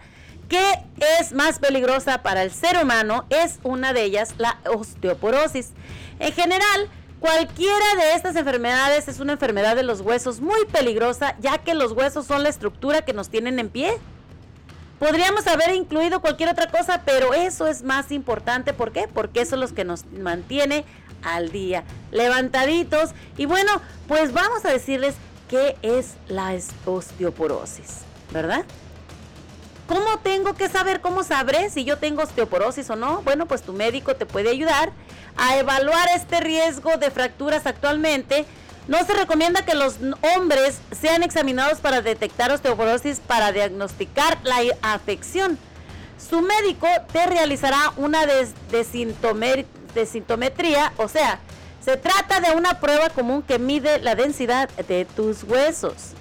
que 0.49 0.73
es 1.19 1.31
más 1.31 1.59
peligrosa 1.59 2.21
para 2.23 2.43
el 2.43 2.51
ser 2.51 2.77
humano 2.83 3.25
es 3.29 3.59
una 3.63 3.93
de 3.93 4.03
ellas, 4.03 4.35
la 4.37 4.59
osteoporosis. 4.65 5.69
En 6.19 6.33
general, 6.33 6.89
Cualquiera 7.21 7.85
de 7.99 8.15
estas 8.15 8.35
enfermedades 8.35 9.07
es 9.07 9.19
una 9.19 9.33
enfermedad 9.33 9.75
de 9.75 9.83
los 9.83 10.01
huesos 10.01 10.41
muy 10.41 10.65
peligrosa, 10.65 11.35
ya 11.39 11.59
que 11.59 11.75
los 11.75 11.91
huesos 11.91 12.25
son 12.25 12.41
la 12.41 12.49
estructura 12.49 13.03
que 13.03 13.13
nos 13.13 13.29
tienen 13.29 13.59
en 13.59 13.69
pie. 13.69 13.99
Podríamos 14.97 15.45
haber 15.45 15.75
incluido 15.75 16.19
cualquier 16.19 16.49
otra 16.49 16.71
cosa, 16.71 17.03
pero 17.05 17.35
eso 17.35 17.67
es 17.67 17.83
más 17.83 18.11
importante. 18.11 18.73
¿Por 18.73 18.91
qué? 18.91 19.07
Porque 19.07 19.41
eso 19.41 19.53
es 19.53 19.61
lo 19.61 19.75
que 19.75 19.85
nos 19.85 20.03
mantiene 20.07 20.83
al 21.21 21.51
día, 21.51 21.83
levantaditos. 22.09 23.11
Y 23.37 23.45
bueno, 23.45 23.71
pues 24.07 24.33
vamos 24.33 24.65
a 24.65 24.69
decirles 24.69 25.13
qué 25.47 25.77
es 25.83 26.15
la 26.27 26.57
osteoporosis, 26.85 27.99
¿verdad? 28.31 28.65
¿Cómo 29.87 30.17
tengo 30.23 30.55
que 30.55 30.69
saber, 30.69 31.01
cómo 31.01 31.23
sabré 31.23 31.69
si 31.69 31.83
yo 31.83 31.99
tengo 31.99 32.23
osteoporosis 32.23 32.89
o 32.89 32.95
no? 32.95 33.21
Bueno, 33.21 33.45
pues 33.45 33.61
tu 33.61 33.73
médico 33.73 34.15
te 34.15 34.25
puede 34.25 34.49
ayudar 34.49 34.91
a 35.37 35.57
evaluar 35.57 36.07
este 36.15 36.39
riesgo 36.39 36.97
de 36.97 37.11
fracturas 37.11 37.65
actualmente. 37.65 38.45
No 38.87 39.03
se 39.05 39.13
recomienda 39.13 39.63
que 39.63 39.75
los 39.75 39.97
hombres 40.35 40.79
sean 40.91 41.23
examinados 41.23 41.79
para 41.79 42.01
detectar 42.01 42.51
osteoporosis 42.51 43.19
para 43.19 43.51
diagnosticar 43.51 44.37
la 44.43 44.57
afección. 44.81 45.57
Su 46.17 46.41
médico 46.41 46.87
te 47.11 47.25
realizará 47.25 47.93
una 47.97 48.21
desintometría, 49.93 50.93
o 50.97 51.07
sea, 51.07 51.39
se 51.83 51.97
trata 51.97 52.39
de 52.39 52.55
una 52.55 52.79
prueba 52.79 53.09
común 53.09 53.41
que 53.41 53.57
mide 53.57 53.99
la 53.99 54.15
densidad 54.15 54.69
de 54.87 55.05
tus 55.05 55.43
huesos. 55.43 56.13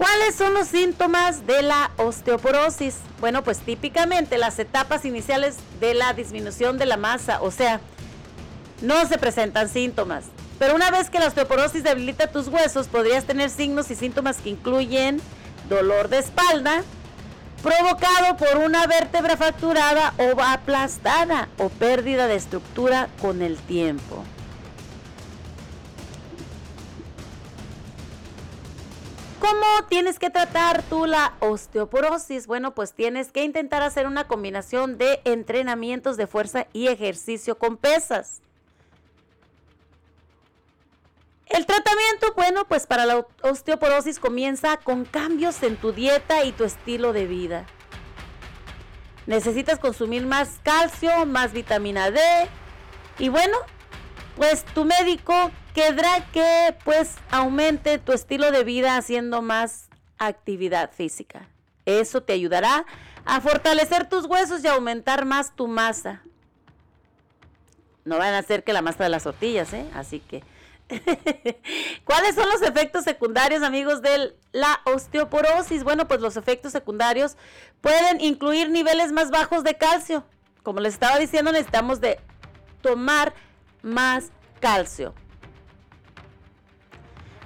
¿Cuáles 0.00 0.34
son 0.34 0.54
los 0.54 0.68
síntomas 0.68 1.46
de 1.46 1.60
la 1.60 1.90
osteoporosis? 1.98 2.96
Bueno, 3.20 3.44
pues 3.44 3.58
típicamente 3.58 4.38
las 4.38 4.58
etapas 4.58 5.04
iniciales 5.04 5.56
de 5.78 5.92
la 5.92 6.14
disminución 6.14 6.78
de 6.78 6.86
la 6.86 6.96
masa, 6.96 7.42
o 7.42 7.50
sea, 7.50 7.82
no 8.80 9.04
se 9.04 9.18
presentan 9.18 9.68
síntomas. 9.68 10.24
Pero 10.58 10.74
una 10.74 10.90
vez 10.90 11.10
que 11.10 11.18
la 11.18 11.26
osteoporosis 11.26 11.84
debilita 11.84 12.28
tus 12.28 12.48
huesos, 12.48 12.88
podrías 12.88 13.24
tener 13.24 13.50
signos 13.50 13.90
y 13.90 13.94
síntomas 13.94 14.38
que 14.38 14.48
incluyen 14.48 15.20
dolor 15.68 16.08
de 16.08 16.20
espalda, 16.20 16.82
provocado 17.62 18.38
por 18.38 18.64
una 18.64 18.86
vértebra 18.86 19.36
fracturada 19.36 20.14
o 20.16 20.40
aplastada 20.40 21.50
o 21.58 21.68
pérdida 21.68 22.26
de 22.26 22.36
estructura 22.36 23.10
con 23.20 23.42
el 23.42 23.58
tiempo. 23.58 24.24
¿Cómo 29.40 29.64
tienes 29.88 30.18
que 30.18 30.28
tratar 30.28 30.82
tú 30.82 31.06
la 31.06 31.32
osteoporosis? 31.40 32.46
Bueno, 32.46 32.74
pues 32.74 32.92
tienes 32.92 33.32
que 33.32 33.42
intentar 33.42 33.82
hacer 33.82 34.06
una 34.06 34.28
combinación 34.28 34.98
de 34.98 35.22
entrenamientos 35.24 36.18
de 36.18 36.26
fuerza 36.26 36.66
y 36.74 36.88
ejercicio 36.88 37.56
con 37.56 37.78
pesas. 37.78 38.42
El 41.46 41.64
tratamiento, 41.64 42.34
bueno, 42.36 42.66
pues 42.68 42.86
para 42.86 43.06
la 43.06 43.26
osteoporosis 43.42 44.20
comienza 44.20 44.76
con 44.76 45.06
cambios 45.06 45.62
en 45.62 45.76
tu 45.76 45.92
dieta 45.92 46.44
y 46.44 46.52
tu 46.52 46.64
estilo 46.64 47.14
de 47.14 47.26
vida. 47.26 47.66
Necesitas 49.26 49.78
consumir 49.78 50.26
más 50.26 50.60
calcio, 50.62 51.24
más 51.24 51.52
vitamina 51.52 52.10
D 52.10 52.20
y 53.18 53.30
bueno, 53.30 53.56
pues 54.40 54.64
tu 54.64 54.86
médico 54.86 55.50
querrá 55.74 56.24
que 56.32 56.74
pues 56.82 57.16
aumente 57.30 57.98
tu 57.98 58.12
estilo 58.12 58.50
de 58.50 58.64
vida 58.64 58.96
haciendo 58.96 59.42
más 59.42 59.90
actividad 60.16 60.92
física. 60.92 61.46
Eso 61.84 62.22
te 62.22 62.32
ayudará 62.32 62.86
a 63.26 63.42
fortalecer 63.42 64.08
tus 64.08 64.24
huesos 64.24 64.64
y 64.64 64.66
aumentar 64.66 65.26
más 65.26 65.54
tu 65.54 65.68
masa. 65.68 66.22
No 68.06 68.16
van 68.16 68.32
a 68.32 68.42
ser 68.42 68.64
que 68.64 68.72
la 68.72 68.80
masa 68.80 69.04
de 69.04 69.10
las 69.10 69.24
tortillas, 69.24 69.74
¿eh? 69.74 69.84
Así 69.94 70.20
que... 70.20 70.42
¿Cuáles 72.04 72.34
son 72.34 72.48
los 72.48 72.62
efectos 72.62 73.04
secundarios, 73.04 73.62
amigos, 73.62 74.00
de 74.00 74.34
la 74.52 74.80
osteoporosis? 74.86 75.84
Bueno, 75.84 76.08
pues 76.08 76.22
los 76.22 76.38
efectos 76.38 76.72
secundarios 76.72 77.36
pueden 77.82 78.22
incluir 78.22 78.70
niveles 78.70 79.12
más 79.12 79.30
bajos 79.30 79.64
de 79.64 79.74
calcio. 79.74 80.24
Como 80.62 80.80
les 80.80 80.94
estaba 80.94 81.18
diciendo, 81.18 81.52
necesitamos 81.52 82.00
de 82.00 82.18
tomar 82.80 83.34
más 83.82 84.30
calcio. 84.60 85.14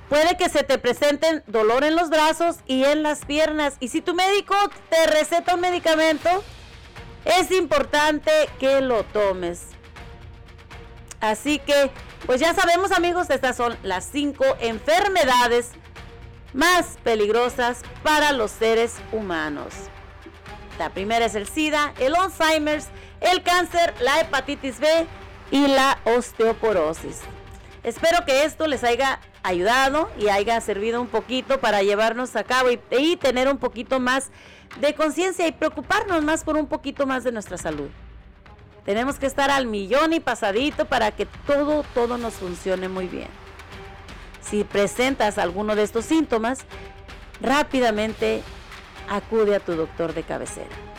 Puede 0.09 0.37
que 0.37 0.49
se 0.49 0.62
te 0.62 0.78
presenten 0.78 1.43
dolor 1.47 1.82
en 1.82 1.97
los 1.97 2.11
brazos 2.11 2.59
y 2.66 2.85
en 2.85 3.03
las 3.03 3.24
piernas. 3.24 3.76
Y 3.80 3.89
si 3.89 4.01
tu 4.01 4.14
médico 4.14 4.55
te 4.91 5.07
receta 5.07 5.55
un 5.55 5.61
medicamento, 5.61 6.45
es 7.24 7.51
importante 7.51 8.30
que 8.61 8.80
lo 8.80 9.03
tomes. 9.05 9.62
Así 11.20 11.59
que, 11.59 11.91
pues 12.26 12.41
ya 12.41 12.53
sabemos 12.55 12.93
amigos, 12.93 13.30
estas 13.30 13.57
son 13.57 13.76
las 13.82 14.05
cinco 14.05 14.45
enfermedades 14.61 15.70
más 16.53 16.99
peligrosas 17.03 17.80
para 18.03 18.32
los 18.32 18.51
seres 18.51 18.97
humanos. 19.11 19.72
La 20.78 20.91
primera 20.91 21.24
es 21.24 21.35
el 21.35 21.49
SIDA, 21.49 21.95
el 21.99 22.14
Alzheimer's, 22.14 22.89
el 23.20 23.43
cáncer, 23.43 23.95
la 24.01 24.20
hepatitis 24.20 24.80
B 24.80 25.07
y 25.51 25.66
la 25.66 25.99
osteoporosis. 26.05 27.20
Espero 27.82 28.24
que 28.24 28.45
esto 28.45 28.66
les 28.66 28.82
haya 28.82 29.20
ayudado 29.42 30.11
y 30.18 30.28
haya 30.28 30.61
servido 30.61 31.01
un 31.01 31.07
poquito 31.07 31.61
para 31.61 31.82
llevarnos 31.82 32.34
a 32.34 32.45
cabo 32.45 32.70
y, 32.70 33.16
tener 33.16 33.47
un 33.47 33.59
poquito 33.59 34.01
más 34.01 34.30
de 34.80 34.95
conciencia 34.95 35.47
y 35.47 35.53
preocuparnos 35.53 36.24
más 36.24 36.45
por 36.45 36.57
un 36.57 36.66
poquito 36.66 37.07
más 37.07 37.24
de 37.24 37.32
nuestra 37.32 37.59
salud. 37.59 37.88
Tenemos 38.86 39.18
que 39.18 39.26
estar 39.26 39.51
al 39.51 39.66
millón 39.66 40.14
y 40.14 40.20
pasadito 40.20 40.86
para 40.86 41.11
que 41.11 41.26
todo, 41.47 41.84
todo 41.95 42.16
nos 42.16 42.34
funcione 42.34 42.88
muy 42.88 43.07
bien. 43.07 43.28
Si 44.40 44.64
presentas 44.64 45.38
alguno 45.38 45.76
de 45.76 45.82
estos 45.82 46.07
síntomas, 46.07 46.61
rápidamente 47.40 48.42
acude 49.09 49.57
a 49.57 49.61
tu 49.61 49.74
doctor 49.74 50.14
de 50.14 50.22
cabecera. 50.22 50.93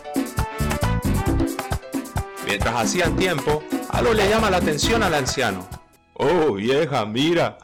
Mientras 2.45 2.75
hacían 2.75 3.15
tiempo, 3.15 3.63
algo 3.89 4.13
le 4.13 4.29
llama 4.29 4.49
la 4.49 4.57
atención 4.57 5.03
al 5.03 5.13
anciano. 5.13 5.67
Oh, 6.13 6.53
vieja, 6.53 7.05
mira. 7.05 7.57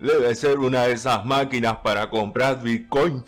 Debe 0.00 0.34
ser 0.34 0.58
una 0.58 0.84
de 0.84 0.92
esas 0.92 1.24
máquinas 1.26 1.78
para 1.84 2.08
comprar 2.08 2.62
Bitcoin. 2.62 3.24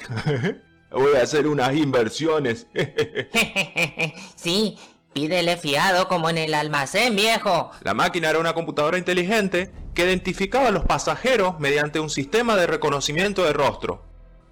Voy 0.91 1.16
a 1.16 1.23
hacer 1.23 1.47
unas 1.47 1.75
inversiones. 1.75 2.66
sí, 4.37 4.79
pídele 5.12 5.57
fiado 5.57 6.09
como 6.09 6.31
en 6.31 6.39
el 6.39 6.55
almacén, 6.55 7.14
viejo. 7.14 7.70
La 7.83 7.95
máquina 7.95 8.31
era 8.31 8.39
una 8.39 8.55
computadora 8.55 8.99
inteligente 8.99 9.70
que 9.95 10.05
identificaba 10.05 10.68
a 10.68 10.70
los 10.70 10.85
pasajeros 10.85 11.61
mediante 11.61 12.01
un 12.01 12.11
sistema 12.11 12.57
de 12.57 12.66
reconocimiento 12.66 13.45
de 13.45 13.53
rostro. 13.53 14.05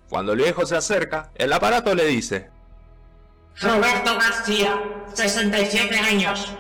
Cuando 0.09 0.33
el 0.33 0.39
viejo 0.39 0.67
se 0.67 0.77
acerca, 0.77 1.31
el 1.37 1.53
aparato 1.53 1.95
le 1.95 2.07
dice, 2.07 2.51
Roberto 3.61 4.17
García, 4.19 4.81
67 5.13 5.97
años, 5.99 6.53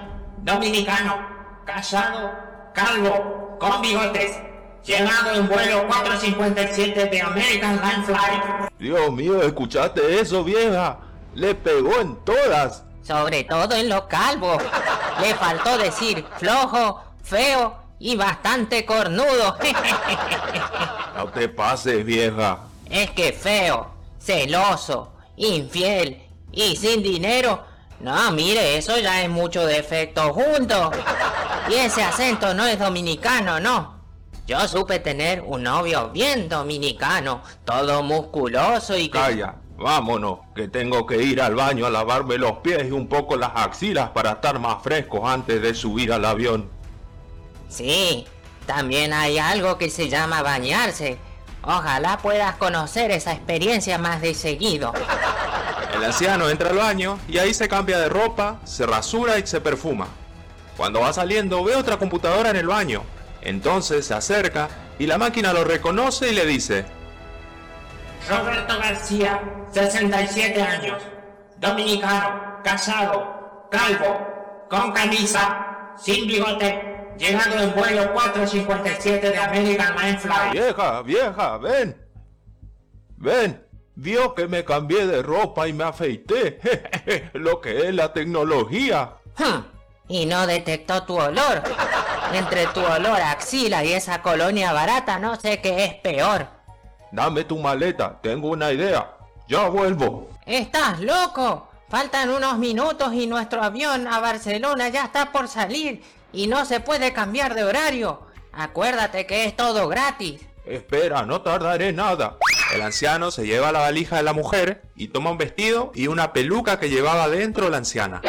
dominicano, 0.42 1.26
casado, 1.64 2.30
calvo, 2.74 3.56
con 3.58 3.80
bigotes, 3.80 4.36
llegado 4.84 5.32
en 5.34 5.48
vuelo 5.48 5.86
457 5.86 7.06
de 7.06 7.20
American 7.20 7.80
Line 7.80 8.04
Flight. 8.04 8.70
Dios 8.78 9.12
mío, 9.12 9.42
¿escuchaste 9.42 10.20
eso, 10.20 10.44
vieja? 10.44 10.98
Le 11.34 11.54
pegó 11.54 12.00
en 12.00 12.16
todas. 12.24 12.84
Sobre 13.02 13.44
todo 13.44 13.74
en 13.74 13.88
los 13.88 14.02
calvos. 14.02 14.62
Le 15.20 15.34
faltó 15.34 15.78
decir 15.78 16.24
flojo, 16.38 17.02
feo 17.22 17.76
y 17.98 18.16
bastante 18.16 18.84
cornudo. 18.84 19.56
no 21.16 21.28
te 21.28 21.48
pases, 21.48 22.04
vieja. 22.04 22.60
Es 22.88 23.10
que 23.10 23.32
feo, 23.32 23.90
celoso, 24.18 25.12
infiel 25.36 26.22
y 26.52 26.76
sin 26.76 27.02
dinero. 27.02 27.64
No, 28.00 28.30
mire, 28.32 28.78
eso 28.78 28.98
ya 28.98 29.22
es 29.22 29.28
mucho 29.28 29.66
defecto 29.66 30.32
junto. 30.32 30.90
Y 31.68 31.74
ese 31.74 32.02
acento 32.02 32.54
no 32.54 32.66
es 32.66 32.78
dominicano, 32.78 33.60
no. 33.60 33.99
Yo 34.50 34.66
supe 34.66 34.98
tener 34.98 35.42
un 35.46 35.62
novio 35.62 36.08
bien 36.08 36.48
dominicano, 36.48 37.40
todo 37.64 38.02
musculoso 38.02 38.96
y. 38.96 39.08
Calla, 39.08 39.54
vámonos, 39.76 40.40
que 40.56 40.66
tengo 40.66 41.06
que 41.06 41.22
ir 41.22 41.40
al 41.40 41.54
baño 41.54 41.86
a 41.86 41.90
lavarme 41.90 42.36
los 42.36 42.54
pies 42.54 42.88
y 42.88 42.90
un 42.90 43.06
poco 43.06 43.36
las 43.36 43.52
axilas 43.54 44.10
para 44.10 44.32
estar 44.32 44.58
más 44.58 44.82
frescos 44.82 45.20
antes 45.24 45.62
de 45.62 45.72
subir 45.72 46.12
al 46.12 46.24
avión. 46.24 46.68
Sí, 47.68 48.26
también 48.66 49.12
hay 49.12 49.38
algo 49.38 49.78
que 49.78 49.88
se 49.88 50.08
llama 50.08 50.42
bañarse. 50.42 51.16
Ojalá 51.62 52.18
puedas 52.18 52.56
conocer 52.56 53.12
esa 53.12 53.32
experiencia 53.32 53.98
más 53.98 54.20
de 54.20 54.34
seguido. 54.34 54.92
El 55.94 56.02
anciano 56.02 56.50
entra 56.50 56.70
al 56.70 56.76
baño 56.76 57.20
y 57.28 57.38
ahí 57.38 57.54
se 57.54 57.68
cambia 57.68 58.00
de 58.00 58.08
ropa, 58.08 58.58
se 58.64 58.84
rasura 58.84 59.38
y 59.38 59.46
se 59.46 59.60
perfuma. 59.60 60.08
Cuando 60.76 61.02
va 61.02 61.12
saliendo 61.12 61.62
ve 61.62 61.76
otra 61.76 61.98
computadora 61.98 62.50
en 62.50 62.56
el 62.56 62.66
baño. 62.66 63.04
Entonces 63.42 64.06
se 64.06 64.14
acerca 64.14 64.68
y 64.98 65.06
la 65.06 65.18
máquina 65.18 65.52
lo 65.52 65.64
reconoce 65.64 66.30
y 66.30 66.34
le 66.34 66.46
dice, 66.46 66.84
Roberto 68.28 68.78
García, 68.78 69.42
67 69.72 70.62
años, 70.62 71.02
dominicano, 71.58 72.60
casado, 72.62 73.68
calvo, 73.70 74.66
con 74.68 74.92
camisa, 74.92 75.94
sin 75.98 76.26
bigote, 76.26 77.14
llegado 77.18 77.58
en 77.60 77.74
vuelo 77.74 78.12
457 78.12 79.30
de 79.30 79.36
American 79.36 79.94
Mind 79.96 80.18
Flight. 80.18 80.52
Vieja, 80.52 81.02
vieja, 81.02 81.58
ven. 81.58 81.96
Ven. 83.16 83.66
Vio 83.96 84.34
que 84.34 84.48
me 84.48 84.64
cambié 84.64 85.06
de 85.06 85.22
ropa 85.22 85.68
y 85.68 85.72
me 85.72 85.84
afeité. 85.84 86.58
Lo 87.34 87.60
que 87.60 87.88
es 87.88 87.94
la 87.94 88.12
tecnología. 88.12 89.16
Y 90.10 90.26
no 90.26 90.44
detectó 90.48 91.04
tu 91.04 91.16
olor. 91.16 91.62
Entre 92.34 92.66
tu 92.66 92.80
olor 92.80 93.20
a 93.20 93.30
axila 93.30 93.84
y 93.84 93.92
esa 93.92 94.22
colonia 94.22 94.72
barata 94.72 95.20
no 95.20 95.36
sé 95.36 95.60
qué 95.60 95.84
es 95.84 95.94
peor. 95.94 96.48
Dame 97.12 97.44
tu 97.44 97.56
maleta, 97.58 98.18
tengo 98.20 98.48
una 98.48 98.72
idea. 98.72 99.08
Ya 99.46 99.68
vuelvo. 99.68 100.28
¿Estás 100.46 100.98
loco? 100.98 101.68
Faltan 101.88 102.30
unos 102.30 102.58
minutos 102.58 103.12
y 103.14 103.28
nuestro 103.28 103.62
avión 103.62 104.08
a 104.08 104.18
Barcelona 104.18 104.88
ya 104.88 105.04
está 105.04 105.30
por 105.30 105.46
salir 105.46 106.02
y 106.32 106.48
no 106.48 106.64
se 106.64 106.80
puede 106.80 107.12
cambiar 107.12 107.54
de 107.54 107.62
horario. 107.62 108.26
Acuérdate 108.52 109.26
que 109.26 109.44
es 109.44 109.56
todo 109.56 109.86
gratis. 109.86 110.40
Espera, 110.66 111.22
no 111.22 111.42
tardaré 111.42 111.92
nada. 111.92 112.36
El 112.74 112.82
anciano 112.82 113.30
se 113.30 113.46
lleva 113.46 113.70
la 113.70 113.80
valija 113.80 114.16
de 114.16 114.22
la 114.24 114.32
mujer 114.32 114.82
y 114.96 115.08
toma 115.08 115.30
un 115.30 115.38
vestido 115.38 115.92
y 115.94 116.08
una 116.08 116.32
peluca 116.32 116.80
que 116.80 116.88
llevaba 116.88 117.28
dentro 117.28 117.70
la 117.70 117.78
anciana. 117.78 118.22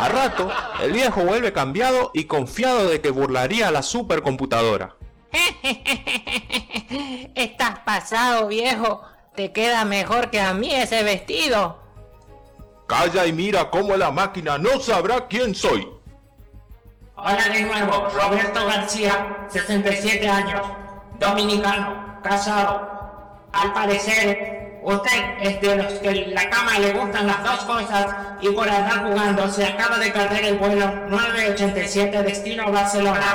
A 0.00 0.08
rato, 0.08 0.50
el 0.82 0.92
viejo 0.92 1.22
vuelve 1.22 1.52
cambiado 1.52 2.10
y 2.12 2.24
confiado 2.24 2.88
de 2.88 3.00
que 3.00 3.10
burlaría 3.10 3.68
a 3.68 3.70
la 3.70 3.82
supercomputadora. 3.82 4.96
Estás 7.34 7.78
pasado, 7.80 8.48
viejo. 8.48 9.02
Te 9.34 9.52
queda 9.52 9.84
mejor 9.84 10.30
que 10.30 10.40
a 10.40 10.52
mí 10.52 10.74
ese 10.74 11.02
vestido. 11.02 11.82
Calla 12.86 13.26
y 13.26 13.32
mira 13.32 13.70
cómo 13.70 13.96
la 13.96 14.10
máquina 14.10 14.58
no 14.58 14.80
sabrá 14.80 15.26
quién 15.28 15.54
soy. 15.54 15.88
Hola 17.16 17.48
de 17.52 17.62
nuevo, 17.62 18.08
Roberto 18.10 18.66
García, 18.66 19.46
67 19.48 20.28
años, 20.28 20.60
dominicano, 21.18 22.20
casado. 22.22 22.96
Al 23.52 23.72
parecer, 23.72 24.65
usted 24.86 25.10
es 25.40 25.60
de 25.60 25.76
los 25.76 25.92
que 25.94 26.26
la 26.28 26.48
cama 26.48 26.78
le 26.78 26.92
gustan 26.92 27.26
las 27.26 27.42
dos 27.42 27.64
cosas 27.64 28.06
y 28.40 28.48
por 28.50 28.68
andar 28.68 29.04
jugando 29.04 29.50
se 29.50 29.66
acaba 29.66 29.98
de 29.98 30.10
perder 30.10 30.44
el 30.44 30.58
vuelo 30.58 30.86
987 31.08 32.22
destino 32.22 32.70
Barcelona. 32.70 33.34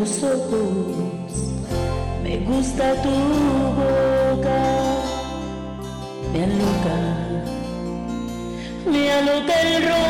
Tus 0.00 0.22
ojos. 0.22 1.26
Me 2.22 2.38
gusta 2.38 2.94
tu 3.02 3.10
boca. 3.80 4.62
Me 6.32 6.44
aloca. 6.44 6.96
Me 8.90 9.12
aloca 9.12 9.60
el 9.62 9.82
roce 9.88 10.09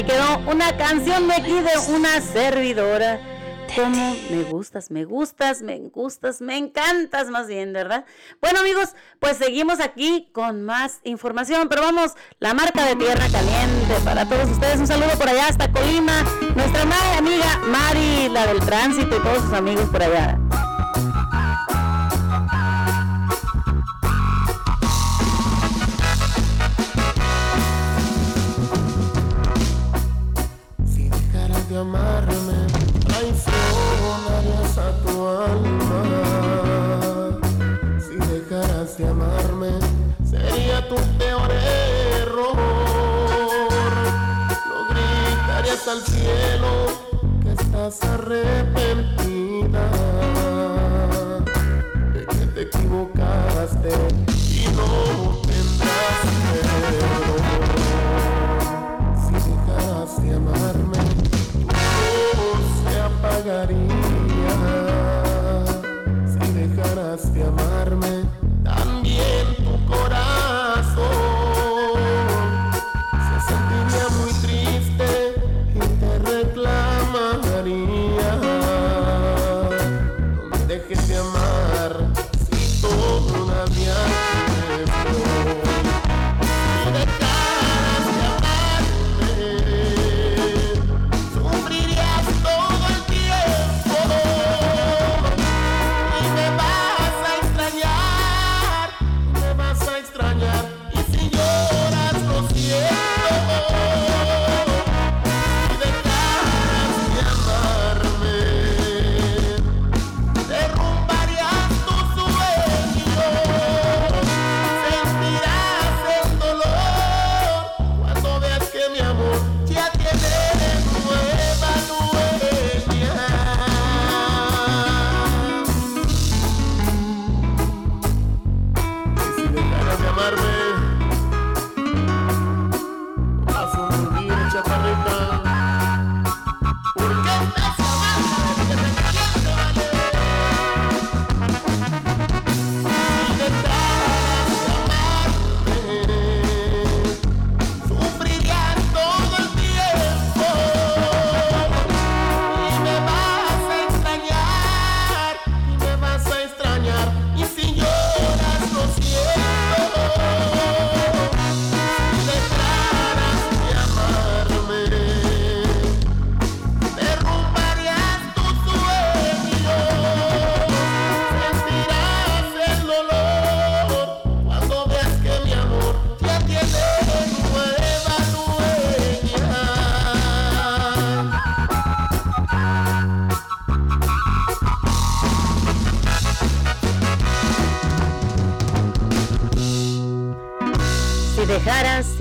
ahí 0.00 0.06
quedó 0.06 0.38
una 0.50 0.76
canción 0.76 1.28
de 1.28 1.34
aquí 1.34 1.52
de 1.52 1.92
una 1.94 2.20
servidora. 2.20 3.20
Como 3.76 4.16
me 4.30 4.42
gustas, 4.50 4.90
me 4.90 5.04
gustas, 5.04 5.62
me 5.62 5.78
gustas, 5.78 6.40
me 6.40 6.56
encantas 6.56 7.28
más 7.28 7.46
bien, 7.46 7.72
¿verdad? 7.72 8.04
Bueno 8.40 8.58
amigos, 8.60 8.90
pues 9.20 9.36
seguimos 9.36 9.78
aquí 9.78 10.28
con 10.32 10.64
más 10.64 10.98
información, 11.04 11.68
pero 11.68 11.82
vamos, 11.82 12.14
la 12.40 12.52
marca 12.52 12.84
de 12.84 12.96
Tierra 12.96 13.26
Caliente 13.30 13.94
para 14.04 14.26
todos 14.28 14.50
ustedes. 14.50 14.80
Un 14.80 14.88
saludo 14.88 15.10
por 15.16 15.28
allá 15.28 15.46
hasta 15.46 15.70
Colima, 15.70 16.24
nuestra 16.56 16.84
ma- 16.84 17.16
amiga 17.18 17.58
Mari, 17.68 18.28
la 18.30 18.46
del 18.48 18.58
tránsito 18.58 19.16
y 19.16 19.22
todos 19.22 19.42
sus 19.44 19.52
amigos 19.52 19.88
por 19.90 20.02
allá. 20.02 20.36
Estás 47.90 48.10
arrepentida 48.10 49.90
de 52.12 52.26
que 52.26 52.46
te 52.54 52.60
equivocaste 52.62 54.19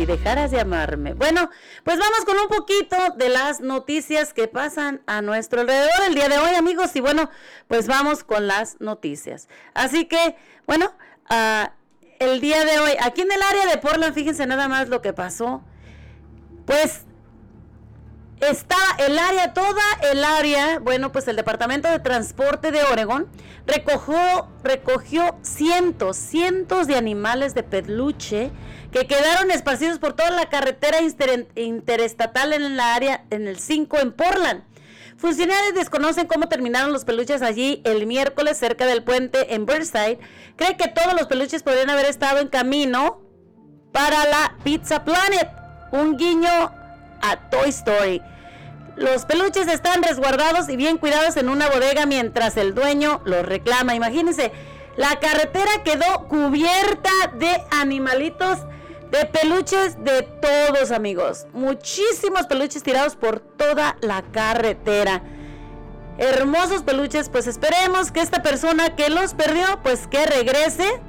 dejaras, 0.09 0.51
de 0.51 0.59
amarme. 0.59 1.13
Bueno, 1.13 1.49
pues 1.83 1.97
vamos 1.99 2.25
con 2.25 2.37
un 2.37 2.47
poquito 2.47 2.97
de 3.15 3.29
las 3.29 3.61
noticias 3.61 4.33
que 4.33 4.47
pasan 4.47 5.01
a 5.05 5.21
nuestro 5.21 5.61
alrededor 5.61 6.07
el 6.07 6.15
día 6.15 6.27
de 6.27 6.39
hoy, 6.39 6.55
amigos. 6.55 6.95
Y 6.95 6.99
bueno, 6.99 7.29
pues 7.67 7.87
vamos 7.87 8.23
con 8.23 8.47
las 8.47 8.81
noticias. 8.81 9.47
Así 9.73 10.05
que, 10.05 10.35
bueno, 10.65 10.91
ah, 11.29 11.73
el 12.19 12.41
día 12.41 12.65
de 12.65 12.79
hoy, 12.79 12.91
aquí 13.01 13.21
en 13.21 13.31
el 13.31 13.41
área 13.41 13.65
de 13.67 13.77
Portland, 13.77 14.13
fíjense 14.13 14.45
nada 14.45 14.67
más 14.67 14.89
lo 14.89 15.01
que 15.01 15.13
pasó. 15.13 15.61
Pues 16.65 17.05
estaba 18.41 18.83
el 18.99 19.19
área, 19.19 19.53
toda 19.53 19.81
el 20.11 20.23
área, 20.23 20.79
bueno, 20.79 21.11
pues 21.11 21.27
el 21.27 21.35
Departamento 21.35 21.89
de 21.89 21.99
Transporte 21.99 22.71
de 22.71 22.83
Oregon 22.83 23.27
recogió, 23.67 24.47
recogió 24.63 25.37
cientos, 25.41 26.17
cientos 26.17 26.87
de 26.87 26.95
animales 26.95 27.53
de 27.53 27.63
peluche 27.63 28.51
que 28.91 29.05
quedaron 29.07 29.51
esparcidos 29.51 29.99
por 29.99 30.13
toda 30.13 30.31
la 30.31 30.49
carretera 30.49 31.01
inter- 31.01 31.47
interestatal 31.55 32.53
en 32.53 32.77
la 32.77 32.95
área, 32.95 33.25
en 33.29 33.47
el 33.47 33.59
5 33.59 33.97
en 33.99 34.11
Portland. 34.13 34.63
Funcionarios 35.17 35.73
desconocen 35.75 36.27
cómo 36.27 36.47
terminaron 36.47 36.93
los 36.93 37.03
peluches 37.03 37.41
allí 37.41 37.81
el 37.83 38.07
miércoles 38.07 38.57
cerca 38.57 38.85
del 38.85 39.03
puente 39.03 39.53
en 39.53 39.65
Burnside. 39.65 40.17
Cree 40.55 40.77
que 40.77 40.87
todos 40.87 41.13
los 41.13 41.27
peluches 41.27 41.61
podrían 41.61 41.89
haber 41.89 42.05
estado 42.05 42.39
en 42.39 42.47
camino 42.47 43.19
para 43.91 44.25
la 44.25 44.55
Pizza 44.63 45.03
Planet. 45.03 45.49
Un 45.91 46.15
guiño 46.15 46.71
a 47.21 47.49
Toy 47.49 47.69
Story. 47.69 48.21
Los 48.95 49.25
peluches 49.25 49.67
están 49.67 50.03
resguardados 50.03 50.67
y 50.67 50.75
bien 50.75 50.97
cuidados 50.97 51.37
en 51.37 51.47
una 51.47 51.69
bodega 51.69 52.05
mientras 52.05 52.57
el 52.57 52.75
dueño 52.75 53.21
los 53.23 53.45
reclama. 53.45 53.95
Imagínense, 53.95 54.51
la 54.97 55.19
carretera 55.19 55.71
quedó 55.85 56.27
cubierta 56.27 57.09
de 57.35 57.63
animalitos, 57.71 58.59
de 59.11 59.25
peluches 59.25 60.03
de 60.03 60.23
todos, 60.23 60.91
amigos. 60.91 61.47
Muchísimos 61.53 62.47
peluches 62.47 62.83
tirados 62.83 63.15
por 63.15 63.39
toda 63.39 63.95
la 64.01 64.21
carretera. 64.21 65.23
Hermosos 66.17 66.83
peluches, 66.83 67.29
pues 67.29 67.47
esperemos 67.47 68.11
que 68.11 68.19
esta 68.19 68.43
persona 68.43 68.97
que 68.97 69.09
los 69.09 69.33
perdió, 69.33 69.65
pues 69.81 70.07
que 70.07 70.25
regrese 70.25 70.99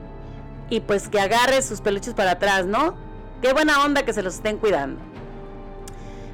y 0.69 0.79
pues 0.79 1.09
que 1.09 1.19
agarre 1.19 1.63
sus 1.63 1.81
peluches 1.81 2.15
para 2.15 2.33
atrás, 2.33 2.67
¿no? 2.67 2.95
Qué 3.43 3.53
buena 3.53 3.85
onda 3.85 4.05
que 4.05 4.13
se 4.13 4.23
los 4.23 4.37
estén 4.37 4.59
cuidando. 4.59 5.10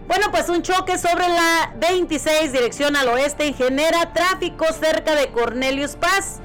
Bueno, 0.07 0.31
pues 0.31 0.49
un 0.49 0.63
choque 0.63 0.99
sobre 0.99 1.29
la 1.29 1.73
26 1.77 2.53
dirección 2.53 2.95
al 2.95 3.09
oeste 3.09 3.53
genera 3.53 4.13
tráfico 4.13 4.65
cerca 4.73 5.17
de 5.17 5.29
Cornelius 5.31 5.97
Paz. 5.97 6.39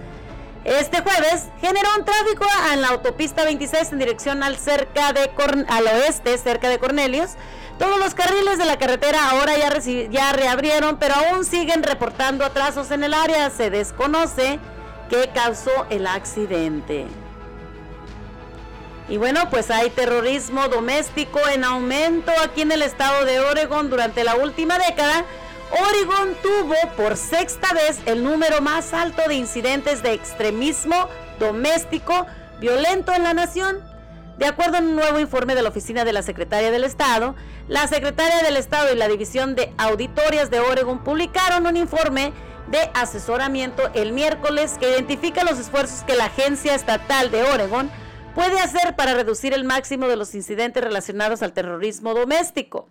Este 0.66 1.02
jueves 1.02 1.46
generó 1.60 1.88
un 1.98 2.04
tráfico 2.06 2.46
en 2.74 2.82
la 2.82 2.90
autopista 2.90 3.44
26 3.44 3.92
en 3.92 4.00
dirección 4.00 4.42
al, 4.42 4.58
cerca 4.58 5.14
de 5.14 5.30
al 5.68 5.88
oeste, 5.88 6.38
cerca 6.40 6.70
de 6.70 6.80
Cornelius. 6.80 7.32
Todos 7.78 8.00
los 8.00 8.16
carriles 8.16 8.58
de 8.58 8.66
la 8.66 8.78
carretera 8.80 9.30
ahora 9.30 9.54
ya, 9.58 9.78
ya 10.10 10.34
reabrieron, 10.34 10.98
pero 10.98 11.14
aún 11.16 11.46
siguen 11.46 11.84
reportando 11.84 12.44
atrasos 12.44 12.90
en 12.90 13.04
el 13.04 13.14
área. 13.14 13.50
Se 13.52 13.70
desconoce 13.70 14.60
qué 15.10 15.30
causó 15.34 15.72
el 15.92 16.08
accidente. 16.08 17.06
Y 19.10 19.18
bueno, 19.18 19.50
pues 19.50 19.70
hay 19.72 19.90
terrorismo 19.90 20.68
doméstico 20.68 21.40
en 21.54 21.64
aumento 21.64 22.32
aquí 22.44 22.62
en 22.62 22.72
el 22.72 22.82
estado 22.82 23.26
de 23.26 23.40
Oregon 23.40 23.90
durante 23.90 24.24
la 24.24 24.36
última 24.36 24.78
década. 24.78 25.26
Oregon 25.72 26.36
tuvo 26.42 26.76
por 26.96 27.18
sexta 27.18 27.74
vez 27.74 28.00
el 28.06 28.24
número 28.24 28.62
más 28.62 28.94
alto 28.94 29.22
de 29.28 29.36
incidentes 29.36 30.04
de 30.04 30.14
extremismo 30.14 31.08
doméstico 31.40 32.26
violento 32.60 33.14
en 33.14 33.24
la 33.24 33.34
nación. 33.34 33.80
De 34.38 34.46
acuerdo 34.46 34.78
a 34.78 34.80
un 34.80 34.96
nuevo 34.96 35.20
informe 35.20 35.56
de 35.56 35.62
la 35.62 35.70
Oficina 35.70 36.04
de 36.04 36.14
la 36.14 36.24
Secretaria 36.24 36.72
del 36.72 36.84
Estado, 36.84 37.36
la 37.68 37.88
Secretaria 37.88 38.42
del 38.44 38.58
Estado 38.58 38.94
y 38.94 38.98
la 38.98 39.08
División 39.08 39.56
de 39.56 39.74
Auditorias 39.78 40.50
de 40.50 40.60
Oregon 40.60 41.04
publicaron 41.04 41.68
un 41.68 41.78
informe 41.78 42.34
de 42.68 42.90
asesoramiento 42.94 43.84
el 43.94 44.14
miércoles 44.14 44.78
que 44.80 44.90
identifica 44.90 45.44
los 45.44 45.60
esfuerzos 45.60 46.04
que 46.04 46.16
la 46.16 46.26
Agencia 46.26 46.74
Estatal 46.74 47.30
de 47.30 47.44
Oregon 47.44 47.92
puede 48.34 48.60
hacer 48.60 48.96
para 48.96 49.14
reducir 49.14 49.54
el 49.54 49.64
máximo 49.64 50.08
de 50.08 50.16
los 50.16 50.36
incidentes 50.36 50.84
relacionados 50.84 51.42
al 51.42 51.54
terrorismo 51.54 52.14
doméstico. 52.14 52.88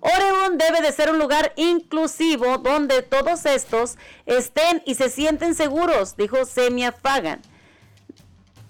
Oregon 0.00 0.58
debe 0.58 0.82
de 0.82 0.92
ser 0.92 1.10
un 1.10 1.18
lugar 1.18 1.52
inclusivo 1.56 2.58
donde 2.58 3.02
todos 3.02 3.46
estos 3.46 3.96
estén 4.26 4.82
y 4.84 4.94
se 4.94 5.08
sienten 5.08 5.54
seguros, 5.54 6.16
dijo 6.16 6.44
Semia 6.44 6.92
Fagan. 6.92 7.40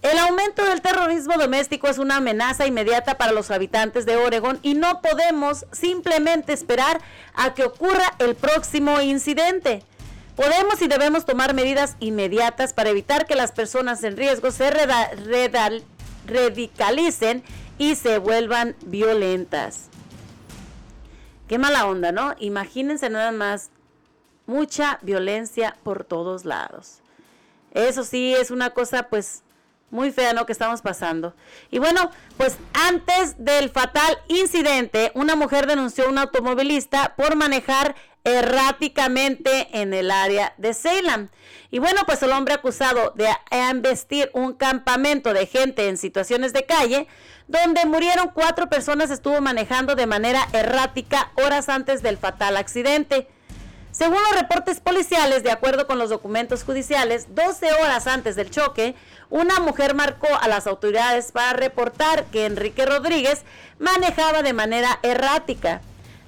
El 0.02 0.18
aumento 0.18 0.64
del 0.64 0.82
terrorismo 0.82 1.34
doméstico 1.36 1.88
es 1.88 1.98
una 1.98 2.16
amenaza 2.16 2.66
inmediata 2.66 3.18
para 3.18 3.32
los 3.32 3.50
habitantes 3.50 4.06
de 4.06 4.16
Oregon 4.16 4.60
y 4.62 4.74
no 4.74 5.02
podemos 5.02 5.66
simplemente 5.72 6.52
esperar 6.52 7.00
a 7.34 7.54
que 7.54 7.64
ocurra 7.64 8.14
el 8.20 8.36
próximo 8.36 9.00
incidente. 9.00 9.82
Podemos 10.36 10.82
y 10.82 10.86
debemos 10.86 11.24
tomar 11.24 11.54
medidas 11.54 11.96
inmediatas 11.98 12.74
para 12.74 12.90
evitar 12.90 13.26
que 13.26 13.34
las 13.34 13.52
personas 13.52 14.04
en 14.04 14.18
riesgo 14.18 14.50
se 14.50 14.70
radicalicen 16.26 17.42
y 17.78 17.94
se 17.94 18.18
vuelvan 18.18 18.76
violentas. 18.84 19.88
Qué 21.48 21.58
mala 21.58 21.86
onda, 21.86 22.12
¿no? 22.12 22.34
Imagínense 22.38 23.08
nada 23.08 23.32
más 23.32 23.70
mucha 24.46 24.98
violencia 25.00 25.76
por 25.82 26.04
todos 26.04 26.44
lados. 26.44 26.98
Eso 27.72 28.04
sí 28.04 28.34
es 28.34 28.50
una 28.50 28.70
cosa 28.70 29.04
pues 29.04 29.42
muy 29.90 30.10
fea, 30.10 30.32
¿no? 30.32 30.44
Que 30.46 30.52
estamos 30.52 30.82
pasando. 30.82 31.34
Y 31.70 31.78
bueno, 31.78 32.10
pues 32.36 32.56
antes 32.74 33.36
del 33.38 33.70
fatal 33.70 34.18
incidente, 34.28 35.12
una 35.14 35.36
mujer 35.36 35.66
denunció 35.66 36.06
a 36.06 36.08
un 36.10 36.18
automovilista 36.18 37.14
por 37.16 37.36
manejar 37.36 37.94
erráticamente 38.26 39.68
en 39.80 39.94
el 39.94 40.10
área 40.10 40.52
de 40.58 40.74
Salem. 40.74 41.28
Y 41.70 41.78
bueno, 41.78 42.02
pues 42.06 42.22
el 42.24 42.32
hombre 42.32 42.54
acusado 42.54 43.12
de 43.14 43.28
embestir 43.50 44.30
un 44.34 44.52
campamento 44.52 45.32
de 45.32 45.46
gente 45.46 45.88
en 45.88 45.96
situaciones 45.96 46.52
de 46.52 46.66
calle, 46.66 47.06
donde 47.46 47.86
murieron 47.86 48.32
cuatro 48.34 48.68
personas, 48.68 49.10
estuvo 49.10 49.40
manejando 49.40 49.94
de 49.94 50.06
manera 50.06 50.48
errática 50.52 51.30
horas 51.36 51.68
antes 51.68 52.02
del 52.02 52.18
fatal 52.18 52.56
accidente. 52.56 53.28
Según 53.92 54.18
los 54.24 54.40
reportes 54.40 54.80
policiales, 54.80 55.44
de 55.44 55.52
acuerdo 55.52 55.86
con 55.86 55.98
los 55.98 56.10
documentos 56.10 56.64
judiciales, 56.64 57.34
12 57.34 57.72
horas 57.74 58.08
antes 58.08 58.34
del 58.34 58.50
choque, 58.50 58.96
una 59.30 59.60
mujer 59.60 59.94
marcó 59.94 60.28
a 60.40 60.48
las 60.48 60.66
autoridades 60.66 61.30
para 61.30 61.52
reportar 61.52 62.24
que 62.24 62.44
Enrique 62.44 62.84
Rodríguez 62.84 63.44
manejaba 63.78 64.42
de 64.42 64.52
manera 64.52 64.98
errática. 65.02 65.80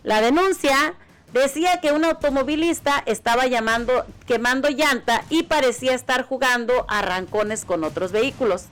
La 0.05 0.21
denuncia 0.21 0.95
decía 1.33 1.81
que 1.81 1.93
un 1.93 2.05
automovilista 2.05 3.03
estaba 3.07 3.47
llamando, 3.47 4.07
quemando 4.27 4.69
llanta 4.69 5.25
y 5.31 5.45
parecía 5.45 5.95
estar 5.95 6.25
jugando 6.25 6.87
a 6.89 7.01
arrancones 7.01 7.65
con 7.65 7.85
otros 7.85 8.13
vehículos. 8.13 8.67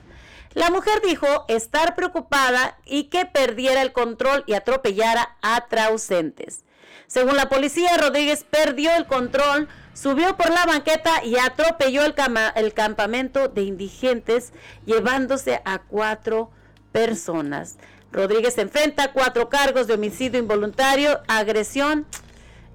La 0.53 0.71
mujer 0.71 1.01
dijo 1.05 1.45
estar 1.47 1.95
preocupada 1.95 2.77
y 2.83 3.05
que 3.05 3.25
perdiera 3.25 3.81
el 3.81 3.93
control 3.93 4.43
y 4.47 4.53
atropellara 4.53 5.37
a 5.41 5.67
trausentes. 5.67 6.63
Según 7.05 7.37
la 7.37 7.47
policía, 7.47 7.95
Rodríguez 7.97 8.43
perdió 8.43 8.93
el 8.95 9.05
control, 9.05 9.69
subió 9.93 10.35
por 10.35 10.49
la 10.49 10.65
banqueta 10.65 11.23
y 11.23 11.37
atropelló 11.37 12.03
el, 12.03 12.15
el 12.55 12.73
campamento 12.73 13.47
de 13.47 13.61
indigentes, 13.61 14.51
llevándose 14.85 15.61
a 15.63 15.79
cuatro 15.79 16.49
personas. 16.91 17.77
Rodríguez 18.11 18.57
enfrenta 18.57 19.13
cuatro 19.13 19.49
cargos 19.49 19.87
de 19.87 19.93
homicidio 19.93 20.39
involuntario, 20.39 21.21
agresión 21.27 22.07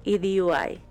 y 0.03 0.17
DUI. 0.17 0.81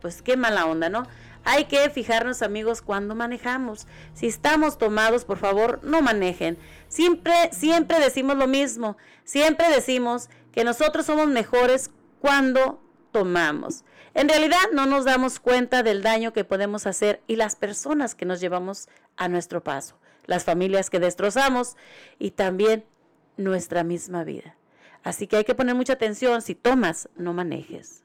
Pues 0.00 0.22
qué 0.22 0.36
mala 0.36 0.66
onda, 0.66 0.88
¿no? 0.88 1.04
Hay 1.44 1.64
que 1.64 1.88
fijarnos, 1.90 2.42
amigos, 2.42 2.82
cuando 2.82 3.14
manejamos. 3.14 3.86
Si 4.12 4.26
estamos 4.26 4.76
tomados, 4.76 5.24
por 5.24 5.38
favor, 5.38 5.80
no 5.82 6.02
manejen. 6.02 6.58
Siempre, 6.88 7.50
siempre 7.52 8.00
decimos 8.00 8.36
lo 8.36 8.46
mismo. 8.46 8.96
Siempre 9.24 9.68
decimos 9.70 10.28
que 10.52 10.64
nosotros 10.64 11.06
somos 11.06 11.28
mejores 11.28 11.90
cuando 12.20 12.82
tomamos. 13.12 13.84
En 14.14 14.28
realidad 14.28 14.58
no 14.72 14.86
nos 14.86 15.04
damos 15.04 15.38
cuenta 15.38 15.82
del 15.82 16.02
daño 16.02 16.32
que 16.32 16.44
podemos 16.44 16.86
hacer 16.86 17.22
y 17.26 17.36
las 17.36 17.54
personas 17.54 18.14
que 18.14 18.26
nos 18.26 18.40
llevamos 18.40 18.88
a 19.16 19.28
nuestro 19.28 19.62
paso, 19.62 19.98
las 20.26 20.44
familias 20.44 20.90
que 20.90 20.98
destrozamos 20.98 21.76
y 22.18 22.32
también 22.32 22.84
nuestra 23.36 23.84
misma 23.84 24.24
vida. 24.24 24.57
Así 25.02 25.26
que 25.26 25.36
hay 25.36 25.44
que 25.44 25.54
poner 25.54 25.74
mucha 25.74 25.94
atención. 25.94 26.42
Si 26.42 26.54
tomas, 26.54 27.08
no 27.16 27.32
manejes. 27.32 28.04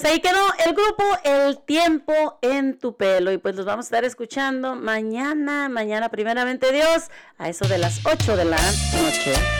Pues 0.00 0.12
ahí 0.12 0.20
quedó 0.20 0.40
el 0.66 0.74
grupo 0.74 1.04
El 1.24 1.58
tiempo 1.58 2.38
en 2.42 2.78
tu 2.78 2.96
pelo. 2.96 3.32
Y 3.32 3.38
pues 3.38 3.54
los 3.56 3.66
vamos 3.66 3.84
a 3.84 3.88
estar 3.88 4.04
escuchando 4.04 4.74
mañana, 4.74 5.68
mañana 5.68 6.08
primeramente 6.08 6.72
Dios, 6.72 7.10
a 7.38 7.48
eso 7.48 7.68
de 7.68 7.78
las 7.78 8.04
8 8.06 8.36
de 8.36 8.44
la 8.46 8.56
noche. 8.56 9.59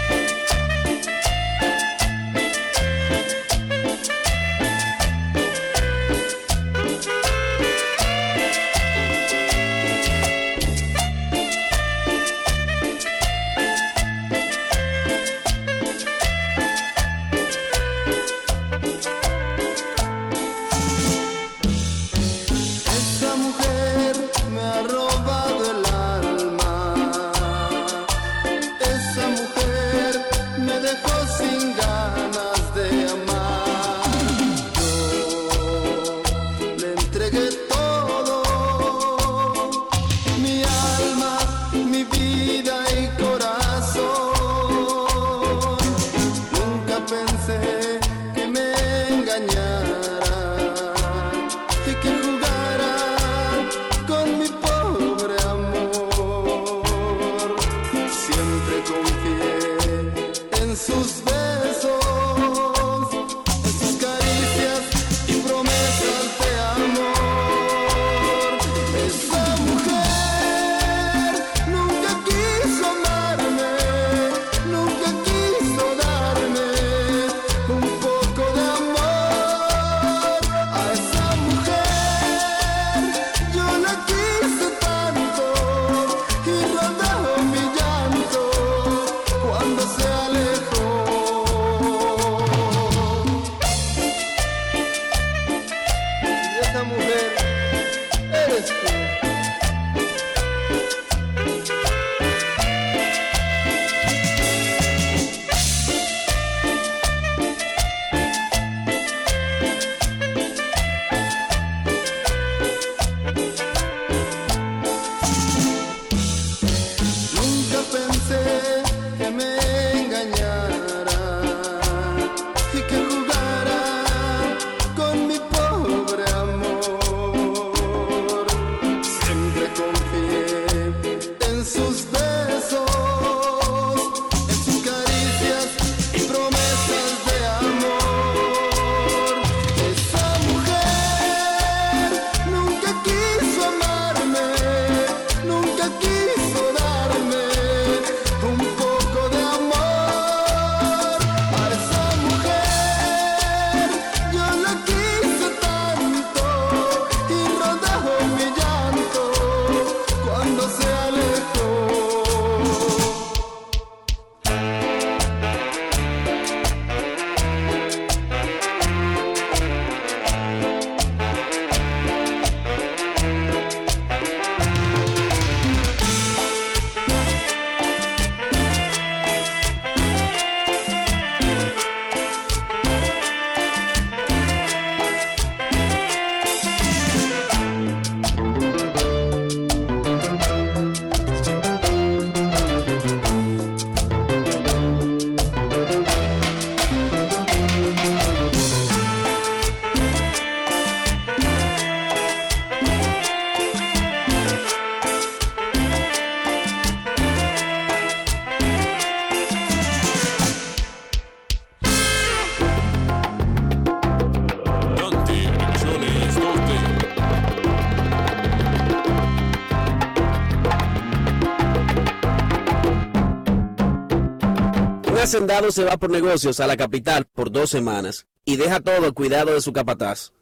Hacendado 225.31 225.71
se 225.71 225.85
va 225.85 225.97
por 225.97 226.11
negocios 226.11 226.59
a 226.59 226.67
la 226.67 226.77
capital 226.77 227.25
por 227.25 227.53
dos 227.53 227.71
semanas 227.71 228.27
y 228.45 228.57
deja 228.57 228.81
todo 228.81 229.07
al 229.07 229.15
cuidado 229.15 229.55
de 229.55 229.61
su 229.61 229.73
capataz. 229.73 230.33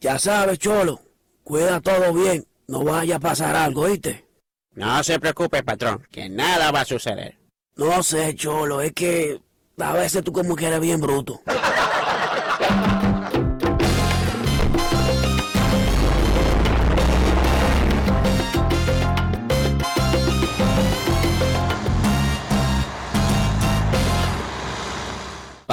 Ya 0.00 0.18
sabes, 0.18 0.58
Cholo, 0.58 1.00
cuida 1.44 1.80
todo 1.80 2.12
bien, 2.12 2.44
no 2.66 2.82
vaya 2.82 3.16
a 3.16 3.20
pasar 3.20 3.54
algo, 3.54 3.82
¿oíste? 3.82 4.26
No 4.72 5.04
se 5.04 5.20
preocupe, 5.20 5.62
patrón, 5.62 6.04
que 6.10 6.28
nada 6.28 6.72
va 6.72 6.80
a 6.80 6.84
suceder. 6.84 7.38
No 7.76 8.02
sé, 8.02 8.34
Cholo, 8.34 8.80
es 8.80 8.92
que 8.92 9.40
a 9.78 9.92
veces 9.92 10.24
tú 10.24 10.32
como 10.32 10.56
que 10.56 10.66
eres 10.66 10.80
bien 10.80 11.00
bruto. 11.00 11.40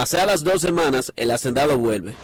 Pasadas 0.01 0.25
las 0.25 0.43
dos 0.43 0.61
semanas, 0.63 1.13
el 1.15 1.29
hacendado 1.29 1.77
vuelve. 1.77 2.15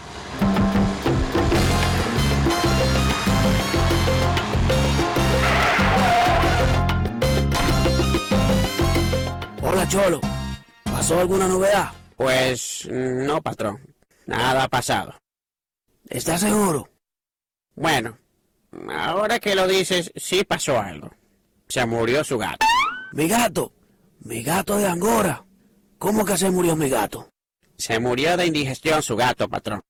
Hola, 9.62 9.88
Cholo. 9.88 10.20
¿Pasó 10.86 11.20
alguna 11.20 11.48
novedad? 11.48 11.92
Pues 12.16 12.88
no, 12.90 13.44
patrón. 13.44 13.80
Nada 14.26 14.64
ha 14.64 14.68
pasado. 14.70 15.14
¿Estás 16.10 16.42
seguro? 16.42 16.90
Bueno, 17.76 18.18
ahora 18.90 19.38
que 19.38 19.54
lo 19.54 19.68
dices, 19.68 20.12
sí 20.16 20.44
pasó 20.44 20.80
algo. 20.80 21.12
Se 21.68 21.86
murió 21.86 22.24
su 22.24 22.40
gato. 22.40 22.66
Mi 23.14 23.28
gato. 23.28 23.72
Mi 24.22 24.42
gato 24.42 24.78
de 24.78 24.88
Angora. 24.88 25.46
¿Cómo 26.00 26.26
que 26.26 26.38
se 26.38 26.50
murió 26.50 26.76
mi 26.76 26.90
gato? 26.90 27.30
Se 27.78 28.00
murió 28.00 28.36
de 28.38 28.46
indigestión 28.48 29.04
su 29.04 29.16
gato, 29.16 29.48
patrón. 29.48 29.82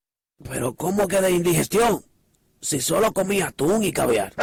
Pero 0.44 0.76
¿cómo 0.76 1.08
que 1.08 1.22
de 1.22 1.32
indigestión? 1.32 2.04
Si 2.62 2.80
solo 2.82 3.14
comía 3.14 3.48
atún 3.48 3.84
y 3.84 3.92
caviar. 3.92 4.34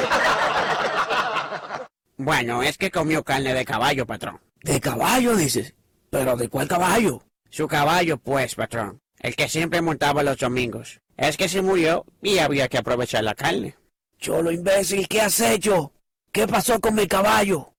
Bueno, 2.17 2.63
es 2.63 2.79
que 2.79 2.91
comió 2.91 3.25
carne 3.25 3.55
de 3.55 3.65
caballo, 3.65 4.07
patrón. 4.07 4.41
¿De 4.63 4.81
caballo 4.81 5.37
dices? 5.37 5.75
¿Pero 6.11 6.37
de 6.37 6.49
cuál 6.49 6.69
caballo? 6.69 7.23
Su 7.51 7.69
caballo, 7.69 8.19
pues, 8.19 8.55
patrón. 8.55 9.01
El 9.19 9.37
que 9.37 9.49
siempre 9.49 9.83
montaba 9.83 10.23
los 10.23 10.39
domingos. 10.39 11.01
Es 11.17 11.37
que 11.37 11.49
se 11.49 11.61
murió 11.61 12.07
y 12.23 12.39
había 12.39 12.69
que 12.69 12.79
aprovechar 12.79 13.25
la 13.25 13.35
carne. 13.35 13.77
Cholo 14.19 14.51
imbécil, 14.53 15.07
¿qué 15.09 15.21
has 15.21 15.39
hecho? 15.41 15.93
¿Qué 16.33 16.47
pasó 16.49 16.81
con 16.81 16.95
mi 16.95 17.07
caballo? 17.07 17.75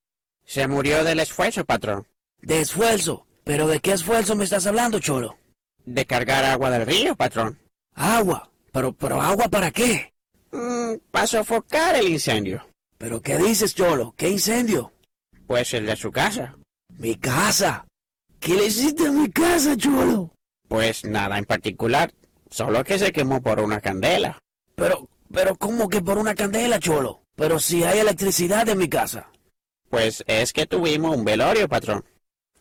Se 0.45 0.67
murió 0.67 1.03
del 1.03 1.19
esfuerzo, 1.19 1.65
patrón. 1.65 2.07
De 2.41 2.61
esfuerzo. 2.61 3.25
¿Pero 3.43 3.67
de 3.67 3.79
qué 3.79 3.93
esfuerzo 3.93 4.35
me 4.35 4.43
estás 4.43 4.65
hablando, 4.67 4.99
Cholo? 4.99 5.37
De 5.86 6.06
cargar 6.06 6.44
agua 6.45 6.72
del 6.72 6.86
río, 6.86 7.16
patrón. 7.16 7.60
Agua. 7.94 8.49
¿Pero, 8.72 8.94
pero 8.94 9.22
agua 9.22 9.48
para 9.48 9.72
qué? 9.72 10.14
Mm, 10.52 10.95
para 11.12 11.28
sofocar 11.28 11.95
el 11.95 12.10
incendio. 12.10 12.66
¿Pero 12.98 13.22
qué 13.22 13.38
dices, 13.38 13.76
Cholo? 13.76 14.14
¿Qué 14.18 14.30
incendio? 14.30 14.94
Pues 15.48 15.74
el 15.74 15.86
de 15.86 15.95
su 15.95 16.12
casa. 16.12 16.56
¿Mi 16.98 17.16
casa? 17.16 17.86
¿Qué 18.40 18.56
le 18.56 18.66
hiciste 18.66 19.07
a 19.07 19.12
mi 19.12 19.30
casa, 19.32 19.78
Cholo? 19.78 20.32
Pues 20.68 21.06
nada 21.06 21.38
en 21.38 21.45
particular. 21.45 22.14
Solo 22.49 22.84
que 22.84 22.98
se 22.98 23.12
quemó 23.12 23.41
por 23.41 23.60
una 23.60 23.82
candela. 23.82 24.40
Pero, 24.76 25.10
pero 25.32 25.56
¿cómo 25.56 25.90
que 25.90 26.02
por 26.02 26.18
una 26.18 26.36
candela, 26.36 26.80
Cholo? 26.80 27.22
Pero 27.36 27.60
si 27.60 27.84
hay 27.84 27.99
electricidad 27.99 28.68
en 28.70 28.78
mi 28.78 28.88
casa. 28.88 29.30
Pues 29.90 30.24
es 30.28 30.52
que 30.53 30.66
tuvimos 30.66 31.16
un 31.16 31.26
velorio, 31.26 31.70
patrón. 31.70 32.03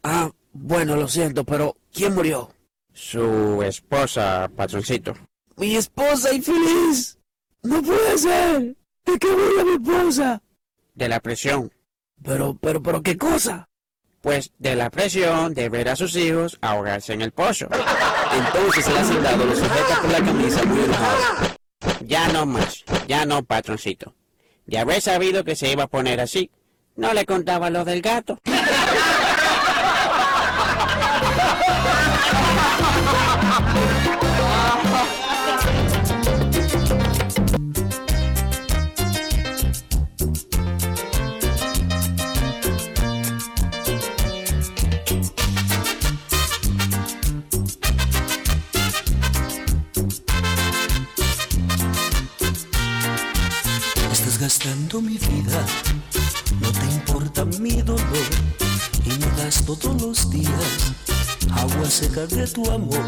Ah, 0.03 0.31
bueno, 0.53 0.97
lo 0.97 1.09
siento, 1.09 1.45
pero 1.45 1.77
¿quién 1.93 2.15
murió? 2.15 2.54
Su 2.95 3.61
esposa, 3.65 4.49
patroncito. 4.57 5.15
Mi 5.57 5.75
esposa 5.75 6.33
infeliz. 6.33 7.19
No 7.65 7.83
puede 7.83 8.17
ser. 8.17 8.77
¿De 9.05 9.19
qué 9.19 9.27
murió 9.27 9.65
mi 9.65 9.73
esposa? 9.73 10.41
De 10.95 11.09
la 11.09 11.19
presión. 11.19 11.73
Pero, 12.23 12.57
pero, 12.61 12.81
pero, 12.81 13.03
¿qué 13.03 13.19
cosa? 13.19 13.69
Pues 14.21 14.53
de 14.59 14.77
la 14.77 14.91
presión 14.91 15.55
de 15.55 15.69
ver 15.69 15.89
a 15.89 15.97
sus 15.97 16.15
hijos 16.15 16.57
ahogarse 16.61 17.13
en 17.13 17.23
el 17.23 17.33
pozo. 17.33 17.67
Entonces 18.33 18.87
el 18.87 18.97
hacendado 18.97 19.45
lo 19.45 19.57
sujeta 19.57 20.01
por 20.01 20.11
la 20.13 20.25
camisa 20.25 20.65
muy 20.65 20.85
enojado. 20.85 21.57
Ya 22.07 22.29
no 22.29 22.47
más, 22.47 22.85
ya 23.09 23.27
no, 23.27 23.43
patroncito. 23.43 24.15
De 24.67 24.79
haber 24.79 25.03
sabido 25.03 25.45
que 25.45 25.57
se 25.57 25.71
iba 25.71 25.85
a 25.85 25.89
poner 25.89 26.21
así, 26.21 26.51
no 26.95 27.13
le 27.13 27.27
contaba 27.27 27.71
lo 27.71 27.85
del 27.85 28.01
gato. 28.01 28.39
Mi 54.65 55.19
vida, 55.19 55.67
no 56.59 56.73
te 56.73 56.87
importa 56.87 57.45
mi 57.45 57.83
dolor 57.83 58.01
y 59.05 59.11
me 59.11 59.27
das 59.37 59.63
todos 59.67 60.01
los 60.01 60.31
días 60.31 60.95
agua 61.53 61.91
seca 61.91 62.25
de 62.27 62.47
tu 62.47 62.71
amor. 62.71 63.05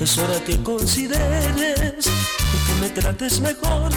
Es 0.00 0.16
hora 0.16 0.42
que 0.42 0.62
consideres 0.62 2.06
y 2.06 2.66
que 2.66 2.80
me 2.80 2.88
trates 2.88 3.40
mejor. 3.40 3.92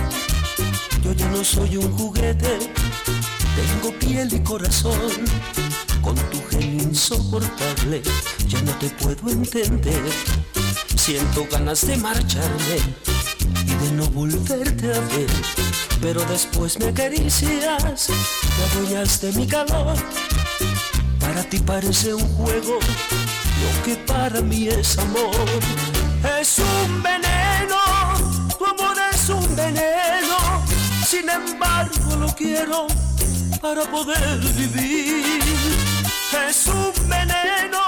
Yo 1.03 1.13
ya 1.13 1.29
no 1.29 1.41
soy 1.41 1.77
un 1.77 1.89
juguete, 1.97 2.59
tengo 3.55 3.97
piel 3.99 4.33
y 4.33 4.39
corazón. 4.41 4.99
Con 6.01 6.15
tu 6.15 6.41
genio 6.49 6.83
insoportable 6.83 8.01
ya 8.45 8.61
no 8.63 8.73
te 8.73 8.89
puedo 8.89 9.29
entender. 9.29 10.03
Siento 10.97 11.47
ganas 11.49 11.87
de 11.87 11.95
marcharme 11.95 12.77
y 13.65 13.85
de 13.85 13.91
no 13.93 14.05
volverte 14.07 14.93
a 14.93 14.99
ver. 14.99 15.66
Pero 16.01 16.23
después 16.25 16.79
me 16.79 16.87
acaricias, 16.87 18.07
te 18.07 18.77
adueñas 18.77 19.19
de 19.21 19.31
mi 19.33 19.47
calor. 19.47 19.95
Para 21.19 21.43
ti 21.43 21.57
parece 21.59 22.13
un 22.13 22.27
juego, 22.35 22.79
lo 22.79 23.83
que 23.83 23.95
para 24.05 24.41
mí 24.41 24.67
es 24.67 24.97
amor. 24.97 25.35
Es 26.39 26.59
un 26.59 27.01
veneno, 27.01 27.77
tu 28.57 28.65
amor 28.65 28.97
es 29.11 29.29
un 29.29 29.55
veneno. 29.55 30.37
Sin 31.05 31.27
embargo 31.29 32.15
lo 32.19 32.27
quiero 32.35 32.87
para 33.61 33.83
poder 33.83 34.39
vivir. 34.55 35.41
Es 36.47 36.67
un 36.67 37.09
veneno, 37.09 37.81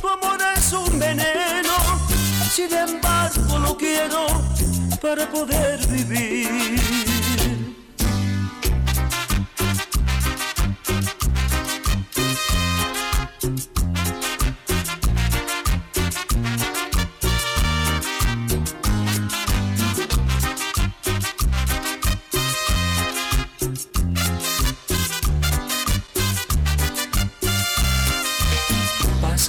tu 0.00 0.08
amor 0.08 0.38
es 0.56 0.72
un 0.72 0.98
veneno. 0.98 1.74
Sin 2.50 2.72
embargo 2.74 3.58
lo 3.58 3.76
quiero 3.76 4.26
para 5.00 5.30
poder 5.30 5.86
vivir. 5.86 7.17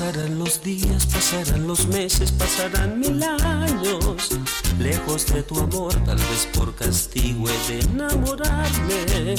Pasarán 0.10 0.40
los 0.40 0.64
días, 0.64 1.06
pasarán 1.06 1.68
los 1.68 1.86
meses, 1.86 2.32
pasarán 2.32 3.00
mil 3.00 3.22
años. 3.22 4.30
Lejos 4.80 5.28
de 5.32 5.44
tu 5.44 5.60
amor, 5.60 5.94
tal 6.04 6.18
vez 6.18 6.48
por 6.52 6.74
castigo 6.74 7.48
he 7.48 7.72
de 7.72 7.80
enamorarme. 7.82 9.36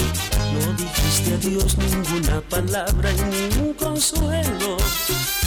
No 0.55 0.72
dijiste 0.74 1.34
adiós 1.34 1.76
ninguna 1.76 2.40
palabra 2.42 3.10
y 3.10 3.51
ningún 3.51 3.74
consuelo. 3.74 4.76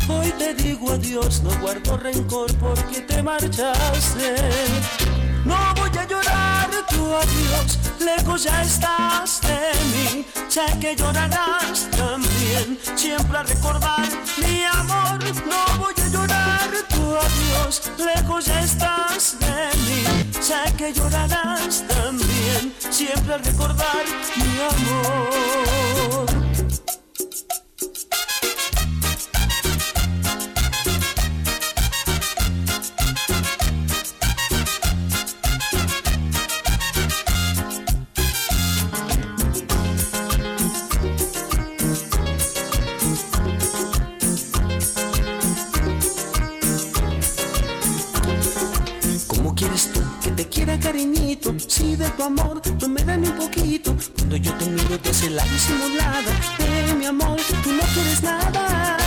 Hoy 0.09 0.29
te 0.37 0.55
digo 0.55 0.91
adiós, 0.91 1.41
no 1.41 1.57
guardo 1.61 1.95
rencor 1.95 2.53
porque 2.55 2.99
te 2.99 3.23
marchaste. 3.23 4.35
No 5.45 5.57
voy 5.75 5.89
a 5.97 6.05
llorar 6.05 6.69
tu 6.89 7.15
adiós, 7.15 7.79
lejos 7.99 8.43
ya 8.43 8.61
estás 8.61 9.41
de 9.41 9.71
mí. 9.93 10.25
Sé 10.47 10.65
que 10.79 10.95
llorarás 10.95 11.89
también, 11.91 12.79
siempre 12.95 13.37
a 13.37 13.43
recordar 13.43 14.07
mi 14.37 14.63
amor. 14.63 15.19
No 15.45 15.77
voy 15.79 15.93
a 15.97 16.07
llorar 16.07 16.69
tu 16.89 17.15
adiós, 17.15 17.81
lejos 17.97 18.45
ya 18.45 18.61
estás 18.61 19.37
de 19.39 19.77
mí. 19.85 20.31
Sé 20.39 20.61
que 20.77 20.93
llorarás 20.93 21.83
también, 21.87 22.73
siempre 22.89 23.33
a 23.33 23.37
recordar 23.37 24.05
mi 24.35 24.59
amor. 24.71 26.32
Si 51.83 51.97
de 51.97 52.09
tu 52.11 52.23
amor 52.23 52.61
no 52.79 52.87
me 52.87 53.03
da 53.03 53.15
un 53.15 53.35
poquito. 53.35 53.93
Cuando 54.15 54.37
yo 54.37 54.53
te 54.53 54.65
miro 54.67 54.97
te 54.99 55.09
hace 55.09 55.29
la 55.29 55.43
disimulada. 55.43 56.31
De 56.57 56.93
mi 56.93 57.05
amor, 57.05 57.37
tú 57.61 57.71
no 57.73 57.83
quieres 57.93 58.23
nada. 58.23 58.97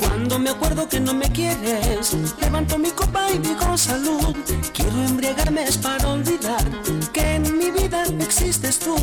Cuando 0.00 0.38
me 0.38 0.50
acuerdo 0.50 0.88
que 0.88 0.98
no 0.98 1.12
me 1.12 1.30
quieres, 1.30 2.16
levanto 2.40 2.78
mi 2.78 2.90
copa 2.92 3.30
y 3.30 3.38
digo 3.38 3.76
salud. 3.76 4.34
Quiero 4.72 5.02
embriagarme 5.04 5.64
es 5.64 5.76
para 5.76 6.08
olvidar 6.08 6.64
que 7.12 7.34
en 7.34 7.58
mi 7.58 7.70
vida 7.70 8.04
existes 8.20 8.78
tú. 8.78 8.96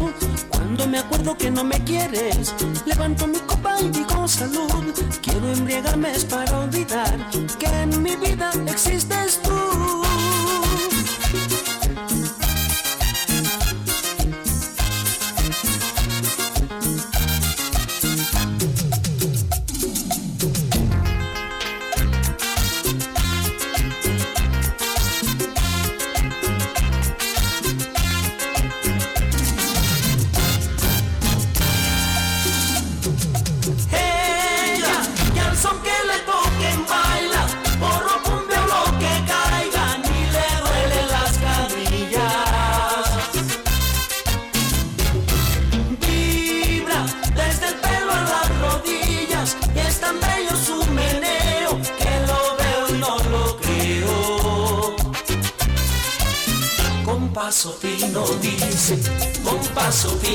Cuando 0.76 0.92
me 0.92 1.00
acuerdo 1.00 1.38
que 1.38 1.50
no 1.50 1.64
me 1.64 1.82
quieres, 1.86 2.54
levanto 2.86 3.26
mi 3.28 3.40
copa 3.40 3.80
y 3.80 3.88
digo 3.92 4.28
salud. 4.28 4.94
Quiero 5.22 5.54
embriagarme 5.54 6.12
es 6.12 6.26
para 6.26 6.60
olvidar 6.60 7.18
que 7.58 7.68
en 7.68 8.04
mi 8.04 8.14
vida 8.18 8.52
existes 8.68 9.42
tú. 9.42 9.75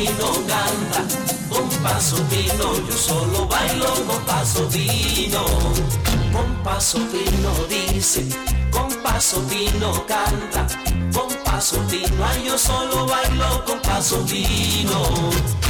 Fino 0.00 0.32
canta, 0.46 1.04
con 1.48 1.68
paso 1.82 2.16
fino 2.28 2.74
yo 2.88 2.96
solo 2.96 3.46
bailo 3.46 3.92
con 4.06 4.24
paso 4.24 4.68
fino. 4.70 5.44
Con 6.32 6.62
paso 6.62 6.98
fino 7.10 7.50
dice, 7.68 8.26
con 8.70 8.88
paso 9.02 9.42
fino 9.48 10.04
canta, 10.06 10.66
con 11.12 11.28
paso 11.44 11.82
fino 11.88 12.24
ay 12.24 12.44
yo 12.44 12.56
solo 12.56 13.06
bailo 13.06 13.64
con 13.66 13.80
paso 13.80 14.24
fino. 14.26 15.69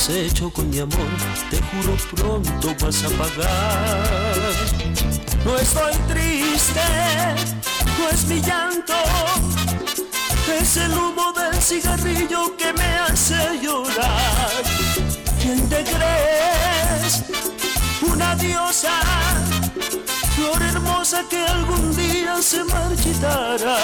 Has 0.00 0.08
hecho 0.08 0.50
con 0.50 0.70
mi 0.70 0.78
amor, 0.78 1.10
te 1.50 1.60
juro 1.60 1.94
pronto 2.16 2.74
vas 2.80 3.04
a 3.04 3.08
pagar. 3.10 4.48
No 5.44 5.58
estoy 5.58 5.94
triste, 6.08 6.80
no 7.98 8.08
es 8.08 8.24
mi 8.24 8.40
llanto. 8.40 8.94
Es 10.58 10.78
el 10.78 10.92
humo 10.92 11.32
del 11.32 11.60
cigarrillo 11.60 12.56
que 12.56 12.72
me 12.72 12.90
hace 13.00 13.60
llorar. 13.62 14.62
¿Quién 15.42 15.68
te 15.68 15.84
crees? 15.84 17.24
Una 18.00 18.34
diosa, 18.36 19.00
flor 20.34 20.62
hermosa 20.62 21.24
que 21.28 21.44
algún 21.46 21.94
día 21.94 22.40
se 22.40 22.64
marchitará. 22.64 23.76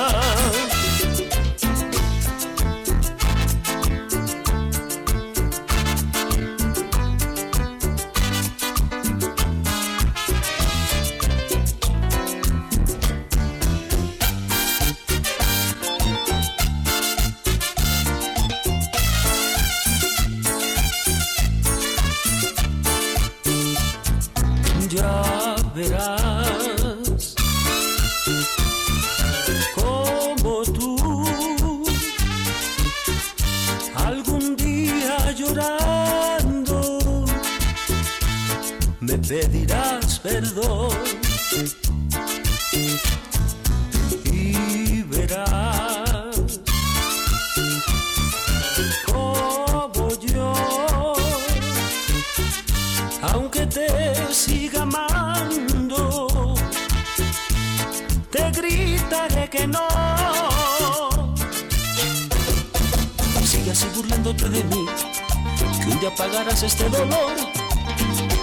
Pagarás 66.37 66.63
este 66.63 66.89
dolor 66.91 67.35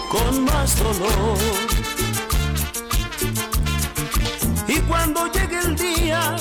con 0.10 0.44
más 0.45 0.80
dolor. 0.80 1.38
Y 4.68 4.80
cuando 4.82 5.32
llegue 5.32 5.60
el 5.60 5.76
día, 5.76 6.36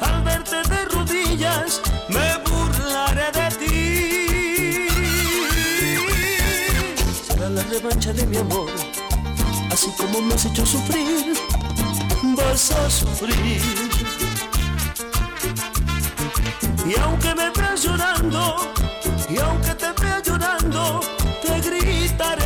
al 0.00 0.22
verte 0.22 0.56
de 0.70 0.84
rodillas, 0.86 1.82
me 2.08 2.38
burlaré 2.48 3.30
de 3.38 3.48
ti 3.60 4.88
será 7.26 7.50
la 7.50 7.62
revancha 7.64 8.12
de 8.14 8.26
mi 8.26 8.38
amor. 8.38 8.70
Así 9.72 9.90
como 9.98 10.22
me 10.22 10.34
has 10.34 10.46
hecho 10.46 10.64
sufrir, 10.64 11.34
vas 12.38 12.70
a 12.70 12.90
sufrir. 12.90 13.62
Y 16.86 16.98
aunque 16.98 17.34
me 17.34 17.50
veas 17.50 17.82
llorando, 17.82 18.56
y 19.28 19.38
aunque 19.38 19.79
te 21.42 21.60
gritaré 21.60 22.39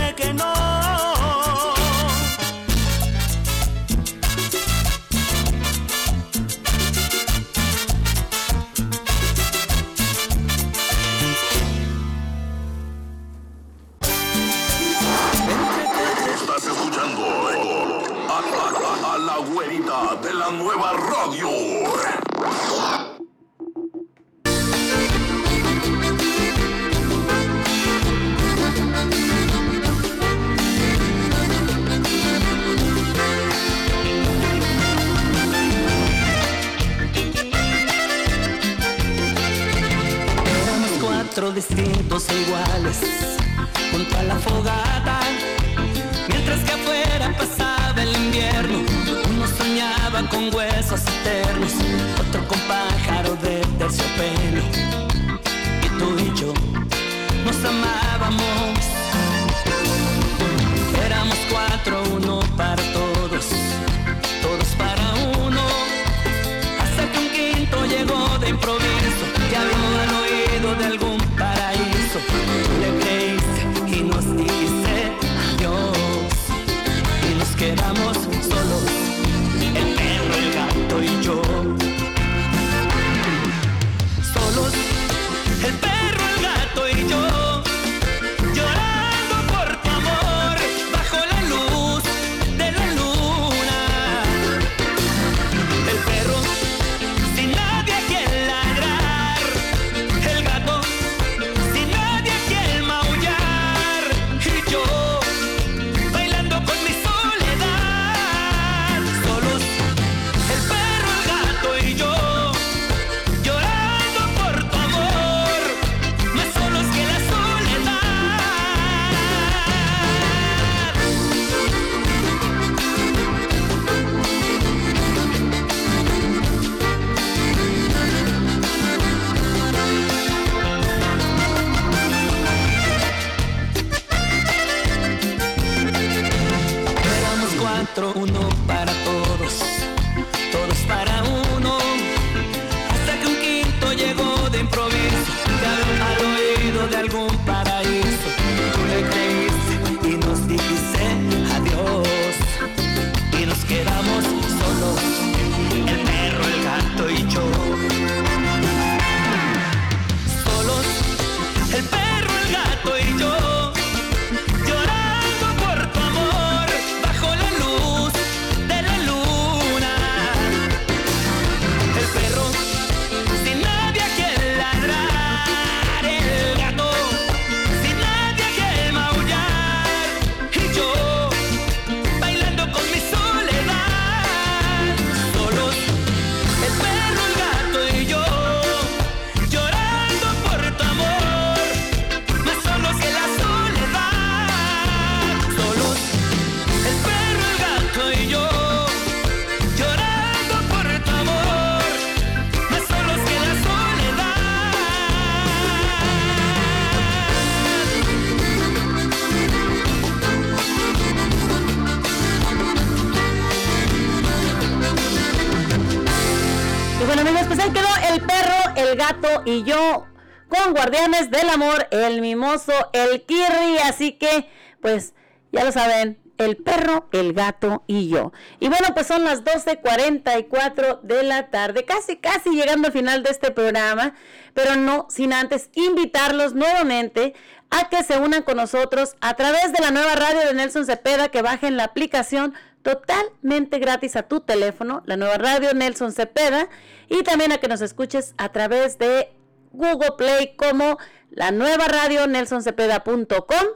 Guardianes 220.84 221.30
del 221.30 221.48
Amor, 221.48 221.88
el 221.92 222.20
mimoso, 222.20 222.74
el 222.92 223.22
Kirri. 223.22 223.78
Así 223.84 224.12
que, 224.12 224.50
pues, 224.82 225.14
ya 225.50 225.64
lo 225.64 225.72
saben, 225.72 226.18
el 226.36 226.58
perro, 226.58 227.08
el 227.12 227.32
gato 227.32 227.84
y 227.86 228.10
yo. 228.10 228.32
Y 228.60 228.68
bueno, 228.68 228.88
pues 228.92 229.06
son 229.06 229.24
las 229.24 229.44
12.44 229.44 231.00
de 231.00 231.22
la 231.22 231.48
tarde, 231.48 231.86
casi, 231.86 232.18
casi 232.18 232.50
llegando 232.50 232.88
al 232.88 232.92
final 232.92 233.22
de 233.22 233.30
este 233.30 233.50
programa, 233.50 234.14
pero 234.52 234.76
no 234.76 235.06
sin 235.08 235.32
antes 235.32 235.70
invitarlos 235.72 236.52
nuevamente 236.52 237.32
a 237.70 237.88
que 237.88 238.02
se 238.02 238.18
unan 238.18 238.42
con 238.42 238.58
nosotros 238.58 239.16
a 239.22 239.32
través 239.36 239.72
de 239.72 239.80
la 239.80 239.90
nueva 239.90 240.16
radio 240.16 240.40
de 240.40 240.52
Nelson 240.52 240.84
Cepeda, 240.84 241.30
que 241.30 241.40
bajen 241.40 241.78
la 241.78 241.84
aplicación 241.84 242.52
totalmente 242.82 243.78
gratis 243.78 244.16
a 244.16 244.24
tu 244.24 244.40
teléfono, 244.40 245.02
la 245.06 245.16
nueva 245.16 245.38
radio 245.38 245.72
Nelson 245.72 246.12
Cepeda, 246.12 246.68
y 247.08 247.22
también 247.22 247.52
a 247.52 247.58
que 247.58 247.68
nos 247.68 247.80
escuches 247.80 248.34
a 248.36 248.50
través 248.52 248.98
de 248.98 249.30
Google 249.74 250.12
Play 250.16 250.56
como 250.56 250.98
la 251.30 251.50
nueva 251.50 251.86
radio 251.88 252.26
nelsoncepeda.com. 252.26 253.66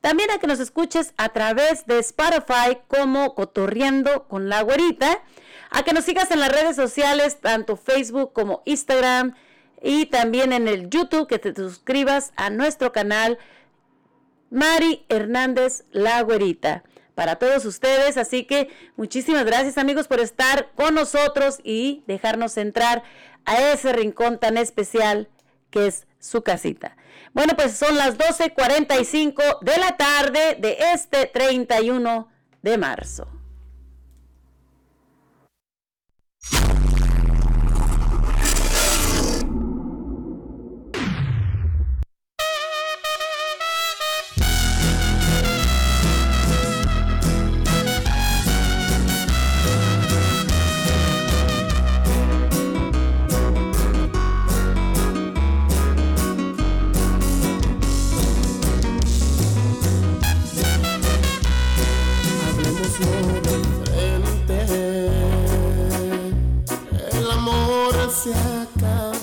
También 0.00 0.30
a 0.30 0.38
que 0.38 0.46
nos 0.46 0.60
escuches 0.60 1.12
a 1.16 1.30
través 1.30 1.86
de 1.86 1.98
Spotify 1.98 2.78
como 2.86 3.34
Cotorriendo 3.34 4.28
con 4.28 4.48
la 4.48 4.62
Güerita. 4.62 5.22
A 5.70 5.82
que 5.82 5.92
nos 5.92 6.04
sigas 6.04 6.30
en 6.30 6.40
las 6.40 6.52
redes 6.52 6.76
sociales, 6.76 7.40
tanto 7.40 7.76
Facebook 7.76 8.32
como 8.32 8.62
Instagram. 8.64 9.34
Y 9.82 10.06
también 10.06 10.52
en 10.52 10.68
el 10.68 10.88
YouTube, 10.88 11.28
que 11.28 11.38
te 11.38 11.54
suscribas 11.54 12.32
a 12.36 12.50
nuestro 12.50 12.92
canal 12.92 13.38
Mari 14.50 15.04
Hernández 15.08 15.84
La 15.90 16.22
Güerita. 16.22 16.84
Para 17.14 17.36
todos 17.36 17.64
ustedes, 17.64 18.16
así 18.16 18.44
que 18.44 18.70
muchísimas 18.96 19.44
gracias 19.44 19.76
amigos 19.76 20.06
por 20.06 20.20
estar 20.20 20.70
con 20.76 20.94
nosotros 20.94 21.58
y 21.64 22.04
dejarnos 22.06 22.56
entrar 22.56 23.02
a 23.44 23.72
ese 23.72 23.92
rincón 23.92 24.38
tan 24.38 24.56
especial 24.56 25.28
que 25.70 25.86
es 25.86 26.06
su 26.18 26.42
casita. 26.42 26.96
Bueno, 27.32 27.54
pues 27.56 27.76
son 27.76 27.96
las 27.96 28.18
12.45 28.18 29.60
de 29.60 29.78
la 29.78 29.96
tarde 29.96 30.56
de 30.58 30.78
este 30.92 31.26
31 31.26 32.28
de 32.62 32.78
marzo. 32.78 33.37
Amor 68.34 69.17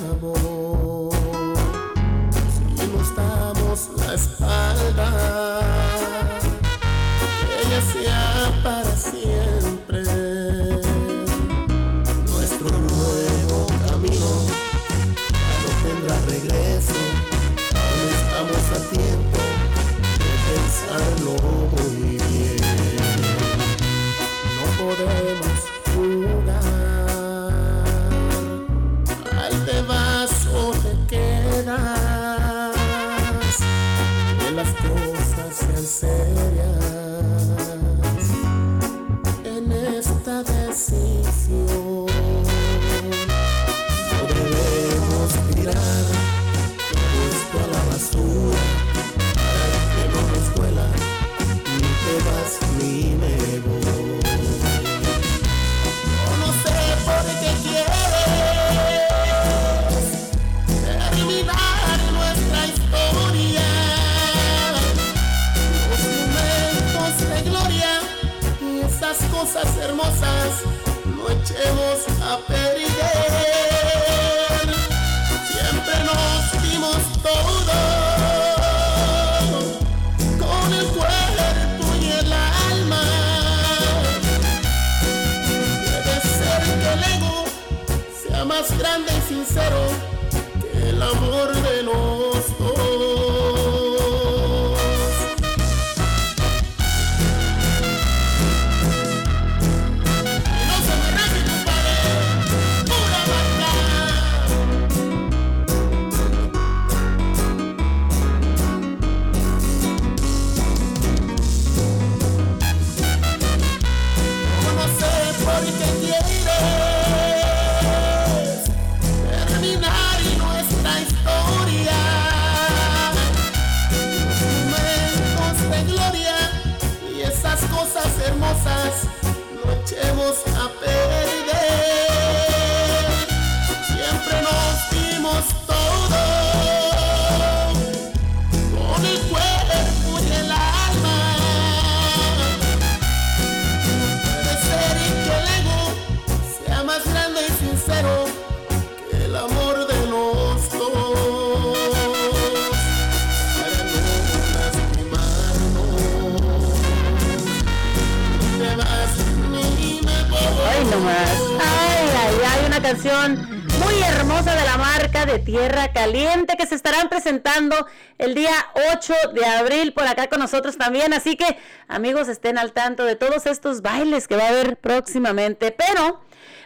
nosotros 170.38 170.78
también. 170.78 171.14
Así 171.14 171.36
que, 171.36 171.58
amigos, 171.88 172.28
estén 172.28 172.58
al 172.58 172.72
tanto 172.72 173.06
de 173.06 173.16
todos 173.16 173.46
estos 173.46 173.82
bailes 173.82 174.28
que 174.28 174.36
va 174.36 174.46
a 174.46 174.50
haber 174.50 174.78
próximamente. 174.78 175.72
Pero 175.72 176.22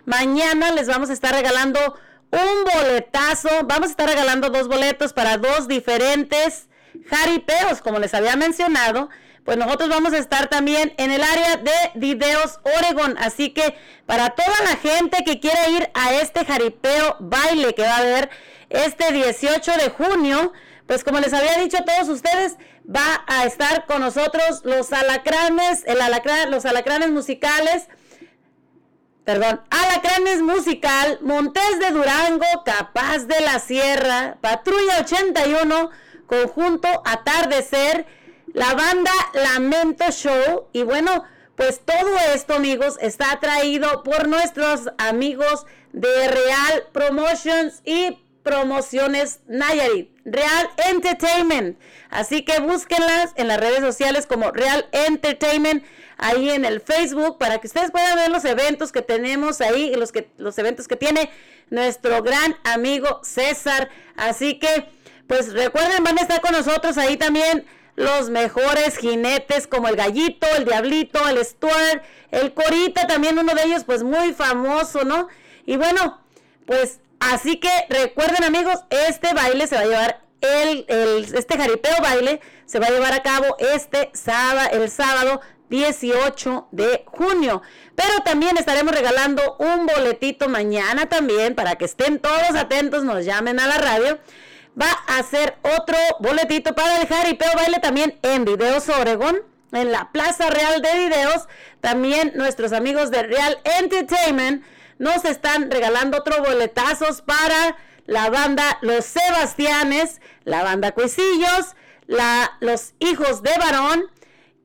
mañana 0.06 0.72
les 0.72 0.88
vamos 0.88 1.10
a 1.10 1.14
estar 1.14 1.34
regalando 1.34 1.80
un 2.32 2.64
boletazo. 2.74 3.50
Vamos 3.66 3.88
a 3.88 3.91
estar 3.91 4.10
regalando 4.10 4.50
dos 4.50 4.68
boletos 4.68 5.14
para 5.14 5.38
dos 5.38 5.68
diferentes 5.68 6.68
jaripeos, 7.10 7.82
como 7.82 8.00
les 8.00 8.14
había 8.14 8.36
mencionado 8.36 9.10
pues 9.50 9.58
nosotros 9.58 9.90
vamos 9.90 10.14
a 10.14 10.20
estar 10.20 10.48
también 10.48 10.94
en 10.98 11.10
el 11.10 11.24
área 11.24 11.58
de 11.58 11.72
Videos 11.96 12.60
Oregon. 12.78 13.18
Así 13.18 13.50
que 13.50 13.74
para 14.06 14.30
toda 14.30 14.56
la 14.64 14.76
gente 14.76 15.24
que 15.26 15.40
quiera 15.40 15.68
ir 15.70 15.90
a 15.96 16.14
este 16.14 16.46
jaripeo 16.46 17.18
baile 17.20 17.74
que 17.74 17.82
va 17.82 17.96
a 17.96 17.98
haber 17.98 18.30
este 18.70 19.12
18 19.12 19.72
de 19.78 19.90
junio, 19.90 20.54
pues 20.86 21.04
como 21.04 21.20
les 21.20 21.34
había 21.34 21.58
dicho 21.58 21.78
a 21.78 21.84
todos 21.84 22.10
ustedes, 22.10 22.58
va 22.94 23.24
a 23.28 23.45
estar 23.45 23.86
con 23.86 24.02
nosotros 24.02 24.61
los 24.64 24.91
alacranes, 24.94 25.84
el 25.86 25.99
los 26.49 26.66
alacranes 26.66 27.10
musicales, 27.10 27.88
perdón, 29.24 29.61
Alacranes 29.70 30.41
Musical, 30.41 31.20
Montes 31.22 31.80
de 31.80 31.91
Durango, 31.91 32.45
Capaz 32.66 33.26
de 33.28 33.40
la 33.41 33.60
Sierra, 33.60 34.38
Patrulla 34.41 35.02
81, 35.02 35.91
Conjunto 36.26 36.88
Atardecer, 37.06 38.07
la 38.53 38.74
banda 38.74 39.11
Lamento 39.34 40.10
Show. 40.11 40.70
Y 40.74 40.82
bueno, 40.82 41.26
pues 41.56 41.82
todo 41.86 42.18
esto 42.34 42.56
amigos 42.56 42.98
está 43.02 43.40
traído 43.40 44.02
por 44.02 44.28
nuestros 44.28 44.90
amigos 44.98 45.68
de 45.94 46.28
Real 46.28 46.88
Promotions 46.91 47.82
y 47.86 48.18
Promociones 48.41 49.41
Nayarit, 49.48 50.10
Real 50.31 50.69
Entertainment. 50.89 51.80
Así 52.10 52.43
que 52.43 52.60
búsquenlas 52.60 53.34
en 53.35 53.47
las 53.47 53.60
redes 53.60 53.81
sociales 53.81 54.26
como 54.26 54.51
Real 54.51 54.88
Entertainment, 54.91 55.84
ahí 56.18 56.49
en 56.49 56.65
el 56.65 56.81
Facebook, 56.81 57.38
para 57.38 57.60
que 57.60 57.68
ustedes 57.68 57.91
puedan 57.91 58.15
ver 58.15 58.30
los 58.30 58.45
eventos 58.45 58.91
que 58.91 59.01
tenemos 59.01 59.61
ahí 59.61 59.91
y 59.93 59.95
los, 59.95 60.11
que, 60.11 60.30
los 60.38 60.57
eventos 60.57 60.88
que 60.88 60.95
tiene 60.95 61.30
nuestro 61.69 62.22
gran 62.23 62.56
amigo 62.64 63.22
César. 63.23 63.89
Así 64.15 64.60
que, 64.60 64.89
pues 65.27 65.53
recuerden, 65.53 66.03
van 66.03 66.18
a 66.18 66.22
estar 66.22 66.41
con 66.41 66.51
nosotros 66.51 66.97
ahí 66.97 67.18
también 67.18 67.65
los 67.95 68.30
mejores 68.30 68.97
jinetes 68.97 69.68
como 69.68 69.89
el 69.89 69.97
gallito, 69.97 70.47
el 70.57 70.64
diablito, 70.64 71.27
el 71.27 71.43
Stuart, 71.43 72.01
el 72.31 72.53
corita, 72.53 73.07
también 73.07 73.38
uno 73.38 73.53
de 73.53 73.64
ellos 73.64 73.84
pues 73.84 74.03
muy 74.03 74.34
famoso, 74.34 75.03
¿no? 75.03 75.27
Y 75.65 75.76
bueno, 75.76 76.22
pues 76.65 77.01
así 77.20 77.58
que 77.60 77.70
recuerden 77.90 78.44
amigos, 78.44 78.80
este 78.90 79.34
baile 79.34 79.68
se 79.68 79.76
va 79.76 79.82
a 79.82 79.86
llevar, 79.86 80.22
el, 80.41 80.86
el- 80.88 81.36
este 81.36 81.58
jaripeo 81.58 82.02
baile 82.02 82.41
se 82.66 82.80
va 82.80 82.88
a 82.88 82.91
llevar 82.91 83.14
a 83.14 83.24
cabo 83.24 83.56
este 83.60 84.10
sábado, 84.14 84.70
el 84.72 84.90
sábado 84.90 85.41
18 85.70 86.68
de 86.72 87.04
junio. 87.08 87.62
Pero 87.96 88.22
también 88.24 88.58
estaremos 88.58 88.94
regalando 88.94 89.56
un 89.60 89.86
boletito 89.86 90.48
mañana 90.50 91.08
también 91.08 91.56
para 91.56 91.76
que 91.76 91.86
estén 91.86 92.20
todos 92.20 92.56
atentos, 92.56 93.04
nos 93.04 93.26
llamen 93.26 93.60
a 93.60 93.68
la 93.68 93.78
radio. 93.78 94.20
Va 94.80 94.91
a 95.08 95.22
ser 95.24 95.58
otro 95.78 95.98
boletito 96.20 96.74
para 96.74 97.02
el 97.02 97.08
jaripeo 97.08 97.52
baile 97.56 97.80
también 97.80 98.18
en 98.22 98.46
Videos 98.46 98.88
Oregon, 98.88 99.41
en 99.74 99.91
la 99.91 100.12
Plaza 100.12 100.50
Real 100.50 100.82
de 100.82 100.94
Videos. 100.94 101.48
También 101.82 102.32
nuestros 102.36 102.72
amigos 102.72 103.12
de 103.12 103.24
Real 103.24 103.60
Entertainment 103.80 104.64
nos 104.99 105.26
están 105.26 105.71
regalando 105.71 106.19
otros 106.19 106.39
boletazos 106.39 107.23
para 107.23 107.76
la 108.05 108.30
banda 108.30 108.77
Los 108.81 109.05
Sebastianes, 109.05 110.21
la 110.43 110.63
banda 110.63 110.91
Cuisillos, 110.91 111.76
la, 112.05 112.57
los 112.59 112.93
Hijos 112.99 113.41
de 113.41 113.51
Varón, 113.57 114.03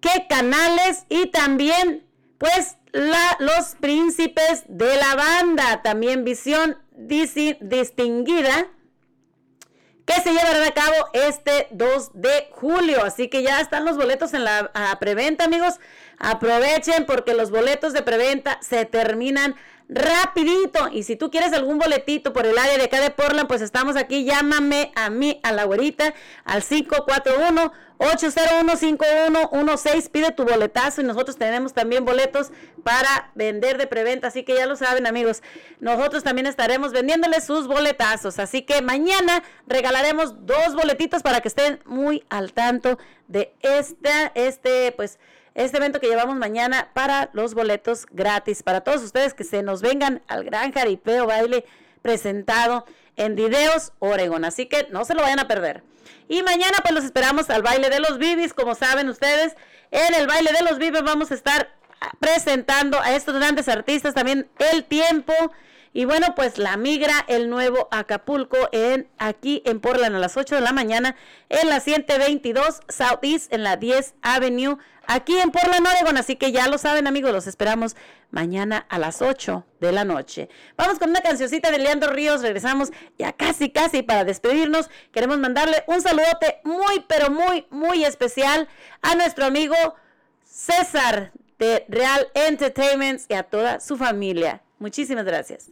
que 0.00 0.26
canales 0.28 1.06
y 1.08 1.28
también 1.28 2.04
pues 2.38 2.76
la, 2.92 3.36
los 3.38 3.76
príncipes 3.80 4.64
de 4.68 4.96
la 4.96 5.14
banda, 5.14 5.82
también 5.82 6.24
visión 6.24 6.78
distinguida 6.96 8.66
que 10.04 10.20
se 10.20 10.32
llevarán 10.32 10.62
a 10.62 10.74
cabo 10.74 10.94
este 11.12 11.68
2 11.70 12.10
de 12.14 12.48
julio. 12.52 13.02
Así 13.04 13.28
que 13.28 13.42
ya 13.42 13.60
están 13.60 13.84
los 13.84 13.96
boletos 13.96 14.34
en 14.34 14.44
la 14.44 14.70
preventa, 15.00 15.44
amigos. 15.44 15.80
Aprovechen 16.18 17.06
porque 17.06 17.34
los 17.34 17.50
boletos 17.50 17.92
de 17.92 18.02
preventa 18.02 18.58
se 18.60 18.84
terminan 18.84 19.54
rapidito. 19.88 20.88
Y 20.92 21.02
si 21.02 21.16
tú 21.16 21.30
quieres 21.30 21.52
algún 21.52 21.78
boletito 21.78 22.32
por 22.32 22.46
el 22.46 22.58
área 22.58 22.76
de 22.76 22.84
acá 22.84 23.00
de 23.00 23.10
Portland, 23.10 23.48
pues 23.48 23.60
estamos 23.60 23.96
aquí. 23.96 24.24
Llámame 24.24 24.92
a 24.94 25.10
mí, 25.10 25.40
a 25.42 25.52
la 25.52 25.64
güerita, 25.64 26.14
al 26.44 26.62
541 26.62 27.72
801-5116. 27.98 30.10
Pide 30.10 30.32
tu 30.32 30.44
boletazo 30.44 31.00
y 31.00 31.04
nosotros 31.04 31.36
tenemos 31.36 31.72
también 31.72 32.04
boletos 32.04 32.50
para 32.82 33.30
vender 33.34 33.78
de 33.78 33.86
preventa. 33.86 34.26
Así 34.28 34.42
que 34.42 34.54
ya 34.54 34.66
lo 34.66 34.76
saben, 34.76 35.06
amigos. 35.06 35.42
Nosotros 35.80 36.22
también 36.24 36.46
estaremos 36.46 36.92
vendiéndoles 36.92 37.44
sus 37.44 37.66
boletazos. 37.66 38.38
Así 38.38 38.62
que 38.62 38.82
mañana 38.82 39.42
regalaremos 39.66 40.46
dos 40.46 40.74
boletitos 40.74 41.22
para 41.22 41.40
que 41.40 41.48
estén 41.48 41.80
muy 41.84 42.24
al 42.28 42.52
tanto 42.52 42.98
de 43.28 43.54
esta, 43.62 44.32
este, 44.34 44.92
pues, 44.92 45.18
este 45.54 45.76
evento 45.76 46.00
que 46.00 46.08
llevamos 46.08 46.36
mañana 46.36 46.88
para 46.94 47.30
los 47.32 47.54
boletos 47.54 48.06
gratis. 48.10 48.62
Para 48.62 48.82
todos 48.82 49.02
ustedes 49.02 49.34
que 49.34 49.44
se 49.44 49.62
nos 49.62 49.82
vengan 49.82 50.22
al 50.26 50.44
gran 50.44 50.72
jaripeo 50.72 51.26
baile 51.26 51.64
presentado 52.02 52.84
en 53.16 53.36
Videos 53.36 53.92
Oregon. 54.00 54.44
Así 54.44 54.66
que 54.66 54.88
no 54.90 55.04
se 55.04 55.14
lo 55.14 55.22
vayan 55.22 55.38
a 55.38 55.48
perder. 55.48 55.82
Y 56.28 56.42
mañana 56.42 56.78
pues 56.82 56.94
los 56.94 57.04
esperamos 57.04 57.50
al 57.50 57.62
baile 57.62 57.88
de 57.90 58.00
los 58.00 58.18
bibis, 58.18 58.52
como 58.52 58.74
saben 58.74 59.08
ustedes. 59.08 59.54
En 59.90 60.14
el 60.14 60.26
baile 60.26 60.52
de 60.52 60.64
los 60.64 60.78
bibis 60.78 61.02
vamos 61.02 61.30
a 61.30 61.34
estar 61.34 61.68
presentando 62.18 63.00
a 63.00 63.14
estos 63.14 63.34
grandes 63.34 63.68
artistas 63.68 64.14
también 64.14 64.48
El 64.58 64.84
Tiempo. 64.84 65.32
Y 65.92 66.06
bueno, 66.06 66.34
pues 66.34 66.58
la 66.58 66.76
migra, 66.76 67.24
el 67.28 67.48
nuevo 67.48 67.86
Acapulco, 67.92 68.56
en 68.72 69.08
aquí 69.18 69.62
en 69.64 69.78
Portland 69.78 70.16
a 70.16 70.18
las 70.18 70.36
8 70.36 70.56
de 70.56 70.60
la 70.60 70.72
mañana, 70.72 71.14
en 71.48 71.68
la 71.68 71.78
122 71.78 72.80
Southeast, 72.88 73.52
en 73.52 73.62
la 73.62 73.76
10 73.76 74.14
Avenue, 74.20 74.78
aquí 75.06 75.38
en 75.38 75.50
Portland, 75.50 75.86
Oregon. 75.86 76.16
Así 76.16 76.36
que 76.36 76.52
ya 76.52 76.68
lo 76.68 76.78
saben, 76.78 77.06
amigos, 77.06 77.32
los 77.32 77.46
esperamos 77.46 77.96
mañana 78.30 78.86
a 78.88 78.98
las 78.98 79.22
8 79.22 79.64
de 79.80 79.92
la 79.92 80.04
noche. 80.04 80.48
Vamos 80.76 80.98
con 80.98 81.10
una 81.10 81.20
cancioncita 81.20 81.70
de 81.70 81.78
Leandro 81.78 82.12
Ríos, 82.12 82.42
regresamos 82.42 82.90
ya 83.18 83.32
casi, 83.32 83.70
casi 83.70 84.02
para 84.02 84.24
despedirnos. 84.24 84.90
Queremos 85.12 85.38
mandarle 85.38 85.84
un 85.86 86.00
saludote 86.00 86.60
muy, 86.64 87.04
pero 87.08 87.30
muy, 87.30 87.66
muy 87.70 88.04
especial 88.04 88.68
a 89.02 89.14
nuestro 89.14 89.44
amigo 89.44 89.76
César 90.44 91.32
de 91.58 91.84
Real 91.88 92.28
Entertainment 92.34 93.22
y 93.28 93.34
a 93.34 93.44
toda 93.44 93.80
su 93.80 93.96
familia. 93.96 94.62
Muchísimas 94.78 95.24
gracias. 95.24 95.70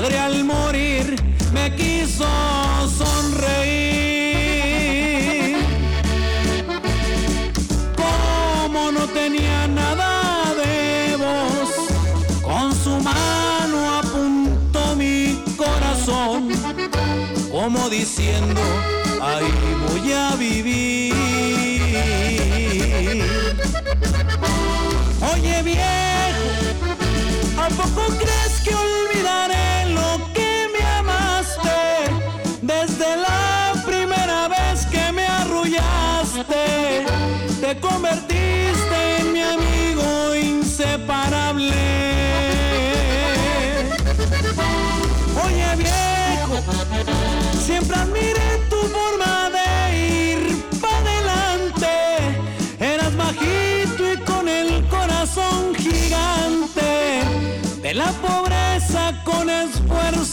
Padre 0.00 0.18
al 0.18 0.44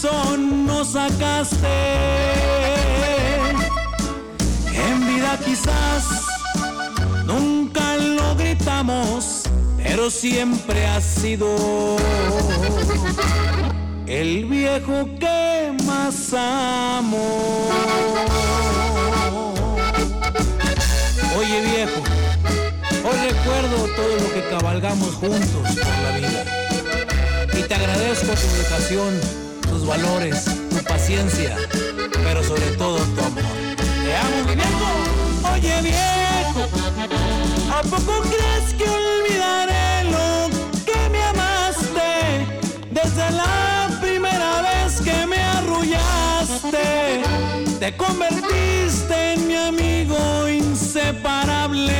esfuerzo 0.08 0.36
nos 0.36 0.88
sacaste. 0.88 1.66
En 4.74 5.06
vida 5.06 5.38
quizás 5.44 6.04
nunca 7.24 7.96
lo 7.96 8.34
gritamos, 8.36 9.42
pero 9.82 10.10
siempre 10.10 10.86
ha 10.86 11.00
sido 11.00 11.96
el 14.06 14.44
viejo 14.46 15.06
que 15.18 15.76
más 15.84 16.32
amo. 16.34 17.68
Oye 21.38 21.60
viejo, 21.60 22.02
hoy 23.04 23.30
recuerdo 23.30 23.76
todo 23.94 24.16
lo 24.16 24.34
que 24.34 24.48
cabalgamos 24.50 25.14
juntos 25.14 25.62
por 25.62 25.98
la 26.02 26.18
vida. 26.18 26.44
Y 27.56 27.62
te 27.62 27.74
agradezco 27.74 28.26
tu 28.26 28.46
educación, 28.56 29.47
valores, 29.86 30.44
tu 30.70 30.82
paciencia, 30.84 31.56
pero 32.24 32.42
sobre 32.42 32.70
todo 32.72 32.98
tu 32.98 33.20
amor. 33.24 33.42
Te 33.76 34.16
amo, 34.16 34.44
mi 34.46 34.54
viejo. 34.54 34.88
Oye 35.54 35.82
viejo, 35.82 36.62
¿a 37.72 37.82
poco 37.82 38.20
crees 38.22 38.74
que 38.76 38.88
olvidaré 38.88 40.04
lo 40.10 40.48
que 40.84 41.08
me 41.10 41.22
amaste 41.22 42.46
desde 42.90 43.30
la 43.32 43.88
primera 44.00 44.62
vez 44.62 45.00
que 45.00 45.26
me 45.26 45.38
arrullaste? 45.42 47.22
Te 47.78 47.96
convertiste 47.96 49.34
en 49.34 49.46
mi 49.46 49.56
amigo 49.56 50.48
inseparable. 50.48 51.96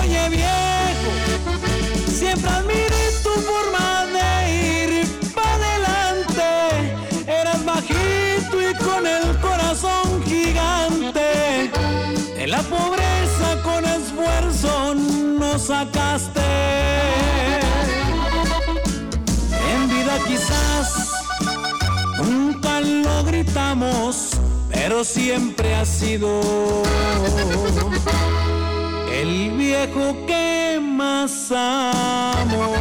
Oye 0.00 0.28
viejo, 0.30 1.10
siempre 2.24 2.50
admiré 2.50 3.04
tu 3.22 3.32
forma 3.48 4.06
de 4.16 4.28
ir 4.72 4.90
para 5.34 5.54
adelante. 5.56 6.48
Eras 7.26 7.62
bajito 7.64 8.54
y 8.70 8.74
con 8.86 9.06
el 9.06 9.24
corazón 9.40 10.22
gigante. 10.24 11.70
De 12.36 12.46
la 12.46 12.62
pobreza 12.62 13.48
con 13.62 13.84
esfuerzo 13.84 14.94
nos 14.94 15.66
sacaste. 15.66 16.40
En 19.72 19.80
vida 19.88 20.16
quizás 20.26 20.86
nunca 22.22 22.80
lo 22.80 23.24
gritamos, 23.24 24.30
pero 24.70 25.04
siempre 25.04 25.74
ha 25.74 25.84
sido 25.84 26.40
el 29.14 29.50
viejo 29.52 30.16
que 30.26 30.78
más 30.82 31.52
amo. 31.52 32.72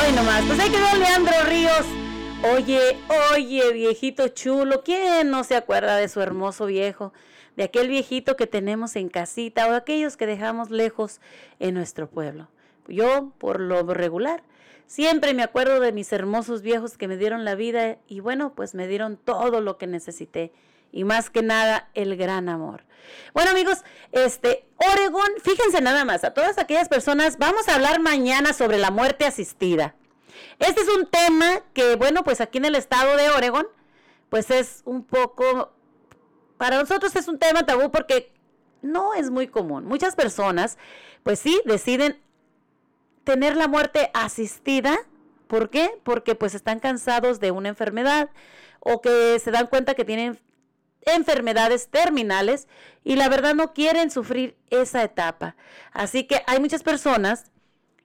Hoy 0.00 0.12
nomás, 0.14 0.42
pues 0.46 0.58
ahí 0.58 0.70
quedó 0.70 0.98
Leandro 0.98 1.34
Ríos. 1.46 1.86
Oye, 2.54 2.96
oye, 3.32 3.72
viejito 3.72 4.28
chulo, 4.28 4.82
¿quién 4.82 5.30
no 5.30 5.44
se 5.44 5.56
acuerda 5.56 5.96
de 5.96 6.08
su 6.08 6.20
hermoso 6.20 6.66
viejo? 6.66 7.12
De 7.56 7.64
aquel 7.64 7.88
viejito 7.88 8.36
que 8.36 8.46
tenemos 8.46 8.96
en 8.96 9.08
casita 9.08 9.68
o 9.68 9.72
aquellos 9.72 10.16
que 10.16 10.26
dejamos 10.26 10.70
lejos 10.70 11.20
en 11.60 11.74
nuestro 11.74 12.08
pueblo. 12.08 12.48
Yo, 12.88 13.32
por 13.38 13.60
lo 13.60 13.82
regular, 13.94 14.42
siempre 14.86 15.34
me 15.34 15.42
acuerdo 15.42 15.80
de 15.80 15.92
mis 15.92 16.12
hermosos 16.12 16.62
viejos 16.62 16.98
que 16.98 17.08
me 17.08 17.16
dieron 17.16 17.44
la 17.44 17.54
vida 17.54 17.98
y 18.08 18.20
bueno, 18.20 18.54
pues 18.54 18.74
me 18.74 18.88
dieron 18.88 19.16
todo 19.16 19.60
lo 19.60 19.78
que 19.78 19.86
necesité 19.86 20.52
y 20.94 21.02
más 21.02 21.28
que 21.28 21.42
nada 21.42 21.90
el 21.94 22.16
gran 22.16 22.48
amor. 22.48 22.84
Bueno 23.34 23.50
amigos, 23.50 23.82
este 24.12 24.64
Oregón, 24.76 25.28
fíjense 25.42 25.80
nada 25.80 26.04
más, 26.04 26.22
a 26.22 26.32
todas 26.32 26.56
aquellas 26.56 26.88
personas, 26.88 27.36
vamos 27.36 27.68
a 27.68 27.74
hablar 27.74 28.00
mañana 28.00 28.52
sobre 28.52 28.78
la 28.78 28.92
muerte 28.92 29.26
asistida. 29.26 29.96
Este 30.60 30.80
es 30.80 30.88
un 30.88 31.06
tema 31.06 31.62
que, 31.74 31.96
bueno, 31.96 32.22
pues 32.22 32.40
aquí 32.40 32.58
en 32.58 32.64
el 32.64 32.76
estado 32.76 33.16
de 33.16 33.28
Oregón, 33.30 33.66
pues 34.30 34.50
es 34.50 34.82
un 34.84 35.04
poco, 35.04 35.72
para 36.58 36.78
nosotros 36.78 37.14
es 37.16 37.26
un 37.26 37.38
tema 37.40 37.66
tabú 37.66 37.90
porque 37.90 38.32
no 38.80 39.14
es 39.14 39.30
muy 39.30 39.48
común. 39.48 39.84
Muchas 39.84 40.14
personas, 40.14 40.78
pues 41.24 41.40
sí, 41.40 41.60
deciden 41.64 42.20
tener 43.24 43.56
la 43.56 43.66
muerte 43.66 44.10
asistida. 44.14 44.96
¿Por 45.48 45.70
qué? 45.70 45.98
Porque 46.04 46.36
pues 46.36 46.54
están 46.54 46.78
cansados 46.78 47.40
de 47.40 47.50
una 47.50 47.68
enfermedad 47.68 48.30
o 48.78 49.00
que 49.00 49.40
se 49.40 49.50
dan 49.50 49.66
cuenta 49.66 49.94
que 49.94 50.04
tienen 50.04 50.38
enfermedades 51.06 51.88
terminales 51.88 52.68
y 53.04 53.16
la 53.16 53.28
verdad 53.28 53.54
no 53.54 53.72
quieren 53.72 54.10
sufrir 54.10 54.56
esa 54.70 55.02
etapa. 55.02 55.56
Así 55.92 56.24
que 56.24 56.42
hay 56.46 56.60
muchas 56.60 56.82
personas 56.82 57.50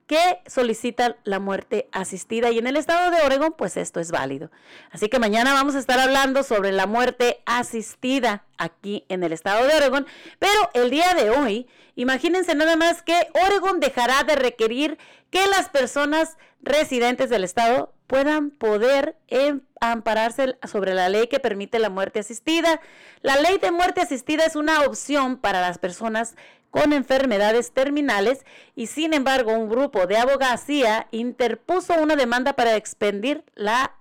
que 0.09 0.41
solicitan 0.47 1.17
la 1.23 1.37
muerte 1.37 1.87
asistida 1.91 2.49
y 2.49 2.57
en 2.57 2.65
el 2.65 2.77
estado 2.77 3.11
de 3.11 3.21
Oregon 3.21 3.53
pues 3.55 3.77
esto 3.77 3.99
es 3.99 4.09
válido. 4.09 4.49
Así 4.89 5.07
que 5.07 5.19
mañana 5.19 5.53
vamos 5.53 5.75
a 5.75 5.79
estar 5.79 5.99
hablando 5.99 6.41
sobre 6.41 6.71
la 6.71 6.87
muerte 6.87 7.43
asistida 7.45 8.43
aquí 8.57 9.05
en 9.07 9.23
el 9.23 9.33
estado 9.33 9.67
de 9.67 9.75
Oregon, 9.75 10.07
pero 10.39 10.71
el 10.73 10.89
día 10.89 11.13
de 11.13 11.29
hoy, 11.29 11.67
imagínense 11.95 12.55
nada 12.55 12.75
más 12.75 13.03
que 13.03 13.29
Oregon 13.45 13.79
dejará 13.79 14.23
de 14.23 14.35
requerir 14.35 14.97
que 15.29 15.45
las 15.47 15.69
personas 15.69 16.37
residentes 16.61 17.29
del 17.29 17.43
estado 17.43 17.93
puedan 18.07 18.49
poder 18.49 19.15
em, 19.27 19.61
ampararse 19.79 20.57
sobre 20.67 20.93
la 20.93 21.09
ley 21.09 21.27
que 21.27 21.39
permite 21.39 21.79
la 21.79 21.89
muerte 21.89 22.19
asistida. 22.19 22.81
La 23.21 23.35
ley 23.37 23.59
de 23.59 23.71
muerte 23.71 24.01
asistida 24.01 24.45
es 24.45 24.55
una 24.55 24.81
opción 24.81 25.37
para 25.37 25.61
las 25.61 25.77
personas 25.77 26.35
con 26.71 26.93
enfermedades 26.93 27.71
terminales 27.71 28.45
y 28.75 28.87
sin 28.87 29.13
embargo 29.13 29.53
un 29.53 29.69
grupo 29.69 30.07
de 30.07 30.17
abogacía 30.17 31.07
interpuso 31.11 31.93
una 32.01 32.15
demanda 32.15 32.53
para 32.53 32.75
expendir 32.75 33.43
la, 33.55 33.95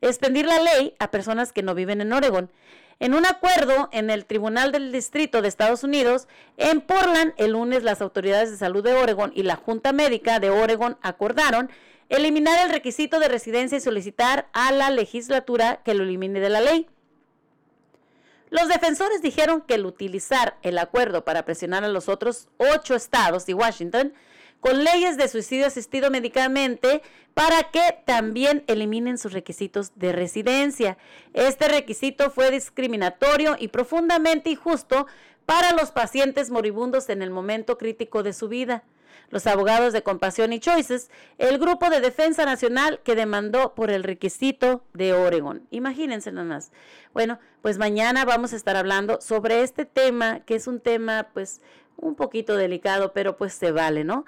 expendir 0.00 0.46
la 0.46 0.60
ley 0.60 0.94
a 0.98 1.10
personas 1.10 1.52
que 1.52 1.62
no 1.62 1.74
viven 1.74 2.00
en 2.00 2.12
Oregón. 2.12 2.50
En 2.98 3.14
un 3.14 3.26
acuerdo 3.26 3.90
en 3.92 4.08
el 4.08 4.24
Tribunal 4.24 4.72
del 4.72 4.90
Distrito 4.90 5.42
de 5.42 5.48
Estados 5.48 5.84
Unidos, 5.84 6.28
en 6.56 6.80
Portland, 6.80 7.34
el 7.36 7.52
lunes 7.52 7.82
las 7.82 8.00
autoridades 8.00 8.50
de 8.50 8.56
salud 8.56 8.82
de 8.82 8.94
Oregón 8.94 9.32
y 9.34 9.42
la 9.42 9.56
Junta 9.56 9.92
Médica 9.92 10.40
de 10.40 10.48
Oregón 10.48 10.96
acordaron 11.02 11.68
eliminar 12.08 12.64
el 12.64 12.72
requisito 12.72 13.18
de 13.18 13.28
residencia 13.28 13.76
y 13.76 13.82
solicitar 13.82 14.48
a 14.54 14.72
la 14.72 14.88
legislatura 14.90 15.82
que 15.84 15.92
lo 15.92 16.04
elimine 16.04 16.40
de 16.40 16.48
la 16.48 16.62
ley. 16.62 16.88
Los 18.48 18.68
defensores 18.68 19.20
dijeron 19.20 19.60
que 19.60 19.74
el 19.74 19.84
utilizar 19.84 20.56
el 20.62 20.78
acuerdo 20.78 21.24
para 21.24 21.44
presionar 21.44 21.84
a 21.84 21.88
los 21.88 22.08
otros 22.08 22.48
ocho 22.56 22.94
estados 22.94 23.46
y 23.48 23.54
Washington 23.54 24.14
con 24.60 24.84
leyes 24.84 25.16
de 25.16 25.28
suicidio 25.28 25.66
asistido 25.66 26.10
médicamente 26.10 27.02
para 27.34 27.64
que 27.64 27.98
también 28.04 28.64
eliminen 28.66 29.18
sus 29.18 29.32
requisitos 29.32 29.92
de 29.96 30.12
residencia. 30.12 30.96
Este 31.34 31.68
requisito 31.68 32.30
fue 32.30 32.50
discriminatorio 32.50 33.56
y 33.58 33.68
profundamente 33.68 34.50
injusto 34.50 35.06
para 35.44 35.72
los 35.72 35.92
pacientes 35.92 36.50
moribundos 36.50 37.08
en 37.08 37.22
el 37.22 37.30
momento 37.30 37.78
crítico 37.78 38.22
de 38.22 38.32
su 38.32 38.48
vida 38.48 38.84
los 39.30 39.46
abogados 39.46 39.92
de 39.92 40.02
Compasión 40.02 40.52
y 40.52 40.60
Choices, 40.60 41.10
el 41.38 41.58
grupo 41.58 41.90
de 41.90 42.00
defensa 42.00 42.44
nacional 42.44 43.00
que 43.02 43.14
demandó 43.14 43.74
por 43.74 43.90
el 43.90 44.04
requisito 44.04 44.84
de 44.92 45.12
Oregon. 45.12 45.66
Imagínense 45.70 46.30
nada 46.32 46.46
más. 46.46 46.70
Bueno, 47.12 47.38
pues 47.62 47.78
mañana 47.78 48.24
vamos 48.24 48.52
a 48.52 48.56
estar 48.56 48.76
hablando 48.76 49.20
sobre 49.20 49.62
este 49.62 49.84
tema, 49.84 50.40
que 50.40 50.54
es 50.54 50.66
un 50.66 50.80
tema 50.80 51.28
pues 51.32 51.60
un 51.96 52.14
poquito 52.14 52.56
delicado, 52.56 53.12
pero 53.12 53.36
pues 53.36 53.54
se 53.54 53.72
vale, 53.72 54.04
¿no? 54.04 54.24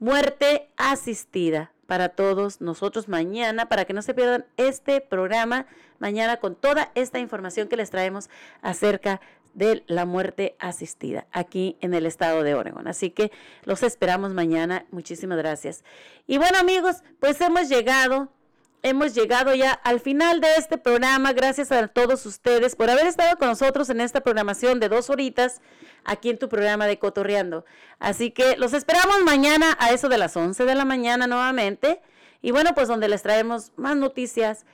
Muerte 0.00 0.70
asistida 0.78 1.72
para 1.86 2.08
todos 2.08 2.62
nosotros 2.62 3.06
mañana, 3.06 3.68
para 3.68 3.84
que 3.84 3.92
no 3.92 4.00
se 4.00 4.14
pierdan 4.14 4.46
este 4.56 5.02
programa 5.02 5.66
mañana 5.98 6.38
con 6.38 6.56
toda 6.56 6.90
esta 6.94 7.18
información 7.18 7.68
que 7.68 7.76
les 7.76 7.90
traemos 7.90 8.30
acerca 8.62 9.20
de 9.52 9.84
la 9.88 10.06
muerte 10.06 10.56
asistida 10.58 11.26
aquí 11.32 11.76
en 11.82 11.92
el 11.92 12.06
estado 12.06 12.42
de 12.42 12.54
Oregon. 12.54 12.88
Así 12.88 13.10
que 13.10 13.30
los 13.64 13.82
esperamos 13.82 14.32
mañana. 14.32 14.86
Muchísimas 14.90 15.36
gracias. 15.36 15.84
Y 16.26 16.38
bueno 16.38 16.58
amigos, 16.58 17.02
pues 17.18 17.38
hemos 17.42 17.68
llegado, 17.68 18.32
hemos 18.82 19.14
llegado 19.14 19.54
ya 19.54 19.72
al 19.72 20.00
final 20.00 20.40
de 20.40 20.48
este 20.56 20.78
programa. 20.78 21.32
Gracias 21.32 21.72
a 21.72 21.88
todos 21.88 22.26
ustedes 22.26 22.76
por 22.76 22.90
haber 22.90 23.06
estado 23.06 23.36
con 23.36 23.48
nosotros 23.48 23.90
en 23.90 24.00
esta 24.00 24.20
programación 24.20 24.80
de 24.80 24.88
dos 24.88 25.10
horitas 25.10 25.60
aquí 26.04 26.30
en 26.30 26.38
tu 26.38 26.48
programa 26.48 26.86
de 26.86 26.98
Cotorreando. 26.98 27.64
Así 27.98 28.30
que 28.30 28.56
los 28.56 28.72
esperamos 28.72 29.22
mañana 29.24 29.76
a 29.78 29.90
eso 29.90 30.08
de 30.08 30.18
las 30.18 30.36
11 30.36 30.64
de 30.64 30.74
la 30.74 30.84
mañana 30.84 31.26
nuevamente. 31.26 32.00
Y 32.42 32.52
bueno, 32.52 32.74
pues 32.74 32.88
donde 32.88 33.08
les 33.08 33.22
traemos 33.22 33.72
más 33.76 33.96
noticias, 33.96 34.64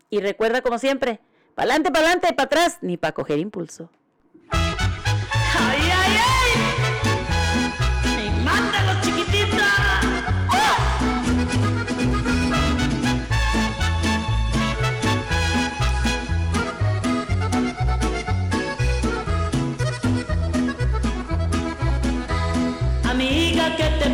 Y 0.10 0.22
recuerda 0.22 0.62
como 0.62 0.80
siempre, 0.80 1.20
pa'lante, 1.56 1.92
pa'lante, 1.92 2.32
para 2.34 2.46
atrás, 2.46 2.78
ni 2.82 2.96
para 2.98 3.14
coger 3.14 3.40
impulso. 3.40 3.90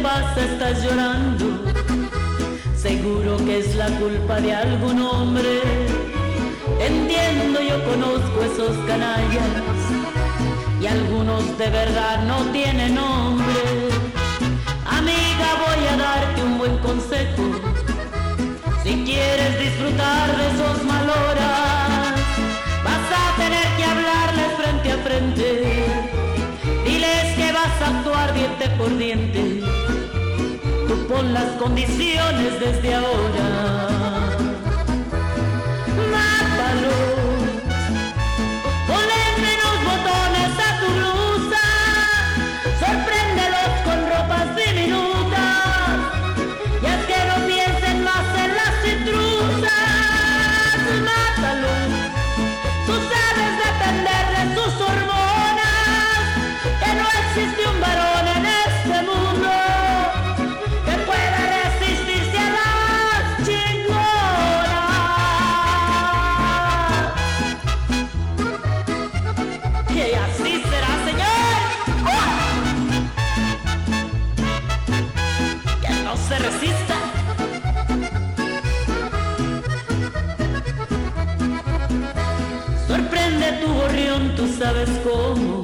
Pasa? 0.04 0.42
Estás 0.52 0.84
llorando. 0.84 1.46
Seguro 2.76 3.38
que 3.38 3.60
es 3.60 3.76
la 3.76 3.88
culpa 4.02 4.36
de 4.42 4.54
algún 4.54 5.02
hombre. 5.02 5.62
Entiendo, 6.80 7.62
yo 7.62 7.78
conozco 7.86 8.38
esos 8.44 8.76
canallas 8.86 9.54
y 10.82 10.86
algunos 10.86 11.58
de 11.58 11.70
verdad 11.70 12.24
no 12.28 12.40
tienen 12.52 12.96
nombre. 12.96 13.62
Amiga, 15.00 15.48
voy 15.66 15.82
a 15.94 15.96
darte 15.98 16.44
un 16.44 16.58
buen 16.58 16.78
consejo. 16.80 17.44
Si 18.84 18.92
quieres 19.06 19.54
disfrutar 19.66 20.28
de 20.38 20.46
esos 20.54 20.84
maloras, 20.84 22.16
vas 22.88 23.08
a 23.22 23.26
tener 23.42 23.68
que 23.78 23.84
hablarles 23.94 24.50
frente 24.60 24.92
a 24.92 24.98
frente. 25.08 25.48
Diles 26.86 27.28
que 27.38 27.52
vas 27.54 27.76
a 27.82 27.98
actuar 27.98 28.34
diente 28.34 28.70
por 28.78 28.98
diente. 28.98 29.83
Pon 31.08 31.34
las 31.34 31.52
condiciones 31.60 32.60
desde 32.60 32.96
ahora. 32.96 34.03
Sabes 84.86 85.00
cómo. 85.04 85.64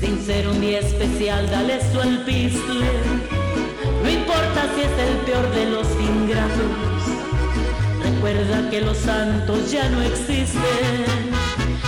Sin 0.00 0.24
ser 0.24 0.48
un 0.48 0.60
día 0.60 0.78
especial, 0.80 1.48
dale 1.50 1.80
su 1.92 2.00
al. 2.00 2.10
No 4.02 4.10
importa 4.10 4.68
si 4.74 4.82
es 4.82 5.08
el 5.08 5.16
peor 5.26 5.50
de 5.54 5.66
los 5.66 5.86
ingratos. 6.00 6.70
Recuerda 8.02 8.70
que 8.70 8.80
los 8.80 8.96
santos 8.96 9.70
ya 9.70 9.88
no 9.88 10.02
existen. 10.02 11.04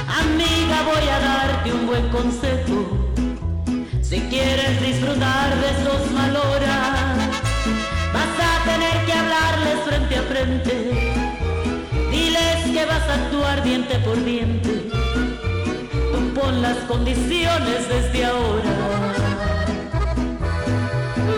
Amiga, 0.06 0.82
voy 0.84 1.09
a 1.09 1.20
darte 1.20 1.72
un 1.72 1.86
buen 1.86 2.09
consejo. 2.09 2.86
Si 4.02 4.20
quieres 4.20 4.80
disfrutar 4.82 5.56
de 5.60 5.70
esos 5.70 6.10
maloras, 6.12 7.16
vas 8.12 8.34
a 8.39 8.64
tener 8.70 9.06
que 9.06 9.12
hablarles 9.12 9.78
frente 9.86 10.16
a 10.16 10.22
frente. 10.22 10.74
Diles 12.10 12.64
que 12.72 12.84
vas 12.84 13.09
a 13.09 13.14
actuar 13.14 13.62
diente 13.64 13.98
por 14.01 14.22
diente. 14.22 14.71
Pon 16.34 16.62
las 16.62 16.78
condiciones 16.88 17.88
desde 17.88 18.24
ahora. 18.24 18.70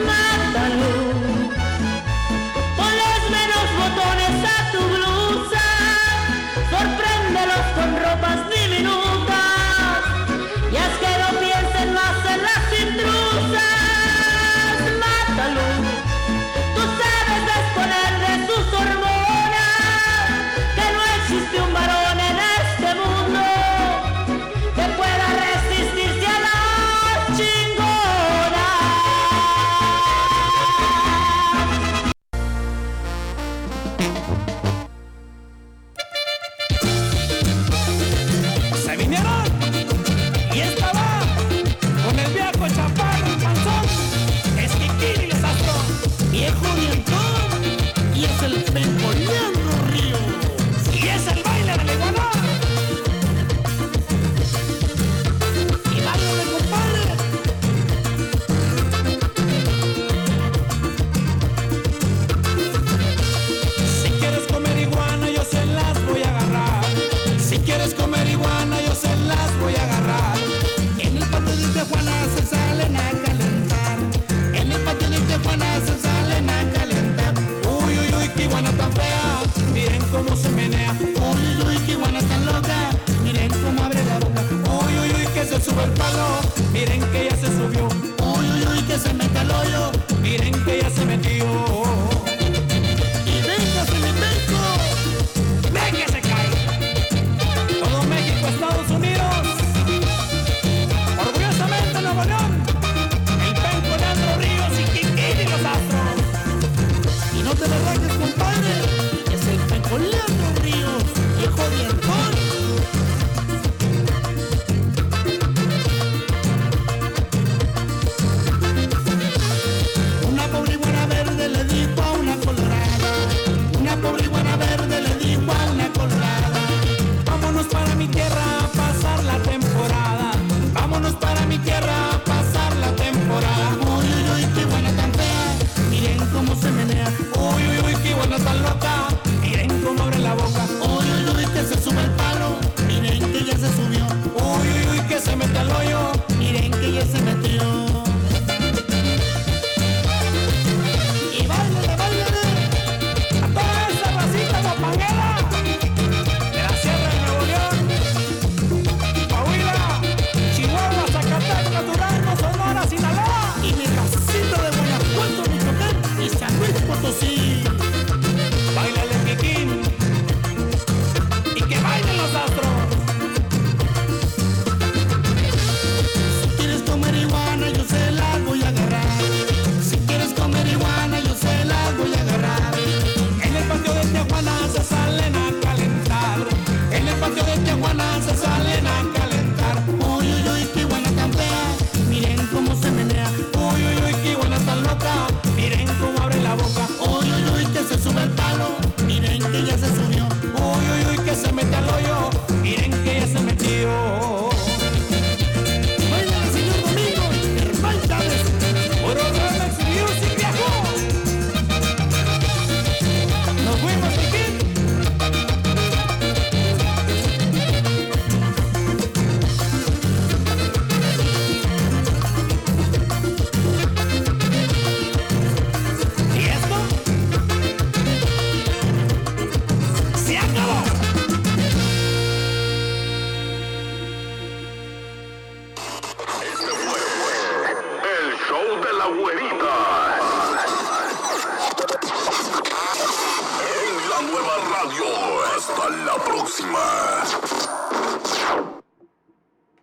Mátalo. 0.06 1.13